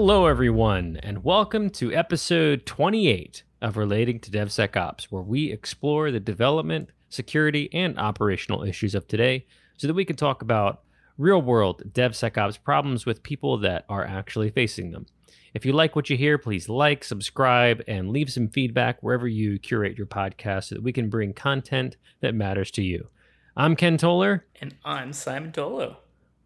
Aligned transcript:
Hello, 0.00 0.26
everyone, 0.26 0.96
and 1.02 1.24
welcome 1.24 1.70
to 1.70 1.92
episode 1.92 2.64
28 2.66 3.42
of 3.60 3.76
Relating 3.76 4.20
to 4.20 4.30
DevSecOps, 4.30 5.06
where 5.06 5.24
we 5.24 5.50
explore 5.50 6.12
the 6.12 6.20
development, 6.20 6.90
security, 7.08 7.68
and 7.72 7.98
operational 7.98 8.62
issues 8.62 8.94
of 8.94 9.08
today 9.08 9.44
so 9.76 9.88
that 9.88 9.94
we 9.94 10.04
can 10.04 10.14
talk 10.14 10.40
about 10.40 10.82
real 11.18 11.42
world 11.42 11.82
DevSecOps 11.94 12.62
problems 12.62 13.06
with 13.06 13.24
people 13.24 13.58
that 13.58 13.86
are 13.88 14.04
actually 14.04 14.50
facing 14.50 14.92
them. 14.92 15.06
If 15.52 15.66
you 15.66 15.72
like 15.72 15.96
what 15.96 16.08
you 16.08 16.16
hear, 16.16 16.38
please 16.38 16.68
like, 16.68 17.02
subscribe, 17.02 17.82
and 17.88 18.10
leave 18.10 18.30
some 18.30 18.46
feedback 18.46 19.02
wherever 19.02 19.26
you 19.26 19.58
curate 19.58 19.98
your 19.98 20.06
podcast 20.06 20.66
so 20.66 20.76
that 20.76 20.84
we 20.84 20.92
can 20.92 21.10
bring 21.10 21.32
content 21.32 21.96
that 22.20 22.36
matters 22.36 22.70
to 22.70 22.84
you. 22.84 23.08
I'm 23.56 23.74
Ken 23.74 23.98
Toller. 23.98 24.46
And 24.60 24.76
I'm 24.84 25.12
Simon 25.12 25.50
Tolo. 25.50 25.96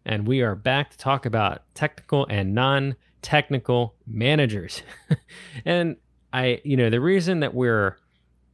And 0.03 0.25
we 0.25 0.41
are 0.41 0.55
back 0.55 0.89
to 0.89 0.97
talk 0.97 1.27
about 1.27 1.61
technical 1.75 2.25
and 2.31 2.55
non 2.55 2.95
technical 3.23 3.95
managers. 4.05 4.83
and 5.65 5.95
I, 6.31 6.61
you 6.63 6.77
know, 6.77 6.91
the 6.91 7.01
reason 7.01 7.39
that 7.39 7.55
we're 7.55 7.97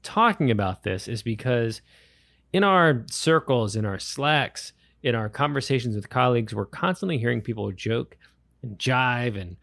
talking 0.02 0.50
about 0.52 0.84
this 0.84 1.10
is 1.10 1.22
because 1.22 1.82
in 2.54 2.64
our 2.64 3.06
circles, 3.12 3.76
in 3.76 3.86
our 3.86 4.00
slacks, 4.00 4.72
in 5.04 5.16
our 5.16 5.28
conversations 5.28 5.96
with 5.96 6.10
colleagues, 6.10 6.56
we're 6.56 6.66
constantly 6.66 7.18
hearing 7.18 7.42
people 7.42 7.72
joke 7.72 8.18
and 8.62 8.78
jive 8.78 9.40
and 9.40 9.58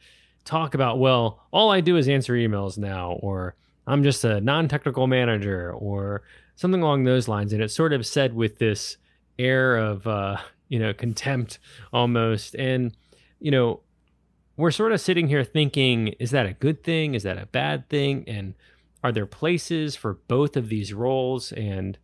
talk 0.45 0.75
about, 0.75 0.99
well, 0.99 1.47
all 1.51 1.71
I 1.71 1.81
do 1.81 1.97
is 1.97 2.09
answer 2.09 2.35
emails 2.35 2.79
now, 2.79 3.13
or 3.21 3.55
I'm 3.87 4.03
just 4.03 4.25
a 4.25 4.41
non 4.41 4.69
technical 4.69 5.07
manager, 5.07 5.73
or 5.73 6.23
something 6.57 6.83
along 6.83 7.05
those 7.05 7.29
lines. 7.29 7.53
And 7.53 7.63
it's 7.63 7.75
sort 7.75 7.93
of 7.93 8.07
said 8.07 8.35
with 8.35 8.59
this 8.59 8.97
air 9.39 9.77
of, 9.77 10.07
uh, 10.07 10.39
you 10.69 10.79
know, 10.79 10.95
contempt 10.95 11.59
almost. 11.93 12.55
And, 12.55 12.97
you 13.41 13.51
know, 13.51 13.81
we're 14.57 14.71
sort 14.71 14.93
of 14.93 15.01
sitting 15.01 15.29
here 15.29 15.45
thinking, 15.45 16.09
is 16.19 16.31
that 16.31 16.47
a 16.47 16.55
good 16.55 16.83
thing? 16.83 17.15
Is 17.15 17.25
that 17.25 17.39
a 17.39 17.47
bad 17.47 17.89
thing? 17.89 18.25
And 18.27 18.55
are 19.05 19.13
there 19.13 19.27
places 19.27 19.95
for 19.95 20.15
both 20.29 20.57
of 20.57 20.69
these 20.69 20.95
roles? 20.95 21.53
And, 21.53 21.99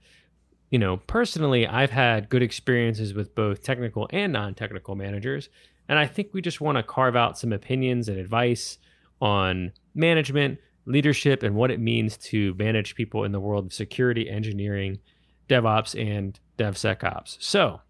you 0.71 0.79
know, 0.79 0.99
personally, 0.99 1.67
I've 1.67 1.91
had 1.91 2.29
good 2.29 2.43
experiences 2.43 3.15
with 3.15 3.35
both 3.35 3.63
technical 3.63 4.09
and 4.11 4.33
non 4.33 4.55
technical 4.55 4.95
managers. 4.95 5.49
And 5.89 5.99
I 5.99 6.07
think 6.07 6.29
we 6.33 6.43
just 6.43 6.61
want 6.61 6.77
to 6.77 6.83
carve 6.83 7.17
out 7.17 7.39
some 7.39 7.53
opinions 7.53 8.09
and 8.09 8.19
advice 8.19 8.79
on 9.21 9.73
management, 9.95 10.59
leadership, 10.85 11.43
and 11.43 11.55
what 11.55 11.71
it 11.71 11.81
means 11.81 12.17
to 12.19 12.55
manage 12.55 12.95
people 12.95 13.25
in 13.25 13.33
the 13.33 13.41
world 13.41 13.67
of 13.67 13.73
security, 13.73 14.29
engineering, 14.29 14.99
DevOps, 15.49 16.01
and 16.01 16.39
DevSecOps. 16.59 17.37
So 17.41 17.81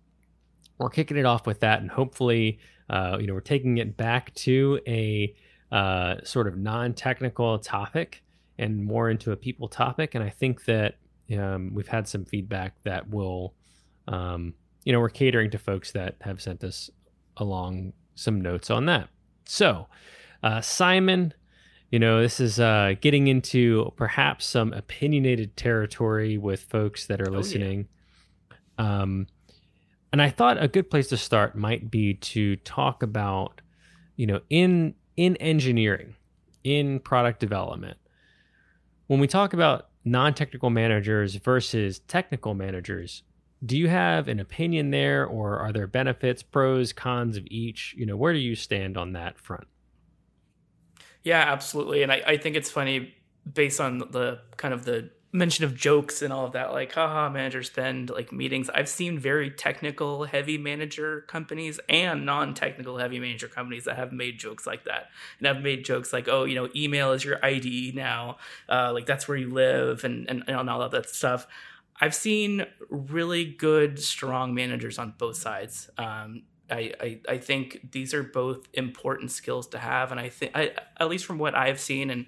we're 0.82 0.90
kicking 0.90 1.16
it 1.16 1.24
off 1.24 1.46
with 1.46 1.60
that. 1.60 1.80
And 1.80 1.90
hopefully, 1.90 2.58
uh, 2.90 3.16
you 3.20 3.26
know, 3.26 3.34
we're 3.34 3.40
taking 3.40 3.78
it 3.78 3.96
back 3.96 4.34
to 4.34 4.80
a 4.86 5.34
uh, 5.70 6.16
sort 6.24 6.46
of 6.46 6.58
non-technical 6.58 7.58
topic 7.60 8.22
and 8.58 8.84
more 8.84 9.08
into 9.10 9.32
a 9.32 9.36
people 9.36 9.68
topic. 9.68 10.14
And 10.14 10.22
I 10.22 10.30
think 10.30 10.64
that 10.66 10.96
um, 11.38 11.72
we've 11.72 11.88
had 11.88 12.06
some 12.06 12.24
feedback 12.24 12.74
that 12.84 13.08
will, 13.08 13.54
um, 14.08 14.54
you 14.84 14.92
know, 14.92 15.00
we're 15.00 15.08
catering 15.08 15.50
to 15.50 15.58
folks 15.58 15.92
that 15.92 16.16
have 16.20 16.42
sent 16.42 16.62
us 16.62 16.90
along 17.36 17.92
some 18.14 18.40
notes 18.40 18.70
on 18.70 18.86
that. 18.86 19.08
So, 19.46 19.88
uh, 20.42 20.60
Simon, 20.60 21.32
you 21.90 21.98
know, 21.98 22.20
this 22.20 22.40
is 22.40 22.60
uh, 22.60 22.94
getting 23.00 23.26
into 23.26 23.92
perhaps 23.96 24.46
some 24.46 24.72
opinionated 24.72 25.56
territory 25.56 26.36
with 26.38 26.62
folks 26.64 27.06
that 27.06 27.20
are 27.20 27.30
listening. 27.30 27.88
Oh, 28.78 28.84
yeah. 28.84 29.02
um, 29.02 29.26
and 30.12 30.20
I 30.20 30.28
thought 30.28 30.62
a 30.62 30.68
good 30.68 30.90
place 30.90 31.08
to 31.08 31.16
start 31.16 31.56
might 31.56 31.90
be 31.90 32.14
to 32.14 32.56
talk 32.56 33.02
about, 33.02 33.60
you 34.16 34.26
know, 34.26 34.40
in 34.50 34.94
in 35.16 35.36
engineering, 35.36 36.14
in 36.62 37.00
product 37.00 37.40
development, 37.40 37.98
when 39.06 39.20
we 39.20 39.26
talk 39.26 39.52
about 39.52 39.88
non-technical 40.04 40.70
managers 40.70 41.34
versus 41.36 41.98
technical 42.00 42.54
managers, 42.54 43.22
do 43.64 43.76
you 43.76 43.88
have 43.88 44.28
an 44.28 44.40
opinion 44.40 44.90
there 44.90 45.24
or 45.24 45.58
are 45.58 45.72
there 45.72 45.86
benefits, 45.86 46.42
pros, 46.42 46.92
cons 46.92 47.36
of 47.36 47.46
each? 47.46 47.94
You 47.96 48.06
know, 48.06 48.16
where 48.16 48.32
do 48.32 48.38
you 48.38 48.54
stand 48.54 48.96
on 48.96 49.12
that 49.12 49.38
front? 49.38 49.66
Yeah, 51.22 51.40
absolutely. 51.40 52.02
And 52.02 52.10
I, 52.10 52.22
I 52.26 52.36
think 52.36 52.56
it's 52.56 52.70
funny 52.70 53.14
based 53.50 53.80
on 53.80 53.98
the 53.98 54.40
kind 54.56 54.74
of 54.74 54.84
the 54.84 55.10
mention 55.34 55.64
of 55.64 55.74
jokes 55.74 56.20
and 56.20 56.30
all 56.30 56.44
of 56.44 56.52
that 56.52 56.72
like 56.72 56.92
haha 56.92 57.30
managers 57.30 57.68
spend 57.68 58.10
like 58.10 58.32
meetings. 58.32 58.68
I've 58.70 58.88
seen 58.88 59.18
very 59.18 59.50
technical 59.50 60.24
heavy 60.24 60.58
manager 60.58 61.22
companies 61.22 61.80
and 61.88 62.26
non-technical 62.26 62.98
heavy 62.98 63.18
manager 63.18 63.48
companies 63.48 63.84
that 63.84 63.96
have 63.96 64.12
made 64.12 64.38
jokes 64.38 64.66
like 64.66 64.84
that. 64.84 65.08
And 65.38 65.48
I've 65.48 65.62
made 65.62 65.84
jokes 65.86 66.12
like 66.12 66.28
oh 66.28 66.44
you 66.44 66.54
know 66.54 66.68
email 66.76 67.12
is 67.12 67.24
your 67.24 67.42
IDE 67.44 67.94
now. 67.94 68.36
Uh, 68.68 68.92
like 68.92 69.06
that's 69.06 69.26
where 69.26 69.38
you 69.38 69.48
live 69.50 70.04
and, 70.04 70.28
and, 70.28 70.44
and 70.46 70.68
all 70.68 70.82
of 70.82 70.92
that 70.92 71.08
stuff. 71.08 71.46
I've 71.98 72.14
seen 72.14 72.66
really 72.90 73.44
good 73.44 73.98
strong 73.98 74.54
managers 74.54 74.98
on 74.98 75.14
both 75.16 75.36
sides. 75.36 75.88
Um, 75.96 76.42
I, 76.70 76.92
I, 77.00 77.20
I 77.28 77.38
think 77.38 77.92
these 77.92 78.14
are 78.14 78.22
both 78.22 78.66
important 78.72 79.30
skills 79.30 79.66
to 79.68 79.78
have 79.78 80.10
and 80.10 80.18
i 80.18 80.30
think 80.30 80.52
at 80.54 81.08
least 81.08 81.26
from 81.26 81.38
what 81.38 81.54
i've 81.54 81.78
seen 81.78 82.08
and 82.08 82.26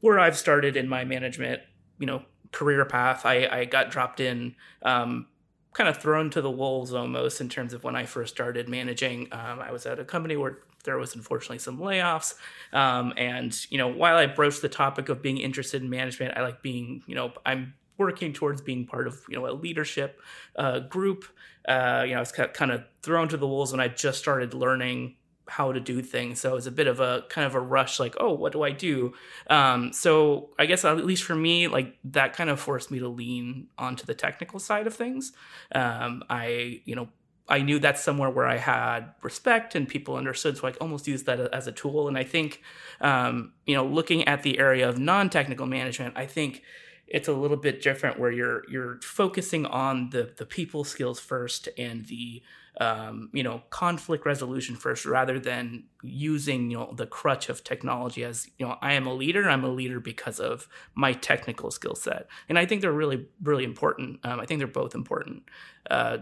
where 0.00 0.18
i've 0.18 0.36
started 0.36 0.76
in 0.76 0.88
my 0.88 1.04
management 1.04 1.62
you 1.98 2.06
know 2.06 2.22
career 2.52 2.84
path. 2.84 3.26
I, 3.26 3.46
I 3.46 3.64
got 3.64 3.90
dropped 3.90 4.20
in, 4.20 4.54
um, 4.82 5.26
kind 5.72 5.88
of 5.88 5.98
thrown 5.98 6.30
to 6.30 6.40
the 6.40 6.50
wolves 6.50 6.92
almost 6.92 7.40
in 7.40 7.48
terms 7.48 7.72
of 7.72 7.84
when 7.84 7.94
I 7.94 8.04
first 8.04 8.34
started 8.34 8.68
managing. 8.68 9.28
Um, 9.32 9.60
I 9.60 9.70
was 9.70 9.86
at 9.86 9.98
a 9.98 10.04
company 10.04 10.36
where 10.36 10.58
there 10.84 10.98
was 10.98 11.14
unfortunately 11.14 11.58
some 11.58 11.78
layoffs. 11.78 12.34
Um, 12.72 13.12
and, 13.16 13.54
you 13.70 13.78
know, 13.78 13.88
while 13.88 14.16
I 14.16 14.26
broached 14.26 14.62
the 14.62 14.68
topic 14.68 15.08
of 15.08 15.22
being 15.22 15.38
interested 15.38 15.82
in 15.82 15.90
management, 15.90 16.36
I 16.36 16.42
like 16.42 16.62
being, 16.62 17.02
you 17.06 17.14
know, 17.14 17.32
I'm 17.44 17.74
working 17.96 18.32
towards 18.32 18.60
being 18.62 18.86
part 18.86 19.06
of, 19.06 19.20
you 19.28 19.36
know, 19.36 19.46
a 19.46 19.52
leadership 19.52 20.20
uh, 20.56 20.78
group. 20.80 21.24
Uh, 21.66 22.04
you 22.06 22.12
know, 22.12 22.18
I 22.18 22.20
was 22.20 22.32
kind 22.32 22.70
of 22.70 22.84
thrown 23.02 23.28
to 23.28 23.36
the 23.36 23.46
wolves 23.46 23.72
when 23.72 23.80
I 23.80 23.88
just 23.88 24.18
started 24.18 24.54
learning 24.54 25.16
how 25.48 25.72
to 25.72 25.80
do 25.80 26.02
things. 26.02 26.40
So 26.40 26.50
it 26.50 26.54
was 26.54 26.66
a 26.66 26.70
bit 26.70 26.86
of 26.86 27.00
a 27.00 27.24
kind 27.28 27.46
of 27.46 27.54
a 27.54 27.60
rush, 27.60 27.98
like, 27.98 28.14
oh, 28.20 28.32
what 28.32 28.52
do 28.52 28.62
I 28.62 28.70
do? 28.70 29.14
Um, 29.48 29.92
so 29.92 30.50
I 30.58 30.66
guess 30.66 30.84
at 30.84 31.04
least 31.04 31.24
for 31.24 31.34
me, 31.34 31.68
like 31.68 31.96
that 32.04 32.34
kind 32.34 32.50
of 32.50 32.60
forced 32.60 32.90
me 32.90 32.98
to 32.98 33.08
lean 33.08 33.68
onto 33.78 34.04
the 34.04 34.14
technical 34.14 34.58
side 34.58 34.86
of 34.86 34.94
things. 34.94 35.32
Um, 35.74 36.22
I, 36.28 36.80
you 36.84 36.94
know, 36.94 37.08
I 37.48 37.62
knew 37.62 37.78
that's 37.78 38.02
somewhere 38.02 38.28
where 38.28 38.46
I 38.46 38.58
had 38.58 39.14
respect 39.22 39.74
and 39.74 39.88
people 39.88 40.16
understood, 40.16 40.58
so 40.58 40.68
I 40.68 40.72
almost 40.80 41.08
used 41.08 41.24
that 41.26 41.40
as 41.40 41.66
a 41.66 41.72
tool. 41.72 42.06
And 42.06 42.18
I 42.18 42.24
think, 42.24 42.62
um, 43.00 43.52
you 43.64 43.74
know, 43.74 43.86
looking 43.86 44.28
at 44.28 44.42
the 44.42 44.58
area 44.58 44.86
of 44.86 44.98
non-technical 44.98 45.66
management, 45.66 46.14
I 46.16 46.26
think 46.26 46.62
it's 47.06 47.26
a 47.26 47.32
little 47.32 47.56
bit 47.56 47.80
different 47.80 48.18
where 48.18 48.30
you're 48.30 48.68
you're 48.70 49.00
focusing 49.00 49.64
on 49.64 50.10
the 50.10 50.30
the 50.36 50.44
people 50.44 50.84
skills 50.84 51.18
first 51.18 51.68
and 51.78 52.06
the 52.06 52.42
um, 52.80 53.28
you 53.32 53.42
know 53.42 53.62
conflict 53.70 54.24
resolution 54.24 54.76
first 54.76 55.04
rather 55.04 55.38
than 55.38 55.84
using 56.02 56.70
you 56.70 56.78
know 56.78 56.92
the 56.96 57.06
crutch 57.06 57.48
of 57.48 57.64
technology 57.64 58.24
as 58.24 58.48
you 58.56 58.66
know 58.66 58.76
i 58.80 58.92
am 58.92 59.06
a 59.06 59.12
leader 59.12 59.48
i'm 59.48 59.64
a 59.64 59.68
leader 59.68 59.98
because 59.98 60.38
of 60.38 60.68
my 60.94 61.12
technical 61.12 61.70
skill 61.70 61.94
set. 61.94 62.28
And 62.48 62.58
i 62.58 62.66
think 62.66 62.82
they're 62.82 62.92
really 62.92 63.26
really 63.42 63.64
important. 63.64 64.20
Um, 64.24 64.40
i 64.40 64.46
think 64.46 64.58
they're 64.58 64.68
both 64.68 64.94
important. 64.94 65.44
Uh, 65.90 66.18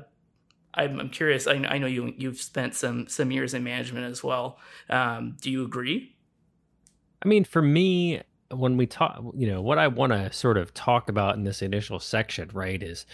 I'm, 0.75 1.01
I'm, 1.01 1.09
curious 1.09 1.47
I, 1.47 1.55
I, 1.55 1.79
know 1.79 1.87
you 1.87 2.13
you've 2.19 2.41
spent 2.41 2.75
some 2.75 3.09
some 3.09 3.31
years 3.31 3.55
in 3.55 3.65
management 3.65 4.11
as 4.11 4.23
well. 4.23 4.59
Um, 4.91 5.37
do 5.41 5.51
you 5.51 5.65
agree? 5.65 6.15
I 7.25 7.29
mean 7.29 7.45
for 7.45 7.63
me 7.63 8.23
when 8.51 8.77
we 8.77 8.87
talk 8.87 9.23
you 9.35 9.51
know 9.51 9.61
what 9.61 9.79
i 9.79 9.89
want 9.89 10.13
to 10.13 10.33
sort 10.33 10.57
of 10.57 10.73
talk 10.73 11.09
about 11.09 11.35
in 11.35 11.45
this 11.45 11.63
initial 11.63 11.99
section 11.99 12.49
right 12.53 12.81
is 12.83 13.05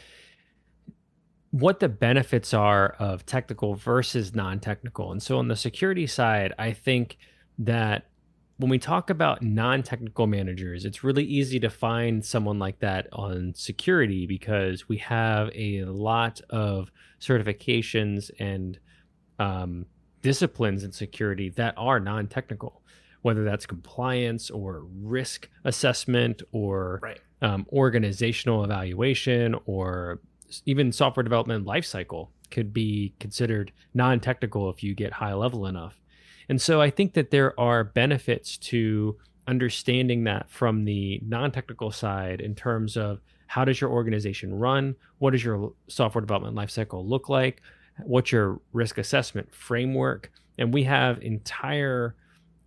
what 1.53 1.81
the 1.81 1.89
benefits 1.89 2.55
are 2.55 2.97
of 2.99 3.25
technical 3.27 3.75
versus 3.75 4.35
non-technical. 4.35 5.13
And 5.13 5.23
so 5.23 5.39
on 5.39 5.49
the 5.49 5.57
security 5.57 6.07
side, 6.07 6.55
I 6.59 6.73
think 6.73 7.19
that 7.59 8.07
when 8.57 8.71
we 8.71 8.79
talk 8.79 9.11
about 9.11 9.43
non-technical 9.43 10.27
managers, 10.27 10.87
it's 10.87 11.05
really 11.05 11.25
easy 11.25 11.61
to 11.61 11.69
find 11.69 12.25
someone 12.25 12.59
like 12.59 12.79
that 12.79 13.07
on 13.13 13.53
security 13.55 14.27
because 14.27 14.89
we 14.89 14.97
have 14.99 15.51
a 15.55 15.85
lot 15.85 16.41
of 16.49 16.91
certifications 17.21 18.31
and 18.39 18.79
um, 19.39 19.85
disciplines 20.23 20.85
in 20.85 20.93
security 20.93 21.51
that 21.51 21.75
are 21.77 22.01
non-technical, 22.01 22.83
whether 23.21 23.45
that's 23.45 23.67
compliance 23.67 24.49
or 24.49 24.87
risk 25.03 25.51
assessment 25.65 26.41
or 26.53 27.01
right. 27.03 27.21
um, 27.43 27.67
organizational 27.73 28.65
evaluation 28.65 29.55
or 29.67 30.21
even 30.67 30.93
software 30.93 31.23
development 31.25 31.67
lifecycle 31.67 32.29
could 32.51 32.73
be 32.73 33.15
considered 33.19 33.73
non-technical 33.95 34.69
if 34.71 34.83
you 34.83 34.95
get 34.95 35.13
high 35.13 35.35
level 35.35 35.67
enough. 35.67 36.01
And 36.49 36.61
so 36.61 36.81
I 36.81 36.91
think 36.91 37.15
that 37.15 37.31
there 37.31 37.59
are 37.59 37.85
benefits 37.85 38.59
to 38.59 39.17
understanding 39.47 40.25
that 40.25 40.51
from 40.51 40.85
the 40.85 41.21
non-technical 41.27 41.91
side 41.91 42.41
in 42.41 42.55
terms 42.55 42.97
of 42.97 43.21
how 43.47 43.65
does 43.65 43.81
your 43.81 43.91
organization 43.91 44.55
run? 44.55 44.97
What 45.19 45.33
does 45.33 45.45
your 45.45 45.73
software 45.89 46.23
development 46.23 46.57
lifecycle 46.57 47.07
look 47.07 47.29
like? 47.29 47.61
What's 48.05 48.33
your 48.33 48.61
risk 48.73 48.99
assessment 48.99 49.55
framework? 49.55 50.31
And 50.59 50.73
we 50.73 50.85
have 50.85 51.23
entire 51.23 52.15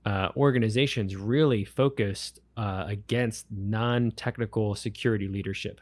uh, 0.05 0.29
organizations 0.35 1.15
really 1.15 1.65
focused 1.65 2.39
uh, 2.57 2.85
against 2.87 3.47
non-technical 3.49 4.75
security 4.75 5.27
leadership 5.27 5.81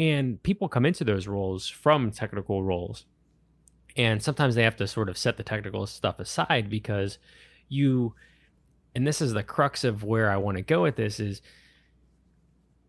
and 0.00 0.42
people 0.42 0.68
come 0.68 0.86
into 0.86 1.04
those 1.04 1.28
roles 1.28 1.68
from 1.68 2.10
technical 2.10 2.64
roles 2.64 3.04
and 3.96 4.22
sometimes 4.22 4.54
they 4.54 4.62
have 4.62 4.76
to 4.76 4.88
sort 4.88 5.08
of 5.08 5.18
set 5.18 5.36
the 5.36 5.42
technical 5.42 5.86
stuff 5.86 6.18
aside 6.18 6.70
because 6.70 7.18
you 7.68 8.14
and 8.94 9.06
this 9.06 9.20
is 9.20 9.32
the 9.32 9.42
crux 9.42 9.84
of 9.84 10.02
where 10.02 10.30
I 10.30 10.36
want 10.36 10.56
to 10.56 10.62
go 10.62 10.82
with 10.82 10.96
this 10.96 11.20
is 11.20 11.42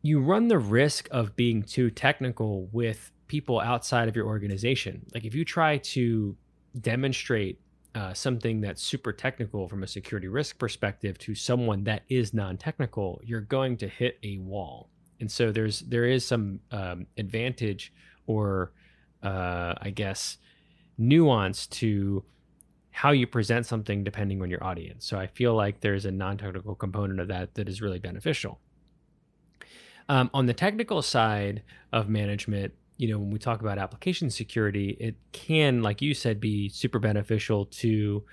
you 0.02 0.20
run 0.20 0.48
the 0.48 0.58
risk 0.58 1.08
of 1.12 1.36
being 1.36 1.62
too 1.62 1.92
technical 1.92 2.68
with 2.72 3.12
people 3.28 3.60
outside 3.60 4.08
of 4.08 4.16
your 4.16 4.26
organization. 4.26 5.06
Like 5.14 5.26
if 5.26 5.36
you 5.36 5.46
try 5.46 5.78
to 5.78 6.36
demonstrate 6.80 7.60
uh, 7.94 8.14
something 8.14 8.62
that's 8.62 8.82
super 8.82 9.14
technical 9.14 9.68
from 9.68 9.84
a 9.84 9.88
security 9.88 10.28
risk 10.28 10.58
perspective 10.58 11.20
to 11.20 11.36
someone 11.36 11.84
that 11.84 12.02
is 12.10 12.34
non-technical, 12.34 13.22
you're 13.24 13.42
going 13.42 13.78
to 13.78 13.88
hit 13.88 14.18
a 14.24 14.38
wall. 14.40 14.90
And 15.22 15.32
so 15.32 15.52
there's 15.52 15.82
there 15.82 16.06
is 16.06 16.26
some 16.26 16.60
um, 16.72 17.08
advantage 17.18 17.94
or 18.28 18.74
uh, 19.24 19.76
I 19.80 19.92
guess 19.92 20.38
nuance 20.98 21.68
to 21.68 22.24
how 22.92 23.12
you 23.12 23.26
present 23.26 23.66
something 23.66 24.04
depending 24.04 24.42
on 24.42 24.50
your 24.50 24.64
audience. 24.64 25.06
So 25.06 25.18
I 25.18 25.28
feel 25.28 25.56
like 25.56 25.80
there's 25.80 26.06
a 26.06 26.12
non-technical 26.12 26.76
component 26.76 27.22
of 27.22 27.30
that 27.30 27.54
that 27.56 27.70
is 27.70 27.82
really 27.82 28.00
beneficial. 28.00 28.60
Um, 30.10 30.30
on 30.34 30.46
the 30.46 30.54
technical 30.54 31.02
side 31.02 31.64
of 31.94 32.10
management, 32.10 32.74
you 32.98 33.08
know, 33.08 33.18
when 33.18 33.32
we 33.32 33.40
talk 33.40 33.62
about 33.62 33.78
application 33.78 34.30
security, 34.30 34.98
it 35.00 35.16
can, 35.32 35.82
like 35.82 36.02
you 36.02 36.14
said, 36.14 36.42
be 36.42 36.68
super 36.68 37.00
beneficial 37.00 37.66
to 37.68 38.24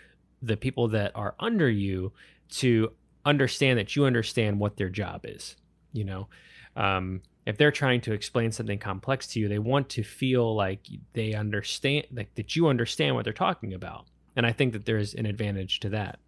the 0.42 0.56
people 0.56 0.88
that 0.88 1.12
are 1.14 1.34
under 1.38 1.70
you 1.70 2.12
to 2.50 2.92
understand 3.24 3.78
that 3.78 3.94
you 3.94 4.06
understand 4.06 4.58
what 4.58 4.76
their 4.76 4.88
job 4.88 5.20
is. 5.24 5.56
You 5.92 6.04
know, 6.04 6.28
um, 6.78 7.20
if 7.44 7.58
they're 7.58 7.72
trying 7.72 8.00
to 8.02 8.12
explain 8.12 8.52
something 8.52 8.78
complex 8.78 9.26
to 9.28 9.40
you, 9.40 9.48
they 9.48 9.58
want 9.58 9.88
to 9.90 10.02
feel 10.02 10.54
like 10.54 10.86
they 11.12 11.34
understand, 11.34 12.06
like 12.12 12.34
that 12.36 12.54
you 12.54 12.68
understand 12.68 13.16
what 13.16 13.24
they're 13.24 13.32
talking 13.32 13.74
about. 13.74 14.06
And 14.36 14.46
I 14.46 14.52
think 14.52 14.72
that 14.72 14.86
there's 14.86 15.14
an 15.14 15.26
advantage 15.26 15.80
to 15.80 15.88
that. 15.90 16.20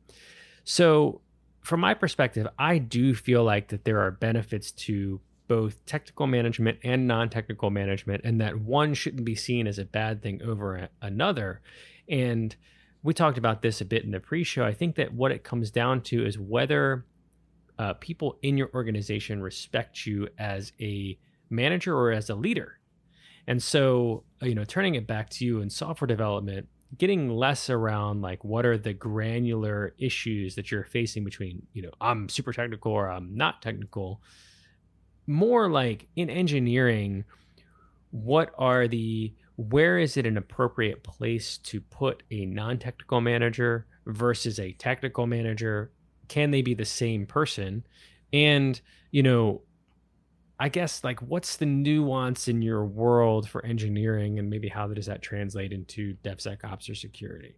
So, 0.64 1.20
from 1.62 1.80
my 1.80 1.94
perspective, 1.94 2.48
I 2.58 2.78
do 2.78 3.14
feel 3.14 3.44
like 3.44 3.68
that 3.68 3.84
there 3.84 4.00
are 4.00 4.10
benefits 4.10 4.72
to 4.72 5.20
both 5.46 5.84
technical 5.84 6.26
management 6.26 6.78
and 6.82 7.06
non-technical 7.06 7.70
management 7.70 8.22
and 8.24 8.40
that 8.40 8.58
one 8.58 8.94
shouldn't 8.94 9.24
be 9.24 9.34
seen 9.34 9.66
as 9.66 9.78
a 9.78 9.84
bad 9.84 10.22
thing 10.22 10.40
over 10.42 10.88
another. 11.02 11.60
And 12.08 12.56
we 13.02 13.12
talked 13.12 13.36
about 13.36 13.60
this 13.60 13.80
a 13.80 13.84
bit 13.84 14.04
in 14.04 14.10
the 14.10 14.20
pre-show. 14.20 14.64
I 14.64 14.72
think 14.72 14.96
that 14.96 15.12
what 15.12 15.32
it 15.32 15.44
comes 15.44 15.70
down 15.70 16.00
to 16.02 16.24
is 16.24 16.38
whether 16.38 17.04
uh, 17.80 17.94
people 17.94 18.38
in 18.42 18.58
your 18.58 18.70
organization 18.74 19.40
respect 19.40 20.04
you 20.04 20.28
as 20.38 20.70
a 20.80 21.18
manager 21.48 21.96
or 21.96 22.12
as 22.12 22.28
a 22.28 22.34
leader. 22.34 22.78
And 23.46 23.62
so, 23.62 24.24
uh, 24.42 24.46
you 24.46 24.54
know, 24.54 24.64
turning 24.64 24.96
it 24.96 25.06
back 25.06 25.30
to 25.30 25.46
you 25.46 25.62
in 25.62 25.70
software 25.70 26.06
development, 26.06 26.68
getting 26.98 27.30
less 27.30 27.70
around 27.70 28.20
like 28.20 28.44
what 28.44 28.66
are 28.66 28.76
the 28.76 28.92
granular 28.92 29.94
issues 29.98 30.56
that 30.56 30.70
you're 30.70 30.84
facing 30.84 31.24
between, 31.24 31.66
you 31.72 31.80
know, 31.80 31.90
I'm 32.02 32.28
super 32.28 32.52
technical 32.52 32.92
or 32.92 33.10
I'm 33.10 33.34
not 33.34 33.62
technical. 33.62 34.20
More 35.26 35.70
like 35.70 36.06
in 36.16 36.28
engineering, 36.28 37.24
what 38.10 38.52
are 38.58 38.88
the 38.88 39.32
where 39.56 39.98
is 39.98 40.18
it 40.18 40.26
an 40.26 40.36
appropriate 40.36 41.02
place 41.02 41.56
to 41.58 41.80
put 41.80 42.24
a 42.30 42.44
non-technical 42.44 43.22
manager 43.22 43.86
versus 44.04 44.58
a 44.58 44.72
technical 44.72 45.26
manager 45.26 45.92
can 46.30 46.50
they 46.50 46.62
be 46.62 46.72
the 46.72 46.86
same 46.86 47.26
person? 47.26 47.84
And 48.32 48.80
you 49.10 49.22
know 49.22 49.62
i 50.58 50.68
guess 50.68 51.02
like 51.02 51.20
what's 51.20 51.56
the 51.56 51.66
nuance 51.66 52.48
in 52.48 52.62
your 52.62 52.84
world 52.84 53.48
for 53.48 53.64
engineering 53.64 54.38
and 54.38 54.48
maybe 54.48 54.68
how 54.68 54.86
does 54.86 55.06
that 55.06 55.22
translate 55.22 55.72
into 55.72 56.14
devsecops 56.22 56.90
or 56.90 56.94
security? 56.94 57.56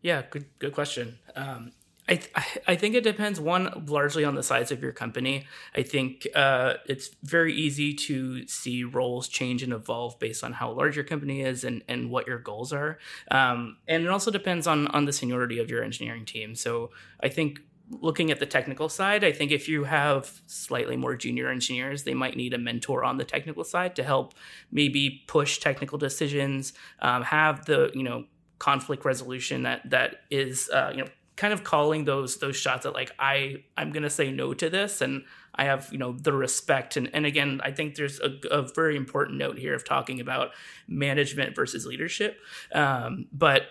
Yeah 0.00 0.22
good 0.30 0.46
good 0.58 0.72
question. 0.72 1.18
Um, 1.36 1.72
I, 2.08 2.16
th- 2.16 2.58
I 2.66 2.74
think 2.74 2.96
it 2.96 3.04
depends 3.04 3.38
one 3.38 3.84
largely 3.86 4.24
on 4.24 4.34
the 4.34 4.42
size 4.42 4.72
of 4.72 4.82
your 4.82 4.90
company. 4.90 5.46
I 5.74 5.82
think 5.82 6.26
uh, 6.34 6.74
it's 6.86 7.10
very 7.22 7.54
easy 7.54 7.94
to 7.94 8.46
see 8.48 8.82
roles 8.82 9.28
change 9.28 9.62
and 9.62 9.72
evolve 9.72 10.18
based 10.18 10.42
on 10.42 10.52
how 10.52 10.72
large 10.72 10.96
your 10.96 11.04
company 11.04 11.42
is 11.42 11.62
and, 11.62 11.82
and 11.86 12.10
what 12.10 12.26
your 12.26 12.38
goals 12.38 12.72
are. 12.72 12.98
Um, 13.30 13.76
and 13.86 14.02
it 14.02 14.08
also 14.08 14.32
depends 14.32 14.66
on 14.66 14.88
on 14.88 15.04
the 15.04 15.12
seniority 15.12 15.60
of 15.60 15.70
your 15.70 15.84
engineering 15.84 16.24
team. 16.24 16.56
So 16.56 16.90
I 17.20 17.28
think 17.28 17.60
looking 18.00 18.30
at 18.30 18.40
the 18.40 18.46
technical 18.46 18.88
side, 18.88 19.22
I 19.22 19.30
think 19.32 19.52
if 19.52 19.68
you 19.68 19.84
have 19.84 20.40
slightly 20.46 20.96
more 20.96 21.14
junior 21.14 21.48
engineers, 21.50 22.02
they 22.02 22.14
might 22.14 22.36
need 22.36 22.54
a 22.54 22.58
mentor 22.58 23.04
on 23.04 23.18
the 23.18 23.24
technical 23.24 23.64
side 23.64 23.94
to 23.96 24.02
help 24.02 24.34
maybe 24.70 25.22
push 25.28 25.58
technical 25.58 25.98
decisions, 25.98 26.72
um, 27.00 27.22
have 27.22 27.64
the 27.66 27.92
you 27.94 28.02
know 28.02 28.24
conflict 28.58 29.04
resolution 29.04 29.62
that 29.64 29.88
that 29.90 30.22
is 30.30 30.68
uh, 30.70 30.90
you 30.92 31.02
know 31.02 31.08
kind 31.42 31.52
of 31.52 31.64
calling 31.64 32.04
those 32.04 32.36
those 32.36 32.54
shots 32.54 32.86
at 32.86 32.94
like 32.94 33.10
I 33.18 33.64
I'm 33.76 33.90
gonna 33.90 34.10
say 34.10 34.30
no 34.30 34.54
to 34.54 34.70
this 34.70 35.00
and 35.00 35.24
I 35.52 35.64
have 35.64 35.88
you 35.90 35.98
know 35.98 36.12
the 36.12 36.32
respect. 36.32 36.96
And 36.96 37.10
and 37.12 37.26
again 37.26 37.60
I 37.64 37.72
think 37.72 37.96
there's 37.96 38.20
a, 38.20 38.38
a 38.48 38.62
very 38.62 38.94
important 38.96 39.38
note 39.38 39.58
here 39.58 39.74
of 39.74 39.84
talking 39.84 40.20
about 40.20 40.50
management 40.86 41.56
versus 41.56 41.84
leadership, 41.84 42.38
um, 42.72 43.26
but 43.32 43.62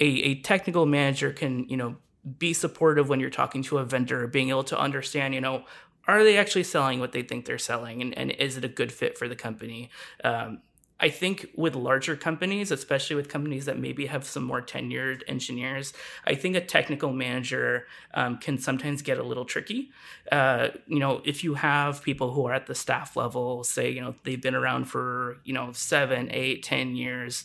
a 0.00 0.06
a 0.06 0.42
technical 0.42 0.86
manager 0.86 1.32
can 1.32 1.68
you 1.68 1.76
know 1.76 1.98
be 2.36 2.52
supportive 2.52 3.08
when 3.08 3.20
you're 3.20 3.30
talking 3.30 3.62
to 3.62 3.78
a 3.78 3.84
vendor, 3.84 4.26
being 4.26 4.48
able 4.48 4.64
to 4.64 4.76
understand 4.76 5.34
you 5.34 5.40
know 5.40 5.62
are 6.08 6.24
they 6.24 6.36
actually 6.36 6.64
selling 6.64 6.98
what 6.98 7.12
they 7.12 7.22
think 7.22 7.46
they're 7.46 7.58
selling 7.58 8.02
and, 8.02 8.16
and 8.18 8.32
is 8.32 8.56
it 8.56 8.64
a 8.64 8.68
good 8.68 8.90
fit 8.90 9.16
for 9.16 9.28
the 9.28 9.36
company? 9.36 9.90
Um, 10.24 10.62
I 10.98 11.10
think 11.10 11.50
with 11.54 11.74
larger 11.74 12.16
companies, 12.16 12.70
especially 12.70 13.16
with 13.16 13.28
companies 13.28 13.66
that 13.66 13.78
maybe 13.78 14.06
have 14.06 14.24
some 14.24 14.44
more 14.44 14.62
tenured 14.62 15.22
engineers, 15.28 15.92
I 16.26 16.34
think 16.34 16.56
a 16.56 16.60
technical 16.60 17.12
manager 17.12 17.86
um, 18.14 18.38
can 18.38 18.56
sometimes 18.56 19.02
get 19.02 19.18
a 19.18 19.22
little 19.22 19.44
tricky. 19.44 19.90
Uh, 20.32 20.68
you 20.86 20.98
know, 20.98 21.20
if 21.24 21.44
you 21.44 21.54
have 21.54 22.02
people 22.02 22.32
who 22.32 22.46
are 22.46 22.54
at 22.54 22.66
the 22.66 22.74
staff 22.74 23.14
level, 23.14 23.62
say, 23.62 23.90
you 23.90 24.00
know, 24.00 24.14
they've 24.24 24.40
been 24.40 24.54
around 24.54 24.86
for, 24.86 25.36
you 25.44 25.52
know, 25.52 25.70
seven, 25.72 26.30
eight, 26.32 26.62
ten 26.62 26.96
years, 26.96 27.44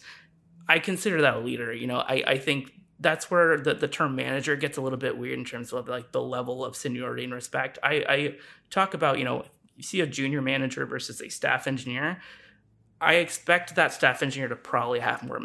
I 0.69 0.79
consider 0.79 1.21
that 1.21 1.35
a 1.35 1.39
leader. 1.39 1.73
You 1.73 1.87
know, 1.87 1.97
I, 1.97 2.23
I 2.25 2.37
think 2.37 2.71
that's 3.01 3.29
where 3.29 3.57
the, 3.57 3.73
the 3.73 3.87
term 3.89 4.15
manager 4.15 4.55
gets 4.55 4.77
a 4.77 4.81
little 4.81 4.99
bit 4.99 5.17
weird 5.17 5.37
in 5.37 5.43
terms 5.43 5.73
of 5.73 5.89
like 5.89 6.13
the 6.13 6.21
level 6.21 6.63
of 6.63 6.77
seniority 6.77 7.25
and 7.25 7.33
respect. 7.33 7.79
I, 7.83 8.05
I 8.07 8.35
talk 8.69 8.93
about, 8.93 9.19
you 9.19 9.25
know, 9.25 9.43
you 9.75 9.83
see 9.83 9.99
a 9.99 10.07
junior 10.07 10.41
manager 10.41 10.85
versus 10.85 11.19
a 11.21 11.29
staff 11.29 11.67
engineer 11.67 12.21
I 13.01 13.15
expect 13.15 13.73
that 13.75 13.91
staff 13.91 14.21
engineer 14.21 14.47
to 14.47 14.55
probably 14.55 14.99
have 14.99 15.23
more 15.23 15.41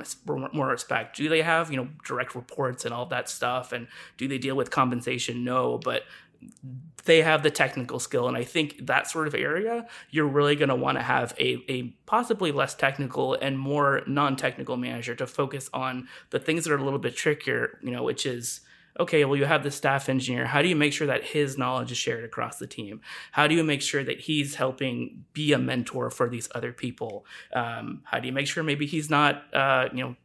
more 0.53 0.69
respect. 0.69 1.17
Do 1.17 1.29
they 1.31 1.41
have 1.41 1.71
you 1.71 1.79
know 1.79 1.89
direct 2.05 2.35
reports 2.35 2.85
and 2.85 2.93
all 2.93 3.07
that 3.07 3.31
stuff, 3.31 3.73
and 3.73 3.89
do 4.19 4.29
they 4.29 4.37
deal 4.37 4.55
with 4.55 4.71
compensation? 4.71 5.43
No, 5.43 5.79
but 5.79 6.03
they 7.07 7.23
have 7.23 7.43
the 7.43 7.51
technical 7.51 7.99
skill, 7.99 8.29
and 8.29 8.37
I 8.37 8.45
think 8.45 8.87
that 8.87 9.09
sort 9.09 9.27
of 9.27 9.35
area 9.35 9.87
you're 10.11 10.27
really 10.27 10.55
going 10.55 10.69
to 10.69 10.75
want 10.75 10.99
to 10.99 11.03
have 11.03 11.35
a 11.41 11.65
a 11.69 11.85
possibly 12.05 12.53
less 12.53 12.75
technical 12.75 13.35
and 13.35 13.59
more 13.59 14.03
non 14.07 14.37
technical 14.37 14.77
manager 14.77 15.15
to 15.15 15.27
focus 15.27 15.71
on 15.73 16.09
the 16.31 16.39
things 16.39 16.65
that 16.65 16.73
are 16.75 16.79
a 16.79 16.85
little 16.85 16.99
bit 16.99 17.17
trickier. 17.17 17.79
You 17.83 17.93
know, 17.93 18.03
which 18.03 18.27
is 18.27 18.61
okay, 18.99 19.25
well, 19.25 19.37
you 19.37 19.45
have 19.45 19.63
the 19.63 19.71
staff 19.71 20.09
engineer. 20.09 20.47
How 20.47 20.63
do 20.63 20.69
you 20.69 20.77
make 20.77 20.93
sure 20.93 21.07
that 21.07 21.25
his 21.25 21.59
knowledge 21.59 21.93
is 21.93 21.99
shared 21.99 22.25
across 22.25 22.59
the 22.59 22.67
team? 22.67 23.01
How 23.33 23.47
do 23.47 23.55
you 23.55 23.65
make 23.65 23.83
sure 23.83 24.05
that 24.05 24.21
he's 24.21 24.55
helping 24.55 25.25
be 25.33 25.53
a 25.53 25.59
mentor 25.59 26.11
for 26.11 26.29
these 26.29 26.49
other 26.55 26.73
people? 26.73 27.27
Um, 27.55 28.03
how 28.05 28.21
do 28.21 28.27
you 28.27 28.33
make 28.33 28.47
sure 28.47 28.63
maybe 28.63 28.87
he's 28.87 29.11
not, 29.11 29.43
uh, 29.55 29.89
you 29.93 30.03
know, 30.03 30.17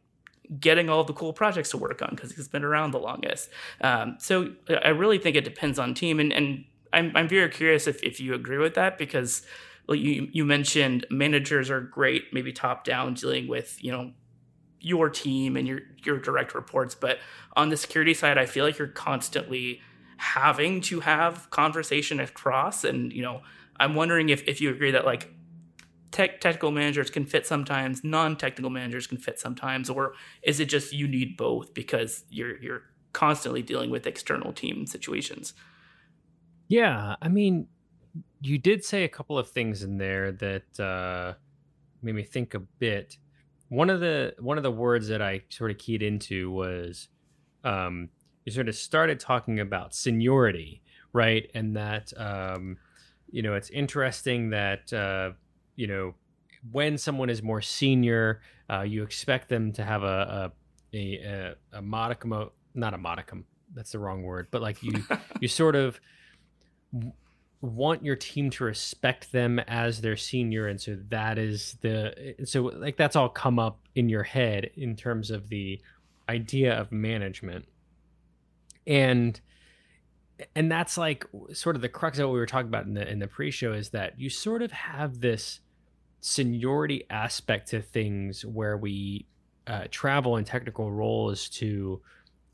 getting 0.58 0.88
all 0.88 1.04
the 1.04 1.12
cool 1.12 1.32
projects 1.32 1.70
to 1.70 1.78
work 1.78 2.02
on 2.02 2.10
because 2.10 2.32
he's 2.32 2.48
been 2.48 2.64
around 2.64 2.92
the 2.92 2.98
longest? 2.98 3.50
Um, 3.80 4.16
so 4.18 4.52
I 4.82 4.90
really 4.90 5.18
think 5.18 5.36
it 5.36 5.44
depends 5.44 5.78
on 5.78 5.94
team. 5.94 6.20
And, 6.20 6.32
and 6.32 6.64
I'm, 6.92 7.12
I'm 7.14 7.28
very 7.28 7.48
curious 7.48 7.86
if, 7.86 8.02
if 8.02 8.20
you 8.20 8.34
agree 8.34 8.58
with 8.58 8.74
that 8.74 8.98
because 8.98 9.42
you, 9.88 10.28
you 10.32 10.44
mentioned 10.44 11.06
managers 11.10 11.70
are 11.70 11.80
great, 11.80 12.32
maybe 12.32 12.52
top 12.52 12.84
down 12.84 13.14
dealing 13.14 13.48
with, 13.48 13.82
you 13.82 13.92
know, 13.92 14.12
your 14.82 15.08
team 15.08 15.56
and 15.56 15.66
your 15.66 15.80
your 16.04 16.18
direct 16.18 16.54
reports 16.54 16.94
but 16.94 17.18
on 17.56 17.68
the 17.68 17.76
security 17.76 18.14
side 18.14 18.36
i 18.36 18.46
feel 18.46 18.64
like 18.64 18.78
you're 18.78 18.88
constantly 18.88 19.80
having 20.22 20.80
to 20.80 21.00
have 21.00 21.50
conversation 21.50 22.20
across. 22.20 22.84
And 22.84 23.12
you 23.12 23.22
know 23.22 23.42
i'm 23.78 23.94
wondering 23.96 24.28
if, 24.28 24.46
if 24.46 24.60
you 24.60 24.70
agree 24.70 24.92
that 24.92 25.04
like 25.04 25.34
tech 26.12 26.40
technical 26.40 26.70
managers 26.70 27.10
can 27.10 27.24
fit 27.24 27.44
sometimes 27.46 28.04
non-technical 28.04 28.70
managers 28.70 29.06
can 29.06 29.18
fit 29.18 29.40
sometimes 29.40 29.90
or 29.90 30.12
is 30.42 30.60
it 30.60 30.66
just 30.66 30.92
you 30.92 31.08
need 31.08 31.36
both 31.36 31.74
because 31.74 32.24
you're 32.28 32.60
you're 32.62 32.82
constantly 33.12 33.62
dealing 33.62 33.90
with 33.90 34.06
external 34.06 34.52
team 34.52 34.86
situations? 34.86 35.54
Yeah 36.68 37.16
i 37.20 37.28
mean 37.28 37.66
you 38.40 38.58
did 38.58 38.84
say 38.84 39.04
a 39.04 39.08
couple 39.08 39.36
of 39.36 39.48
things 39.48 39.82
in 39.82 39.98
there 39.98 40.32
that 40.32 40.80
uh 40.80 41.34
made 42.02 42.14
me 42.14 42.22
think 42.22 42.54
a 42.54 42.60
bit 42.60 43.16
one 43.72 43.88
of 43.88 44.00
the 44.00 44.34
one 44.38 44.58
of 44.58 44.62
the 44.62 44.70
words 44.70 45.08
that 45.08 45.22
I 45.22 45.40
sort 45.48 45.70
of 45.70 45.78
keyed 45.78 46.02
into 46.02 46.50
was 46.50 47.08
um, 47.64 48.10
you 48.44 48.52
sort 48.52 48.68
of 48.68 48.74
started 48.74 49.18
talking 49.18 49.60
about 49.60 49.94
seniority, 49.94 50.82
right? 51.14 51.50
And 51.54 51.74
that 51.74 52.12
um, 52.18 52.76
you 53.30 53.40
know 53.40 53.54
it's 53.54 53.70
interesting 53.70 54.50
that 54.50 54.92
uh, 54.92 55.30
you 55.74 55.86
know 55.86 56.14
when 56.70 56.98
someone 56.98 57.30
is 57.30 57.42
more 57.42 57.62
senior, 57.62 58.42
uh, 58.68 58.82
you 58.82 59.02
expect 59.02 59.48
them 59.48 59.72
to 59.72 59.82
have 59.82 60.02
a 60.02 60.52
a, 60.92 61.14
a, 61.16 61.54
a 61.78 61.80
modicum 61.80 62.34
of 62.34 62.50
not 62.74 62.92
a 62.92 62.98
modicum 62.98 63.46
that's 63.74 63.92
the 63.92 63.98
wrong 63.98 64.22
word, 64.22 64.48
but 64.50 64.60
like 64.60 64.82
you 64.82 65.02
you 65.40 65.48
sort 65.48 65.76
of 65.76 65.98
want 67.62 68.04
your 68.04 68.16
team 68.16 68.50
to 68.50 68.64
respect 68.64 69.32
them 69.32 69.58
as 69.60 70.00
their 70.00 70.16
senior 70.16 70.66
and 70.66 70.80
so 70.80 70.98
that 71.08 71.38
is 71.38 71.76
the 71.80 72.34
so 72.44 72.62
like 72.62 72.96
that's 72.96 73.16
all 73.16 73.28
come 73.28 73.58
up 73.58 73.78
in 73.94 74.08
your 74.08 74.24
head 74.24 74.68
in 74.76 74.96
terms 74.96 75.30
of 75.30 75.48
the 75.48 75.80
idea 76.28 76.78
of 76.78 76.92
management. 76.92 77.66
And 78.86 79.40
and 80.56 80.72
that's 80.72 80.98
like 80.98 81.26
sort 81.52 81.76
of 81.76 81.82
the 81.82 81.88
crux 81.88 82.18
of 82.18 82.26
what 82.26 82.32
we 82.34 82.40
were 82.40 82.46
talking 82.46 82.68
about 82.68 82.86
in 82.86 82.94
the 82.94 83.08
in 83.08 83.18
the 83.18 83.28
pre-show 83.28 83.72
is 83.72 83.90
that 83.90 84.18
you 84.18 84.28
sort 84.28 84.62
of 84.62 84.72
have 84.72 85.20
this 85.20 85.60
seniority 86.20 87.04
aspect 87.10 87.68
to 87.68 87.82
things 87.82 88.44
where 88.44 88.76
we 88.76 89.26
uh, 89.66 89.84
travel 89.90 90.36
in 90.36 90.44
technical 90.44 90.90
roles 90.90 91.48
to 91.48 92.00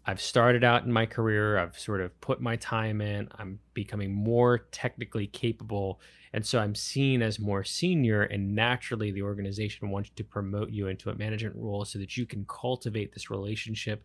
I've 0.09 0.23
started 0.23 0.65
out 0.65 0.87
in 0.87 0.93
my 0.93 1.05
career, 1.05 1.59
I've 1.59 1.79
sort 1.79 2.01
of 2.01 2.19
put 2.23 2.41
my 2.41 2.57
time 2.57 3.03
in, 3.03 3.29
I'm 3.39 3.59
becoming 3.75 4.11
more 4.11 4.61
technically 4.73 5.27
capable. 5.27 6.01
And 6.33 6.47
so 6.47 6.61
I'm 6.61 6.75
seen 6.75 7.21
as 7.21 7.39
more 7.39 7.63
senior, 7.63 8.23
and 8.23 8.55
naturally, 8.55 9.11
the 9.11 9.21
organization 9.21 9.91
wants 9.91 10.09
to 10.17 10.25
promote 10.25 10.71
you 10.71 10.87
into 10.87 11.11
a 11.11 11.15
management 11.15 11.57
role 11.57 11.85
so 11.85 11.99
that 11.99 12.17
you 12.17 12.25
can 12.25 12.47
cultivate 12.49 13.13
this 13.13 13.29
relationship 13.29 14.03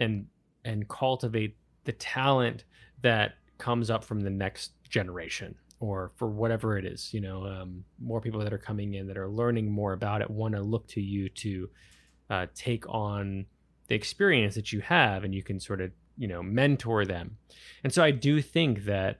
and 0.00 0.24
and 0.64 0.88
cultivate 0.88 1.58
the 1.84 1.92
talent 1.92 2.64
that 3.02 3.34
comes 3.58 3.90
up 3.90 4.02
from 4.02 4.20
the 4.20 4.30
next 4.30 4.72
generation 4.88 5.54
or 5.78 6.10
for 6.16 6.26
whatever 6.26 6.78
it 6.78 6.86
is 6.86 7.12
you 7.12 7.20
know 7.20 7.44
um, 7.44 7.84
more 8.00 8.20
people 8.20 8.40
that 8.40 8.52
are 8.52 8.58
coming 8.58 8.94
in 8.94 9.06
that 9.06 9.18
are 9.18 9.28
learning 9.28 9.70
more 9.70 9.92
about 9.92 10.22
it 10.22 10.30
want 10.30 10.54
to 10.54 10.62
look 10.62 10.86
to 10.88 11.02
you 11.02 11.28
to 11.28 11.68
uh, 12.30 12.46
take 12.54 12.88
on 12.88 13.44
the 13.88 13.94
experience 13.94 14.54
that 14.54 14.72
you 14.72 14.80
have 14.80 15.24
and 15.24 15.34
you 15.34 15.42
can 15.42 15.60
sort 15.60 15.80
of 15.80 15.90
you 16.16 16.28
know 16.28 16.42
mentor 16.42 17.04
them. 17.04 17.36
And 17.82 17.92
so 17.92 18.02
i 18.02 18.10
do 18.10 18.40
think 18.40 18.84
that 18.84 19.18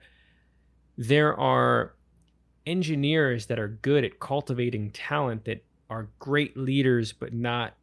there 0.97 1.37
are 1.37 1.93
engineers 2.65 3.45
that 3.47 3.59
are 3.59 3.67
good 3.67 4.03
at 4.03 4.19
cultivating 4.19 4.89
talent 4.91 5.45
that 5.45 5.63
are 5.89 6.09
great 6.19 6.57
leaders 6.57 7.13
but 7.13 7.33
not 7.33 7.75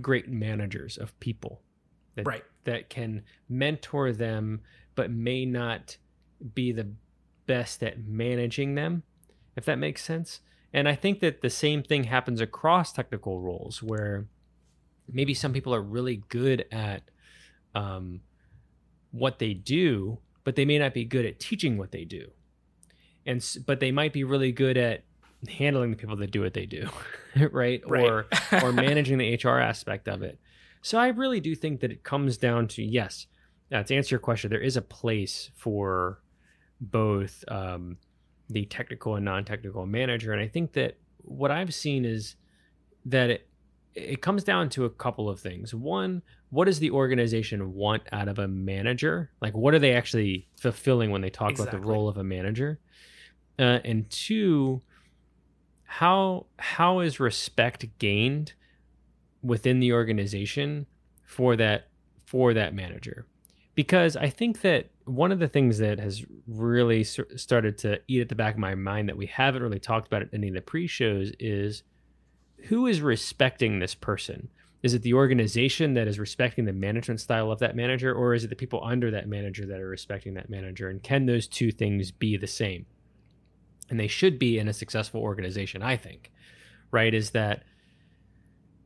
great 0.00 0.28
managers 0.28 0.96
of 0.96 1.18
people 1.18 1.60
that, 2.14 2.24
right. 2.24 2.44
that 2.64 2.88
can 2.88 3.22
mentor 3.48 4.12
them 4.12 4.60
but 4.94 5.10
may 5.10 5.44
not 5.44 5.96
be 6.54 6.70
the 6.70 6.88
best 7.46 7.82
at 7.82 7.98
managing 8.06 8.74
them 8.74 9.02
if 9.56 9.64
that 9.64 9.78
makes 9.78 10.04
sense. 10.04 10.40
And 10.72 10.88
i 10.88 10.94
think 10.94 11.20
that 11.20 11.40
the 11.40 11.50
same 11.50 11.82
thing 11.82 12.04
happens 12.04 12.40
across 12.40 12.92
technical 12.92 13.40
roles 13.40 13.82
where 13.82 14.26
maybe 15.10 15.34
some 15.34 15.52
people 15.52 15.74
are 15.74 15.82
really 15.82 16.22
good 16.28 16.66
at 16.70 17.02
um, 17.74 18.20
what 19.10 19.38
they 19.38 19.54
do, 19.54 20.18
but 20.44 20.56
they 20.56 20.64
may 20.64 20.78
not 20.78 20.94
be 20.94 21.04
good 21.04 21.24
at 21.24 21.40
teaching 21.40 21.78
what 21.78 21.92
they 21.92 22.04
do. 22.04 22.28
And 23.26 23.44
but 23.66 23.80
they 23.80 23.92
might 23.92 24.12
be 24.12 24.24
really 24.24 24.52
good 24.52 24.76
at 24.76 25.04
handling 25.48 25.90
the 25.90 25.96
people 25.96 26.16
that 26.16 26.30
do 26.30 26.40
what 26.40 26.54
they 26.54 26.66
do, 26.66 26.88
right? 27.52 27.82
right. 27.86 28.02
Or 28.02 28.26
or 28.62 28.72
managing 28.72 29.18
the 29.18 29.34
HR 29.42 29.58
aspect 29.58 30.08
of 30.08 30.22
it. 30.22 30.38
So 30.82 30.98
I 30.98 31.08
really 31.08 31.40
do 31.40 31.54
think 31.54 31.80
that 31.80 31.90
it 31.90 32.04
comes 32.04 32.38
down 32.38 32.68
to 32.68 32.82
yes. 32.82 33.26
Now, 33.70 33.82
to 33.82 33.94
answer 33.94 34.14
your 34.14 34.20
question, 34.20 34.50
there 34.50 34.60
is 34.60 34.76
a 34.76 34.82
place 34.82 35.50
for 35.56 36.22
both 36.80 37.44
um, 37.48 37.98
the 38.48 38.64
technical 38.64 39.16
and 39.16 39.24
non-technical 39.24 39.84
manager, 39.84 40.32
and 40.32 40.40
I 40.40 40.48
think 40.48 40.72
that 40.72 40.96
what 41.18 41.50
I've 41.50 41.74
seen 41.74 42.04
is 42.04 42.36
that 43.04 43.30
it, 43.30 43.47
it 43.94 44.22
comes 44.22 44.44
down 44.44 44.68
to 44.70 44.84
a 44.84 44.90
couple 44.90 45.28
of 45.28 45.40
things. 45.40 45.74
One, 45.74 46.22
what 46.50 46.66
does 46.66 46.78
the 46.78 46.90
organization 46.90 47.74
want 47.74 48.02
out 48.12 48.28
of 48.28 48.38
a 48.38 48.48
manager? 48.48 49.30
Like, 49.40 49.54
what 49.54 49.74
are 49.74 49.78
they 49.78 49.94
actually 49.94 50.48
fulfilling 50.60 51.10
when 51.10 51.20
they 51.20 51.30
talk 51.30 51.52
exactly. 51.52 51.78
about 51.78 51.84
the 51.84 51.90
role 51.90 52.08
of 52.08 52.16
a 52.16 52.24
manager? 52.24 52.78
Uh, 53.58 53.80
and 53.84 54.08
two, 54.08 54.82
how 55.84 56.46
how 56.58 57.00
is 57.00 57.18
respect 57.18 57.86
gained 57.98 58.52
within 59.42 59.80
the 59.80 59.92
organization 59.92 60.86
for 61.24 61.56
that 61.56 61.88
for 62.24 62.54
that 62.54 62.74
manager? 62.74 63.26
Because 63.74 64.16
I 64.16 64.28
think 64.28 64.60
that 64.62 64.90
one 65.04 65.32
of 65.32 65.38
the 65.38 65.48
things 65.48 65.78
that 65.78 65.98
has 65.98 66.24
really 66.46 67.04
started 67.04 67.78
to 67.78 68.00
eat 68.08 68.20
at 68.20 68.28
the 68.28 68.34
back 68.34 68.54
of 68.54 68.60
my 68.60 68.74
mind 68.74 69.08
that 69.08 69.16
we 69.16 69.26
haven't 69.26 69.62
really 69.62 69.78
talked 69.78 70.06
about 70.06 70.22
in 70.22 70.28
any 70.32 70.48
of 70.48 70.54
the 70.54 70.60
pre-shows 70.60 71.32
is 71.38 71.82
who 72.64 72.86
is 72.86 73.00
respecting 73.00 73.78
this 73.78 73.94
person? 73.94 74.48
Is 74.82 74.94
it 74.94 75.02
the 75.02 75.14
organization 75.14 75.94
that 75.94 76.06
is 76.06 76.18
respecting 76.18 76.64
the 76.64 76.72
management 76.72 77.20
style 77.20 77.50
of 77.50 77.58
that 77.58 77.74
manager, 77.74 78.14
or 78.14 78.34
is 78.34 78.44
it 78.44 78.48
the 78.48 78.56
people 78.56 78.80
under 78.84 79.10
that 79.10 79.28
manager 79.28 79.66
that 79.66 79.80
are 79.80 79.88
respecting 79.88 80.34
that 80.34 80.50
manager? 80.50 80.88
And 80.88 81.02
can 81.02 81.26
those 81.26 81.48
two 81.48 81.72
things 81.72 82.10
be 82.12 82.36
the 82.36 82.46
same? 82.46 82.86
And 83.90 83.98
they 83.98 84.06
should 84.06 84.38
be 84.38 84.58
in 84.58 84.68
a 84.68 84.72
successful 84.72 85.20
organization, 85.20 85.82
I 85.82 85.96
think, 85.96 86.30
right? 86.90 87.12
Is 87.12 87.30
that 87.30 87.64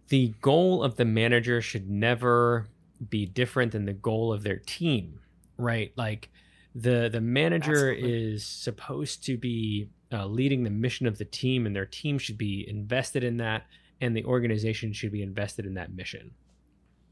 the 0.09 0.35
goal 0.41 0.83
of 0.83 0.97
the 0.97 1.05
manager 1.05 1.61
should 1.61 1.91
never 1.91 2.69
be 3.09 3.26
different 3.26 3.73
than 3.73 3.85
the 3.85 3.93
goal 3.93 4.33
of 4.33 4.43
their 4.43 4.59
team, 4.59 5.21
right? 5.59 5.93
Like 5.97 6.31
the 6.75 7.11
the 7.12 7.21
manager 7.21 7.91
Absolutely. 7.91 8.33
is 8.33 8.47
supposed 8.47 9.25
to 9.25 9.37
be 9.37 9.88
uh, 10.12 10.26
leading 10.26 10.64
the 10.64 10.71
mission 10.71 11.07
of 11.07 11.19
the 11.19 11.25
team, 11.25 11.66
and 11.66 11.75
their 11.75 11.87
team 11.87 12.19
should 12.19 12.38
be 12.38 12.69
invested 12.69 13.25
in 13.25 13.38
that, 13.38 13.66
and 14.00 14.16
the 14.16 14.25
organization 14.25 14.92
should 14.92 15.12
be 15.12 15.23
invested 15.23 15.66
in 15.66 15.75
that 15.75 15.95
mission 15.95 16.33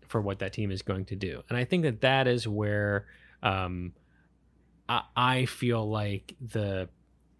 for 0.09 0.21
what 0.21 0.41
that 0.41 0.53
team 0.53 0.71
is 0.71 0.83
going 0.83 1.05
to 1.07 1.17
do. 1.17 1.43
And 1.49 1.57
I 1.57 1.65
think 1.65 1.85
that 1.85 2.01
that 2.01 2.27
is 2.27 2.47
where 2.47 3.07
um, 3.43 3.93
I, 4.89 5.03
I 5.17 5.45
feel 5.47 5.89
like 5.89 6.35
the 6.41 6.89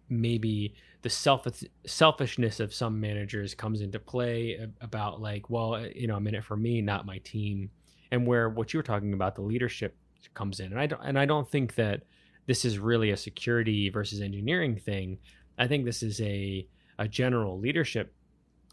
maybe 0.09 0.73
the 1.01 1.09
self 1.09 1.47
selfishness 1.85 2.59
of 2.59 2.73
some 2.73 2.99
managers 2.99 3.53
comes 3.53 3.81
into 3.81 3.99
play 3.99 4.67
about 4.79 5.21
like, 5.21 5.49
well, 5.49 5.85
you 5.95 6.07
know, 6.07 6.15
I'm 6.15 6.27
in 6.27 6.35
it 6.35 6.43
for 6.43 6.57
me, 6.57 6.81
not 6.81 7.05
my 7.05 7.17
team, 7.19 7.69
and 8.11 8.25
where 8.25 8.49
what 8.49 8.73
you 8.73 8.79
were 8.79 8.83
talking 8.83 9.13
about, 9.13 9.35
the 9.35 9.41
leadership 9.41 9.95
comes 10.33 10.59
in. 10.59 10.67
And 10.67 10.79
I 10.79 10.87
don't 10.87 11.01
and 11.03 11.19
I 11.19 11.25
don't 11.25 11.49
think 11.49 11.75
that 11.75 12.03
this 12.47 12.65
is 12.65 12.79
really 12.79 13.11
a 13.11 13.17
security 13.17 13.89
versus 13.89 14.21
engineering 14.21 14.77
thing. 14.77 15.17
I 15.57 15.67
think 15.67 15.85
this 15.85 16.03
is 16.03 16.21
a 16.21 16.67
a 16.97 17.07
general 17.07 17.59
leadership 17.59 18.13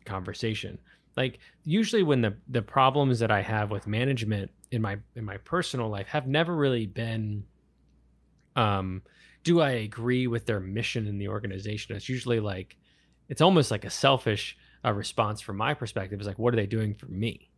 conversation. 0.04 0.78
Like 1.16 1.38
usually 1.64 2.02
when 2.02 2.20
the 2.20 2.36
the 2.48 2.62
problems 2.62 3.18
that 3.20 3.30
I 3.30 3.42
have 3.42 3.70
with 3.70 3.86
management 3.86 4.50
in 4.70 4.82
my 4.82 4.98
in 5.16 5.24
my 5.24 5.38
personal 5.38 5.88
life 5.88 6.08
have 6.08 6.26
never 6.26 6.54
really 6.54 6.86
been 6.86 7.44
um 8.56 9.02
do 9.44 9.60
I 9.60 9.70
agree 9.70 10.26
with 10.26 10.46
their 10.46 10.60
mission 10.60 11.06
in 11.06 11.18
the 11.18 11.28
organization? 11.28 11.96
It's 11.96 12.08
usually 12.08 12.40
like 12.40 12.76
it's 13.28 13.40
almost 13.40 13.70
like 13.70 13.84
a 13.84 13.90
selfish 13.90 14.56
uh, 14.84 14.92
response 14.92 15.40
from 15.40 15.56
my 15.56 15.74
perspective. 15.74 16.20
Is 16.20 16.26
like, 16.26 16.38
what 16.38 16.52
are 16.52 16.56
they 16.56 16.66
doing 16.66 16.94
for 16.94 17.06
me? 17.06 17.50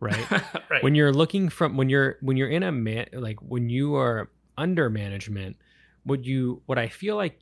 Right? 0.00 0.30
right. 0.70 0.82
When 0.82 0.94
you're 0.94 1.12
looking 1.12 1.48
from 1.48 1.76
when 1.76 1.88
you're 1.88 2.16
when 2.20 2.36
you're 2.36 2.50
in 2.50 2.62
a 2.62 2.72
man 2.72 3.08
like 3.12 3.38
when 3.40 3.68
you 3.68 3.96
are 3.96 4.30
under 4.58 4.90
management, 4.90 5.56
what 6.04 6.24
you 6.24 6.62
what 6.66 6.78
I 6.78 6.88
feel 6.88 7.16
like 7.16 7.40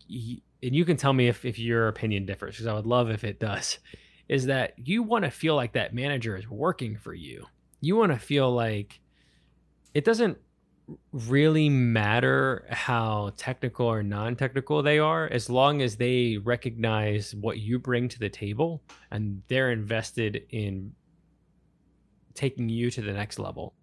and 0.65 0.75
you 0.75 0.85
can 0.85 0.97
tell 0.97 1.13
me 1.13 1.29
if, 1.29 1.45
if 1.45 1.59
your 1.59 1.89
opinion 1.89 2.25
differs 2.25 2.55
because 2.55 2.67
I 2.67 2.75
would 2.75 2.87
love 2.87 3.11
if 3.11 3.23
it 3.23 3.39
does, 3.39 3.79
is 4.29 4.47
that 4.47 4.73
you 4.77 5.03
want 5.03 5.25
to 5.25 5.31
feel 5.31 5.55
like 5.55 5.75
that 5.75 5.95
manager 5.95 6.37
is 6.37 6.49
working 6.49 6.97
for 6.97 7.13
you. 7.13 7.47
You 7.81 7.97
want 7.97 8.13
to 8.13 8.19
feel 8.19 8.51
like 8.51 9.01
it 9.93 10.05
doesn't 10.05 10.39
really 11.13 11.69
matter 11.69 12.67
how 12.71 13.33
technical 13.37 13.87
or 13.87 14.03
non-technical 14.03 14.83
they 14.83 14.99
are 14.99 15.27
as 15.27 15.49
long 15.49 15.83
as 15.83 15.97
they 15.97 16.39
recognize 16.39 17.35
what 17.35 17.59
you 17.59 17.79
bring 17.79 18.09
to 18.09 18.19
the 18.19 18.29
table 18.29 18.83
and 19.11 19.43
they're 19.49 19.71
invested 19.71 20.45
in 20.51 20.93
taking 22.35 22.69
you 22.69 22.91
to 22.91 23.03
the 23.03 23.13
next 23.13 23.39
level. 23.39 23.75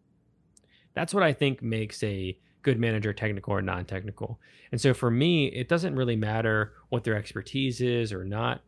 That's 0.93 1.13
what 1.13 1.23
I 1.23 1.33
think 1.33 1.61
makes 1.61 2.03
a 2.03 2.38
good 2.62 2.80
manager, 2.80 3.13
technical 3.13 3.53
or 3.53 3.62
non 3.62 3.86
technical. 3.86 4.39
And 4.72 4.80
so 4.80 4.94
for 4.94 5.12
me, 5.12 5.48
it 5.48 5.68
doesn't 5.68 5.96
really 5.96 6.15
matter 6.15 6.74
what 6.89 7.03
their 7.03 7.15
expertise 7.15 7.82
is 7.82 8.13
or 8.13 8.24
not. 8.24 8.62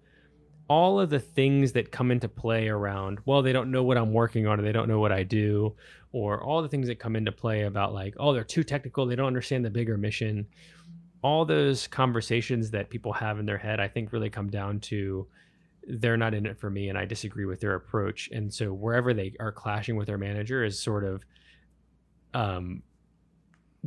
All 0.70 1.00
of 1.00 1.10
the 1.10 1.20
things 1.20 1.74
that 1.74 1.92
come 1.92 2.10
into 2.12 2.30
play 2.30 2.70
around, 2.70 3.20
well, 3.26 3.42
they 3.42 3.54
don't 3.54 3.72
know 3.72 3.84
what 3.84 3.98
I'm 3.98 4.14
working 4.14 4.48
on 4.48 4.60
or 4.60 4.64
they 4.64 4.72
don't 4.72 4.88
know 4.88 5.00
what 5.00 5.12
I 5.12 5.24
do, 5.24 5.76
or 6.14 6.42
all 6.42 6.62
the 6.62 6.70
things 6.70 6.88
that 6.88 7.00
come 7.00 7.16
into 7.16 7.32
play 7.32 7.64
about, 7.64 7.94
like, 7.94 8.16
oh, 8.18 8.34
they're 8.34 8.44
too 8.44 8.64
technical, 8.64 9.06
they 9.06 9.16
don't 9.16 9.28
understand 9.28 9.66
the 9.66 9.70
bigger 9.70 9.98
mission. 9.98 10.48
All 11.22 11.46
those 11.46 11.88
conversations 11.88 12.72
that 12.72 12.90
people 12.90 13.14
have 13.14 13.40
in 13.40 13.46
their 13.46 13.58
head, 13.58 13.80
I 13.80 13.88
think, 13.88 14.14
really 14.14 14.30
come 14.30 14.50
down 14.50 14.80
to 14.82 15.28
they're 15.86 16.18
not 16.18 16.34
in 16.34 16.46
it 16.46 16.58
for 16.58 16.70
me 16.70 16.90
and 16.90 16.98
I 16.98 17.06
disagree 17.06 17.46
with 17.46 17.60
their 17.60 17.76
approach. 17.76 18.30
And 18.32 18.54
so 18.54 18.72
wherever 18.72 19.14
they 19.14 19.34
are 19.40 19.52
clashing 19.52 19.96
with 19.96 20.08
their 20.08 20.18
manager 20.18 20.64
is 20.64 20.80
sort 20.80 21.04
of 21.04 21.26
um, 22.34 22.84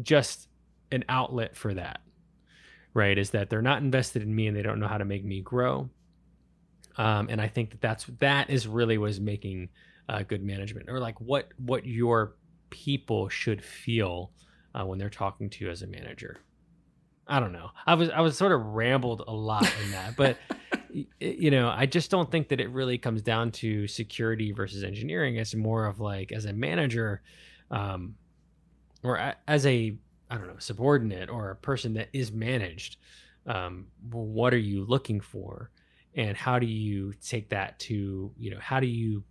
just 0.03 0.49
an 0.93 1.05
outlet 1.09 1.57
for 1.57 1.75
that 1.75 2.00
right? 2.97 3.19
Is 3.19 3.31
that 3.31 3.50
they're 3.50 3.61
not 3.61 3.83
invested 3.83 4.23
in 4.23 4.35
me 4.35 4.47
and 4.47 4.57
they 4.57 4.62
don't 4.62 4.81
know 4.81 4.88
how 4.88 4.97
to 4.97 5.05
make 5.05 5.23
me 5.23 5.43
grow. 5.43 5.91
Um, 6.97 7.29
and 7.29 7.43
i 7.43 7.47
think 7.47 7.73
that 7.73 7.83
that's 7.83 8.07
that 8.21 8.49
is 8.49 8.67
really 8.67 8.97
was 8.97 9.21
making 9.21 9.69
uh, 10.09 10.23
good 10.23 10.43
management 10.43 10.88
or 10.88 10.99
like 10.99 11.21
what 11.21 11.49
what 11.59 11.85
your 11.85 12.37
people 12.71 13.29
should 13.29 13.62
feel 13.62 14.31
uh, 14.75 14.87
when 14.87 14.99
they're 14.99 15.11
talking 15.11 15.50
to 15.50 15.65
you 15.65 15.71
as 15.71 15.83
a 15.83 15.87
manager. 15.87 16.38
I 17.29 17.38
don't 17.38 17.53
know. 17.53 17.69
I 17.87 17.95
was 17.95 18.09
i 18.09 18.23
was 18.23 18.38
sort 18.38 18.53
of 18.53 18.65
rambled 18.65 19.25
a 19.29 19.33
lot 19.33 19.71
in 19.85 19.91
that 19.91 20.17
but 20.17 20.38
you 21.21 21.50
know 21.50 21.69
i 21.69 21.85
just 21.85 22.11
don't 22.11 22.31
think 22.31 22.49
that 22.49 22.59
it 22.59 22.71
really 22.71 22.97
comes 22.97 23.21
down 23.21 23.50
to 23.53 23.87
security 23.87 24.53
versus 24.53 24.83
engineering. 24.83 25.37
It's 25.37 25.55
more 25.55 25.85
of 25.85 26.00
like 26.00 26.33
as 26.33 26.47
a 26.47 26.55
manager 26.55 27.21
um, 27.71 28.15
or 29.03 29.35
as 29.47 29.67
a 29.67 29.97
I 30.31 30.37
don't 30.37 30.49
know 30.49 30.59
subordinate 30.59 31.31
or 31.31 31.50
a 31.50 31.57
person 31.57 31.95
that 31.95 32.09
is 32.12 32.33
managed. 32.33 32.97
Um, 33.47 33.87
what 34.11 34.53
are 34.53 34.59
you 34.59 34.85
looking 34.85 35.21
for, 35.21 35.71
and 36.15 36.37
how 36.37 36.59
do 36.59 36.67
you 36.67 37.12
take 37.25 37.50
that 37.50 37.79
to 37.81 38.33
you 38.38 38.50
know 38.50 38.59
how 38.61 38.81
do 38.81 38.87
you 38.87 39.23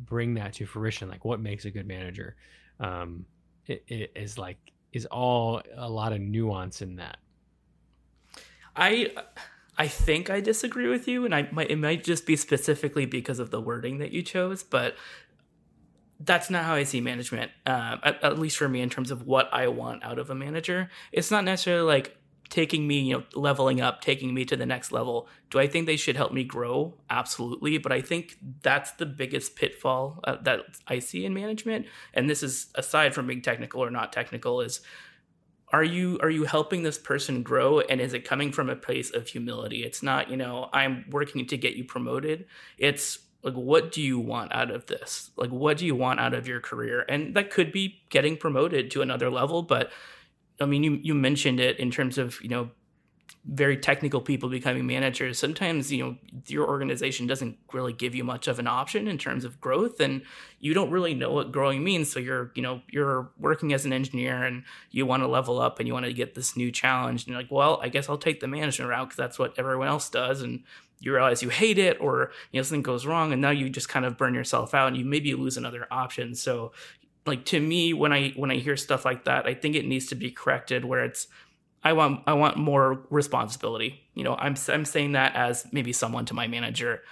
bring 0.00 0.34
that 0.34 0.54
to 0.54 0.66
fruition? 0.66 1.08
Like 1.08 1.24
what 1.24 1.40
makes 1.40 1.64
a 1.64 1.70
good 1.70 1.86
manager? 1.86 2.36
Um, 2.80 3.26
it, 3.66 3.84
it 3.86 4.12
is 4.16 4.38
like 4.38 4.58
is 4.92 5.06
all 5.06 5.62
a 5.76 5.88
lot 5.88 6.12
of 6.12 6.20
nuance 6.20 6.82
in 6.82 6.96
that. 6.96 7.18
I 8.74 9.12
I 9.78 9.88
think 9.88 10.30
I 10.30 10.40
disagree 10.40 10.88
with 10.88 11.06
you, 11.08 11.24
and 11.24 11.34
I 11.34 11.48
might 11.52 11.70
it 11.70 11.76
might 11.76 12.04
just 12.04 12.26
be 12.26 12.36
specifically 12.36 13.06
because 13.06 13.38
of 13.38 13.50
the 13.50 13.60
wording 13.60 13.98
that 13.98 14.12
you 14.12 14.22
chose, 14.22 14.62
but 14.62 14.96
that's 16.20 16.50
not 16.50 16.64
how 16.64 16.74
I 16.74 16.84
see 16.84 17.00
management, 17.00 17.50
uh, 17.66 17.96
at, 18.02 18.22
at, 18.22 18.38
least 18.38 18.58
for 18.58 18.68
me, 18.68 18.82
in 18.82 18.90
terms 18.90 19.10
of 19.10 19.26
what 19.26 19.48
I 19.52 19.68
want 19.68 20.04
out 20.04 20.18
of 20.18 20.28
a 20.30 20.34
manager. 20.34 20.90
It's 21.12 21.30
not 21.30 21.44
necessarily 21.44 21.84
like 21.84 22.16
taking 22.50 22.86
me, 22.86 23.00
you 23.00 23.16
know, 23.16 23.24
leveling 23.34 23.80
up, 23.80 24.02
taking 24.02 24.34
me 24.34 24.44
to 24.44 24.56
the 24.56 24.66
next 24.66 24.92
level. 24.92 25.28
Do 25.50 25.58
I 25.58 25.66
think 25.66 25.86
they 25.86 25.96
should 25.96 26.16
help 26.16 26.32
me 26.32 26.44
grow? 26.44 26.94
Absolutely. 27.08 27.78
But 27.78 27.92
I 27.92 28.02
think 28.02 28.36
that's 28.62 28.90
the 28.92 29.06
biggest 29.06 29.56
pitfall 29.56 30.20
uh, 30.24 30.36
that 30.42 30.60
I 30.86 30.98
see 30.98 31.24
in 31.24 31.32
management. 31.32 31.86
And 32.12 32.28
this 32.28 32.42
is 32.42 32.66
aside 32.74 33.14
from 33.14 33.26
being 33.26 33.40
technical 33.40 33.82
or 33.82 33.90
not 33.90 34.12
technical, 34.12 34.60
is 34.60 34.80
are 35.72 35.84
you 35.84 36.18
are 36.20 36.30
you 36.30 36.44
helping 36.44 36.82
this 36.82 36.98
person 36.98 37.42
grow 37.42 37.80
and 37.80 38.00
is 38.00 38.12
it 38.12 38.24
coming 38.24 38.50
from 38.50 38.68
a 38.68 38.74
place 38.74 39.10
of 39.10 39.28
humility 39.28 39.84
it's 39.84 40.02
not 40.02 40.28
you 40.28 40.36
know 40.36 40.68
i'm 40.72 41.04
working 41.10 41.46
to 41.46 41.56
get 41.56 41.74
you 41.74 41.84
promoted 41.84 42.44
it's 42.76 43.20
like 43.42 43.54
what 43.54 43.92
do 43.92 44.02
you 44.02 44.18
want 44.18 44.52
out 44.54 44.70
of 44.70 44.86
this? 44.86 45.30
Like 45.36 45.50
what 45.50 45.78
do 45.78 45.86
you 45.86 45.94
want 45.94 46.20
out 46.20 46.34
of 46.34 46.46
your 46.46 46.60
career? 46.60 47.04
And 47.08 47.34
that 47.34 47.50
could 47.50 47.72
be 47.72 48.02
getting 48.10 48.36
promoted 48.36 48.90
to 48.92 49.02
another 49.02 49.30
level 49.30 49.62
but 49.62 49.90
i 50.60 50.66
mean 50.66 50.82
you 50.82 50.98
you 51.02 51.14
mentioned 51.14 51.58
it 51.58 51.78
in 51.78 51.90
terms 51.90 52.18
of 52.18 52.40
you 52.42 52.48
know 52.48 52.70
very 53.46 53.76
technical 53.76 54.20
people 54.20 54.48
becoming 54.48 54.86
managers. 54.86 55.38
Sometimes 55.38 55.90
you 55.90 56.04
know 56.04 56.16
your 56.46 56.66
organization 56.66 57.26
doesn't 57.26 57.56
really 57.72 57.92
give 57.92 58.14
you 58.14 58.22
much 58.22 58.48
of 58.48 58.58
an 58.58 58.66
option 58.66 59.08
in 59.08 59.18
terms 59.18 59.44
of 59.44 59.60
growth 59.60 59.98
and 60.00 60.22
you 60.58 60.74
don't 60.74 60.90
really 60.90 61.14
know 61.14 61.32
what 61.32 61.50
growing 61.50 61.82
means. 61.82 62.12
So 62.12 62.20
you're 62.20 62.52
you 62.54 62.62
know 62.62 62.82
you're 62.90 63.30
working 63.38 63.72
as 63.72 63.84
an 63.84 63.92
engineer 63.92 64.44
and 64.44 64.64
you 64.90 65.06
want 65.06 65.22
to 65.22 65.26
level 65.26 65.58
up 65.58 65.78
and 65.78 65.88
you 65.88 65.94
want 65.94 66.06
to 66.06 66.12
get 66.12 66.34
this 66.34 66.56
new 66.56 66.70
challenge. 66.70 67.22
And 67.22 67.28
you're 67.28 67.40
like 67.40 67.50
well 67.50 67.80
i 67.82 67.88
guess 67.88 68.08
i'll 68.08 68.18
take 68.18 68.40
the 68.40 68.46
management 68.46 68.90
route 68.90 69.08
because 69.08 69.16
that's 69.16 69.38
what 69.38 69.58
everyone 69.58 69.88
else 69.88 70.10
does 70.10 70.42
and 70.42 70.64
you 71.00 71.12
realize 71.12 71.42
you 71.42 71.48
hate 71.48 71.78
it 71.78 72.00
or 72.00 72.30
you 72.52 72.58
know 72.58 72.62
something 72.62 72.82
goes 72.82 73.06
wrong 73.06 73.32
and 73.32 73.42
now 73.42 73.50
you 73.50 73.68
just 73.68 73.88
kind 73.88 74.04
of 74.04 74.16
burn 74.16 74.34
yourself 74.34 74.74
out 74.74 74.88
and 74.88 74.96
you 74.96 75.04
maybe 75.04 75.34
lose 75.34 75.56
another 75.56 75.86
option. 75.90 76.34
So 76.34 76.72
like 77.26 77.44
to 77.46 77.60
me 77.60 77.92
when 77.92 78.12
i 78.12 78.30
when 78.30 78.50
i 78.50 78.56
hear 78.56 78.76
stuff 78.76 79.04
like 79.04 79.24
that 79.24 79.46
i 79.46 79.54
think 79.54 79.74
it 79.74 79.86
needs 79.86 80.06
to 80.06 80.14
be 80.14 80.30
corrected 80.30 80.84
where 80.84 81.04
it's 81.04 81.26
i 81.84 81.92
want 81.92 82.22
i 82.26 82.32
want 82.32 82.56
more 82.56 83.06
responsibility. 83.10 84.00
You 84.14 84.24
know 84.24 84.34
i'm 84.36 84.54
i'm 84.68 84.84
saying 84.84 85.12
that 85.12 85.34
as 85.34 85.66
maybe 85.72 85.92
someone 85.92 86.26
to 86.26 86.34
my 86.34 86.46
manager. 86.46 87.02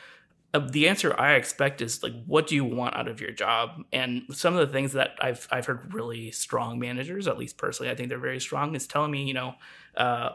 Uh, 0.54 0.60
the 0.60 0.88
answer 0.88 1.14
i 1.20 1.34
expect 1.34 1.82
is 1.82 2.02
like 2.02 2.14
what 2.24 2.46
do 2.46 2.54
you 2.54 2.64
want 2.64 2.96
out 2.96 3.06
of 3.06 3.20
your 3.20 3.30
job? 3.30 3.84
And 3.92 4.22
some 4.32 4.56
of 4.56 4.66
the 4.66 4.72
things 4.72 4.92
that 4.92 5.10
i've 5.20 5.46
i've 5.50 5.66
heard 5.66 5.92
really 5.92 6.30
strong 6.30 6.78
managers 6.78 7.28
at 7.28 7.38
least 7.38 7.58
personally 7.58 7.90
i 7.90 7.94
think 7.94 8.08
they're 8.08 8.18
very 8.18 8.40
strong 8.40 8.74
is 8.74 8.86
telling 8.86 9.10
me 9.10 9.24
you 9.24 9.34
know 9.34 9.54
uh, 9.96 10.30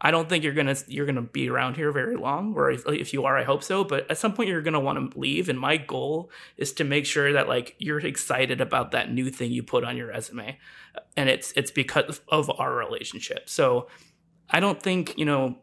I 0.00 0.10
don't 0.10 0.28
think 0.28 0.44
you're 0.44 0.54
gonna 0.54 0.76
you're 0.86 1.06
gonna 1.06 1.22
be 1.22 1.48
around 1.48 1.76
here 1.76 1.92
very 1.92 2.16
long, 2.16 2.54
or 2.54 2.70
if, 2.70 2.86
if 2.86 3.12
you 3.12 3.24
are, 3.24 3.38
I 3.38 3.44
hope 3.44 3.62
so. 3.62 3.84
But 3.84 4.10
at 4.10 4.18
some 4.18 4.34
point, 4.34 4.48
you're 4.48 4.62
gonna 4.62 4.80
want 4.80 5.12
to 5.12 5.18
leave, 5.18 5.48
and 5.48 5.58
my 5.58 5.76
goal 5.76 6.30
is 6.56 6.72
to 6.74 6.84
make 6.84 7.06
sure 7.06 7.32
that 7.32 7.48
like 7.48 7.76
you're 7.78 8.00
excited 8.00 8.60
about 8.60 8.90
that 8.90 9.12
new 9.12 9.30
thing 9.30 9.52
you 9.52 9.62
put 9.62 9.84
on 9.84 9.96
your 9.96 10.08
resume, 10.08 10.58
and 11.16 11.28
it's 11.28 11.52
it's 11.52 11.70
because 11.70 12.20
of 12.28 12.50
our 12.58 12.74
relationship. 12.74 13.48
So 13.48 13.88
I 14.50 14.60
don't 14.60 14.82
think 14.82 15.16
you 15.16 15.24
know 15.24 15.58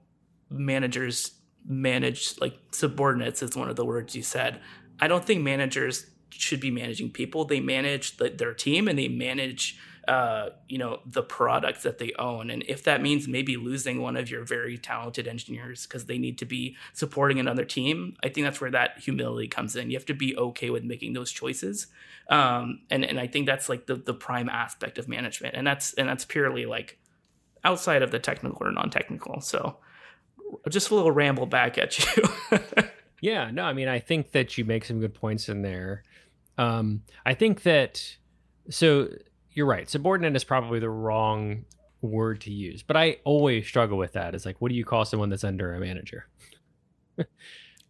managers 0.50 1.32
manage 1.66 2.40
like 2.40 2.58
subordinates 2.72 3.44
is 3.44 3.56
one 3.56 3.70
of 3.70 3.76
the 3.76 3.86
words 3.86 4.16
you 4.16 4.24
said. 4.24 4.60
I 5.00 5.08
don't 5.08 5.26
think 5.26 5.42
managers 5.42 6.06
should 6.30 6.60
be 6.60 6.72
managing 6.72 7.12
people. 7.12 7.46
They 7.46 7.60
manage 7.60 8.18
the, 8.18 8.30
their 8.30 8.54
team 8.54 8.88
and 8.88 8.98
they 8.98 9.08
manage 9.08 9.78
uh, 10.08 10.50
you 10.68 10.78
know 10.78 11.00
the 11.06 11.22
products 11.22 11.84
that 11.84 12.00
they 12.00 12.12
own. 12.18 12.50
And 12.50 12.64
if 12.68 12.84
that 12.86 13.02
means 13.02 13.28
maybe 13.28 13.56
losing 13.56 14.02
one 14.02 14.18
of 14.18 14.30
your 14.32 14.44
very 14.44 14.78
talented 14.78 15.28
engineers 15.28 15.86
because 15.86 16.06
they 16.06 16.18
need 16.18 16.38
to 16.40 16.46
be 16.46 16.76
supporting 16.94 17.40
another 17.40 17.64
team 17.66 18.16
i 18.24 18.30
think 18.30 18.46
that's 18.46 18.60
where 18.60 18.72
that 18.72 19.00
humility 19.00 19.48
comes 19.48 19.76
in. 19.76 19.90
You 19.90 19.98
have 19.98 20.06
to 20.08 20.14
be 20.14 20.36
okay 20.36 20.70
with 20.70 20.84
making 20.84 21.14
those 21.14 21.32
choices. 21.32 21.88
Um, 22.30 22.82
and 22.90 23.06
and 23.06 23.20
i 23.20 23.28
think 23.28 23.46
that's 23.46 23.70
like 23.70 23.86
the 23.86 23.96
the 23.96 24.14
prime 24.14 24.50
aspect 24.50 24.98
of 24.98 25.08
management. 25.08 25.56
And 25.56 25.66
that's 25.68 25.94
and 25.94 26.10
that's 26.10 26.26
purely 26.26 26.66
like 26.66 26.98
outside 27.64 28.02
of 28.02 28.10
the 28.12 28.20
technical 28.20 28.58
or 28.62 28.72
non-technical. 28.72 29.42
So 29.42 29.78
just 30.70 30.90
a 30.90 30.96
little 30.96 31.12
ramble 31.12 31.46
back 31.46 31.78
at 31.78 32.00
you. 32.00 32.24
Yeah 33.22 33.52
no 33.52 33.66
i 33.66 33.74
mean 33.74 33.88
i 33.88 34.00
think 34.00 34.32
that 34.32 34.58
you 34.58 34.66
make 34.66 34.84
some 34.84 35.00
good 35.00 35.14
points 35.14 35.48
in 35.48 35.62
there. 35.62 36.04
Um, 36.58 37.04
i 37.24 37.36
think 37.36 37.62
that 37.64 38.18
so 38.72 39.10
you're 39.54 39.66
right. 39.66 39.90
Subordinate 39.90 40.36
is 40.36 40.44
probably 40.44 40.80
the 40.80 40.90
wrong 40.90 41.66
word 42.02 42.42
to 42.42 42.52
use, 42.52 42.84
but 42.84 42.98
I 42.98 43.18
always 43.24 43.68
struggle 43.68 43.98
with 43.98 44.14
that. 44.14 44.34
It's 44.36 44.46
like, 44.46 44.62
what 44.62 44.70
do 44.70 44.76
you 44.76 44.86
call 44.86 45.06
someone 45.06 45.30
that's 45.30 45.44
under 45.44 45.74
a 45.74 45.80
manager? 45.80 46.28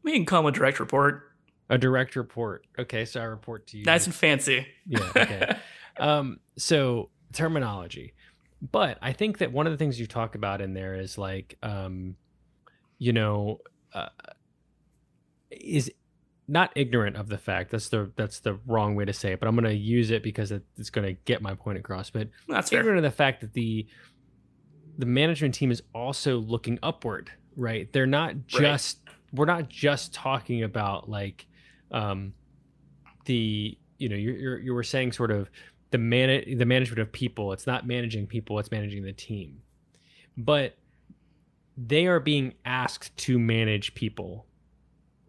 we 0.04 0.14
can 0.14 0.26
call 0.26 0.44
them 0.44 0.54
a 0.54 0.58
direct 0.58 0.80
report. 0.80 1.24
A 1.70 1.78
direct 1.78 2.16
report. 2.16 2.66
Okay, 2.78 3.06
so 3.06 3.22
I 3.22 3.26
report 3.26 3.68
to 3.68 3.78
you. 3.78 3.86
Nice 3.86 4.06
and 4.06 4.14
fancy. 4.14 4.68
Yeah. 4.86 5.10
Okay. 5.16 5.56
um, 6.00 6.40
so 6.58 7.10
terminology, 7.32 8.14
but 8.62 8.98
I 9.02 9.14
think 9.14 9.38
that 9.38 9.52
one 9.52 9.68
of 9.68 9.72
the 9.72 9.78
things 9.78 10.00
you 10.00 10.08
talk 10.08 10.36
about 10.36 10.62
in 10.62 10.74
there 10.74 10.96
is 10.96 11.18
like, 11.18 11.58
um, 11.64 12.18
you 12.98 13.14
know, 13.14 13.60
uh, 13.94 14.10
is 15.50 15.92
not 16.48 16.72
ignorant 16.76 17.16
of 17.16 17.30
the 17.30 17.38
fact. 17.38 17.72
That's 17.72 17.90
the 17.90 18.12
that's 18.16 18.40
the 18.40 18.56
wrong 18.66 18.96
way 18.96 19.06
to 19.06 19.14
say 19.14 19.34
it, 19.34 19.40
but 19.40 19.48
I'm 19.48 19.56
going 19.56 19.66
to 19.66 19.74
use 19.74 20.12
it 20.12 20.24
because 20.24 20.52
it's 20.52 20.90
going 20.90 21.08
to 21.08 21.14
get 21.26 21.42
my 21.42 21.54
point 21.54 21.78
across. 21.78 22.10
But 22.10 22.30
that's 22.48 22.72
ignorant 22.72 22.88
fair. 22.88 22.96
of 22.98 23.04
the 23.04 23.12
fact 23.12 23.42
that 23.42 23.54
the 23.54 23.88
the 24.98 25.06
management 25.06 25.56
team 25.56 25.72
is 25.72 25.82
also 25.94 26.40
looking 26.40 26.78
upward, 26.84 27.32
right? 27.56 27.92
They're 27.92 28.06
not 28.06 28.48
just 28.48 29.00
right. 29.08 29.16
we're 29.34 29.46
not 29.46 29.70
just 29.70 30.14
talking 30.14 30.64
about 30.64 31.10
like 31.10 31.48
um 31.92 32.34
the 33.26 33.78
you 33.98 34.10
know 34.10 34.16
you 34.16 34.32
you 34.32 34.56
you 34.58 34.74
were 34.74 34.84
saying 34.84 35.12
sort 35.12 35.32
of 35.32 35.50
the 35.92 35.98
man 35.98 36.58
the 36.58 36.66
management 36.66 37.00
of 37.00 37.12
people. 37.12 37.54
It's 37.54 37.68
not 37.68 37.88
managing 37.88 38.28
people, 38.28 38.60
it's 38.60 38.72
managing 38.72 39.04
the 39.04 39.14
team. 39.14 39.62
But 40.38 40.76
they 41.78 42.08
are 42.08 42.20
being 42.20 42.54
asked 42.66 43.16
to 43.16 43.40
manage 43.40 43.94
people 43.94 44.46